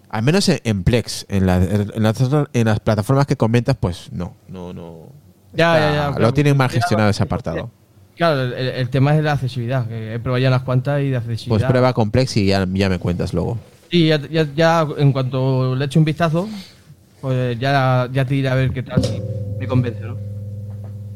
Al 0.08 0.22
menos 0.22 0.48
en, 0.48 0.60
en 0.64 0.82
Plex, 0.82 1.26
en, 1.28 1.46
la- 1.46 1.56
en 1.58 2.02
las, 2.02 2.16
en 2.52 2.66
las 2.66 2.80
plataformas 2.80 3.26
que 3.26 3.36
comentas, 3.36 3.76
pues 3.78 4.08
no, 4.12 4.34
no, 4.48 4.72
no. 4.72 5.06
Ya, 5.52 5.74
Está- 5.76 5.94
ya, 5.94 6.12
ya, 6.14 6.18
Lo 6.20 6.32
tienen 6.34 6.56
mal 6.56 6.68
gestionado 6.70 7.10
ese 7.10 7.22
apartado. 7.22 7.70
Claro, 8.20 8.42
el, 8.42 8.52
el 8.68 8.90
tema 8.90 9.16
es 9.16 9.24
la 9.24 9.32
accesibilidad. 9.32 9.88
Que 9.88 10.12
he 10.14 10.18
probado 10.18 10.42
ya 10.42 10.48
unas 10.48 10.60
cuantas 10.62 11.00
y 11.00 11.08
de 11.08 11.16
accesibilidad. 11.16 11.48
Pues 11.60 11.70
prueba 11.70 11.94
con 11.94 12.10
Plex 12.10 12.36
y 12.36 12.44
ya, 12.44 12.66
ya 12.70 12.90
me 12.90 12.98
cuentas 12.98 13.32
luego. 13.32 13.58
Sí, 13.90 14.08
ya, 14.08 14.20
ya, 14.30 14.46
ya 14.54 14.86
en 14.98 15.10
cuanto 15.10 15.74
le 15.74 15.86
eche 15.86 15.98
un 15.98 16.04
vistazo, 16.04 16.46
pues 17.22 17.58
ya, 17.58 18.10
ya 18.12 18.24
te 18.26 18.34
diré 18.34 18.50
a 18.50 18.54
ver 18.56 18.72
qué 18.72 18.82
tal 18.82 19.02
si 19.02 19.22
me 19.58 19.66
convence, 19.66 20.02
¿no? 20.02 20.18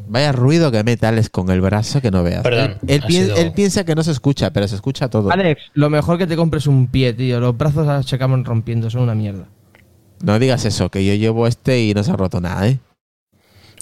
Vaya 0.08 0.32
ruido 0.32 0.72
que 0.72 0.82
mete 0.82 1.04
Alex 1.06 1.28
con 1.28 1.50
el 1.50 1.60
brazo 1.60 2.00
que 2.00 2.10
no 2.10 2.22
veas. 2.22 2.42
Perdón, 2.42 2.76
él, 2.86 3.02
pi- 3.06 3.12
sido- 3.16 3.36
él 3.36 3.52
piensa 3.52 3.84
que 3.84 3.94
no 3.94 4.02
se 4.02 4.10
escucha, 4.12 4.50
pero 4.50 4.66
se 4.66 4.74
escucha 4.76 5.08
todo. 5.10 5.30
Alex, 5.30 5.60
lo 5.74 5.90
mejor 5.90 6.16
que 6.16 6.26
te 6.26 6.36
compres 6.36 6.66
un 6.66 6.86
pie, 6.86 7.12
tío. 7.12 7.38
Los 7.38 7.54
brazos 7.58 8.06
se 8.06 8.16
acaban 8.16 8.46
rompiendo, 8.46 8.88
son 8.88 9.02
una 9.02 9.14
mierda. 9.14 9.44
No 10.22 10.38
digas 10.38 10.64
eso, 10.64 10.90
que 10.90 11.04
yo 11.04 11.12
llevo 11.14 11.46
este 11.46 11.82
y 11.82 11.92
no 11.92 12.02
se 12.02 12.12
ha 12.12 12.16
roto 12.16 12.40
nada, 12.40 12.66
¿eh? 12.66 12.78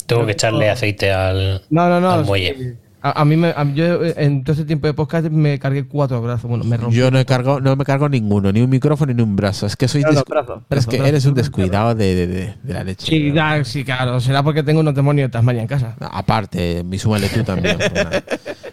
Tengo 0.07 0.25
que 0.25 0.33
echarle 0.33 0.69
aceite 0.69 1.11
al. 1.13 1.61
No, 1.69 1.87
no, 1.87 2.01
no. 2.01 2.11
Al 2.11 2.23
sí. 2.23 2.27
muelle. 2.27 2.75
A, 3.05 3.21
a 3.21 3.25
mí, 3.25 3.35
me, 3.35 3.49
a- 3.49 3.65
yo 3.73 4.03
eh, 4.05 4.13
en 4.17 4.45
todo 4.45 4.53
este 4.53 4.63
tiempo 4.65 4.87
de 4.87 4.93
podcast 4.93 5.27
me 5.29 5.59
cargué 5.59 5.85
cuatro 5.85 6.21
brazos. 6.21 6.49
Bueno, 6.49 6.63
me 6.63 6.77
rompí. 6.77 6.95
Yo 6.95 7.11
no 7.11 7.19
he 7.19 7.25
cargado, 7.25 7.59
no 7.59 7.75
me 7.75 7.83
cargo 7.83 8.07
ninguno, 8.07 8.51
ni 8.53 8.61
un 8.61 8.69
micrófono 8.69 9.13
ni 9.13 9.21
un 9.21 9.35
brazo. 9.35 9.65
Es 9.65 9.75
que 9.75 9.89
soy 9.89 10.03
descu- 10.03 10.23
brazo, 10.25 10.55
es 10.63 10.69
brazo, 10.69 10.89
que 10.89 10.97
brazo. 10.97 11.09
eres 11.09 11.25
un 11.25 11.33
descuidado 11.33 11.95
de, 11.95 12.15
de- 12.15 12.27
de- 12.27 12.53
de 12.63 12.73
la 12.73 12.83
leche. 12.85 13.05
Sí, 13.05 13.33
ya, 13.33 13.61
sí, 13.65 13.83
claro. 13.83 14.21
Será 14.21 14.41
porque 14.41 14.63
tengo 14.63 14.79
unos 14.79 14.95
demonios 14.95 15.27
de 15.27 15.31
Tasmania 15.33 15.61
en 15.63 15.67
casa. 15.67 15.97
No, 15.99 16.07
Aparte, 16.13 16.83
mi 16.85 16.97
súmale 16.97 17.27
tú 17.27 17.43
también. 17.43 17.77
pues 17.77 17.93
nada. 17.93 18.23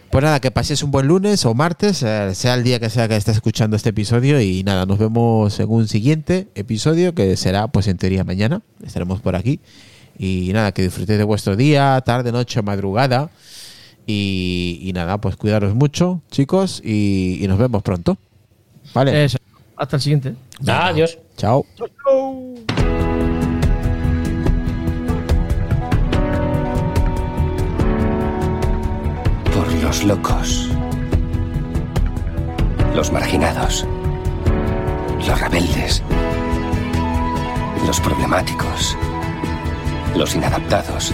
Pues 0.09 0.23
nada, 0.23 0.39
que 0.39 0.49
pases 0.51 0.81
un 0.83 0.91
buen 0.91 1.07
lunes 1.07 1.45
o 1.45 1.53
martes, 1.53 2.01
eh, 2.03 2.33
sea 2.33 2.53
el 2.53 2.63
día 2.63 2.79
que 2.79 2.89
sea 2.89 3.07
que 3.09 3.17
estés 3.17 3.35
escuchando 3.35 3.75
este 3.75 3.89
episodio. 3.89 4.39
Y 4.39 4.63
nada, 4.63 4.85
nos 4.85 4.97
vemos 4.97 5.59
en 5.59 5.69
un 5.69 5.87
siguiente 5.89 6.47
episodio 6.55 7.13
que 7.13 7.35
será, 7.37 7.67
pues 7.67 7.87
en 7.87 7.97
teoría, 7.97 8.23
mañana. 8.23 8.61
Estaremos 8.85 9.19
por 9.19 9.35
aquí. 9.35 9.59
Y 10.17 10.51
nada, 10.53 10.71
que 10.73 10.83
disfrutéis 10.83 11.17
de 11.17 11.23
vuestro 11.25 11.55
día, 11.57 12.01
tarde, 12.05 12.31
noche, 12.31 12.61
madrugada. 12.61 13.29
Y, 14.11 14.79
y 14.81 14.93
nada, 14.93 15.19
pues 15.19 15.37
cuidaros 15.37 15.73
mucho, 15.73 16.21
chicos. 16.31 16.81
Y, 16.83 17.39
y 17.41 17.47
nos 17.47 17.57
vemos 17.57 17.81
pronto. 17.81 18.17
Vale. 18.93 19.23
Eso. 19.23 19.37
Hasta 19.77 19.95
el 19.95 20.01
siguiente. 20.01 20.35
Adiós. 20.67 21.17
Chao. 21.37 21.65
Por 29.53 29.73
los 29.81 30.03
locos. 30.03 30.69
Los 32.95 33.11
marginados. 33.11 33.87
Los 35.25 35.39
rebeldes. 35.39 36.03
Los 37.87 37.99
problemáticos. 38.01 38.97
Los 40.15 40.35
inadaptados. 40.35 41.13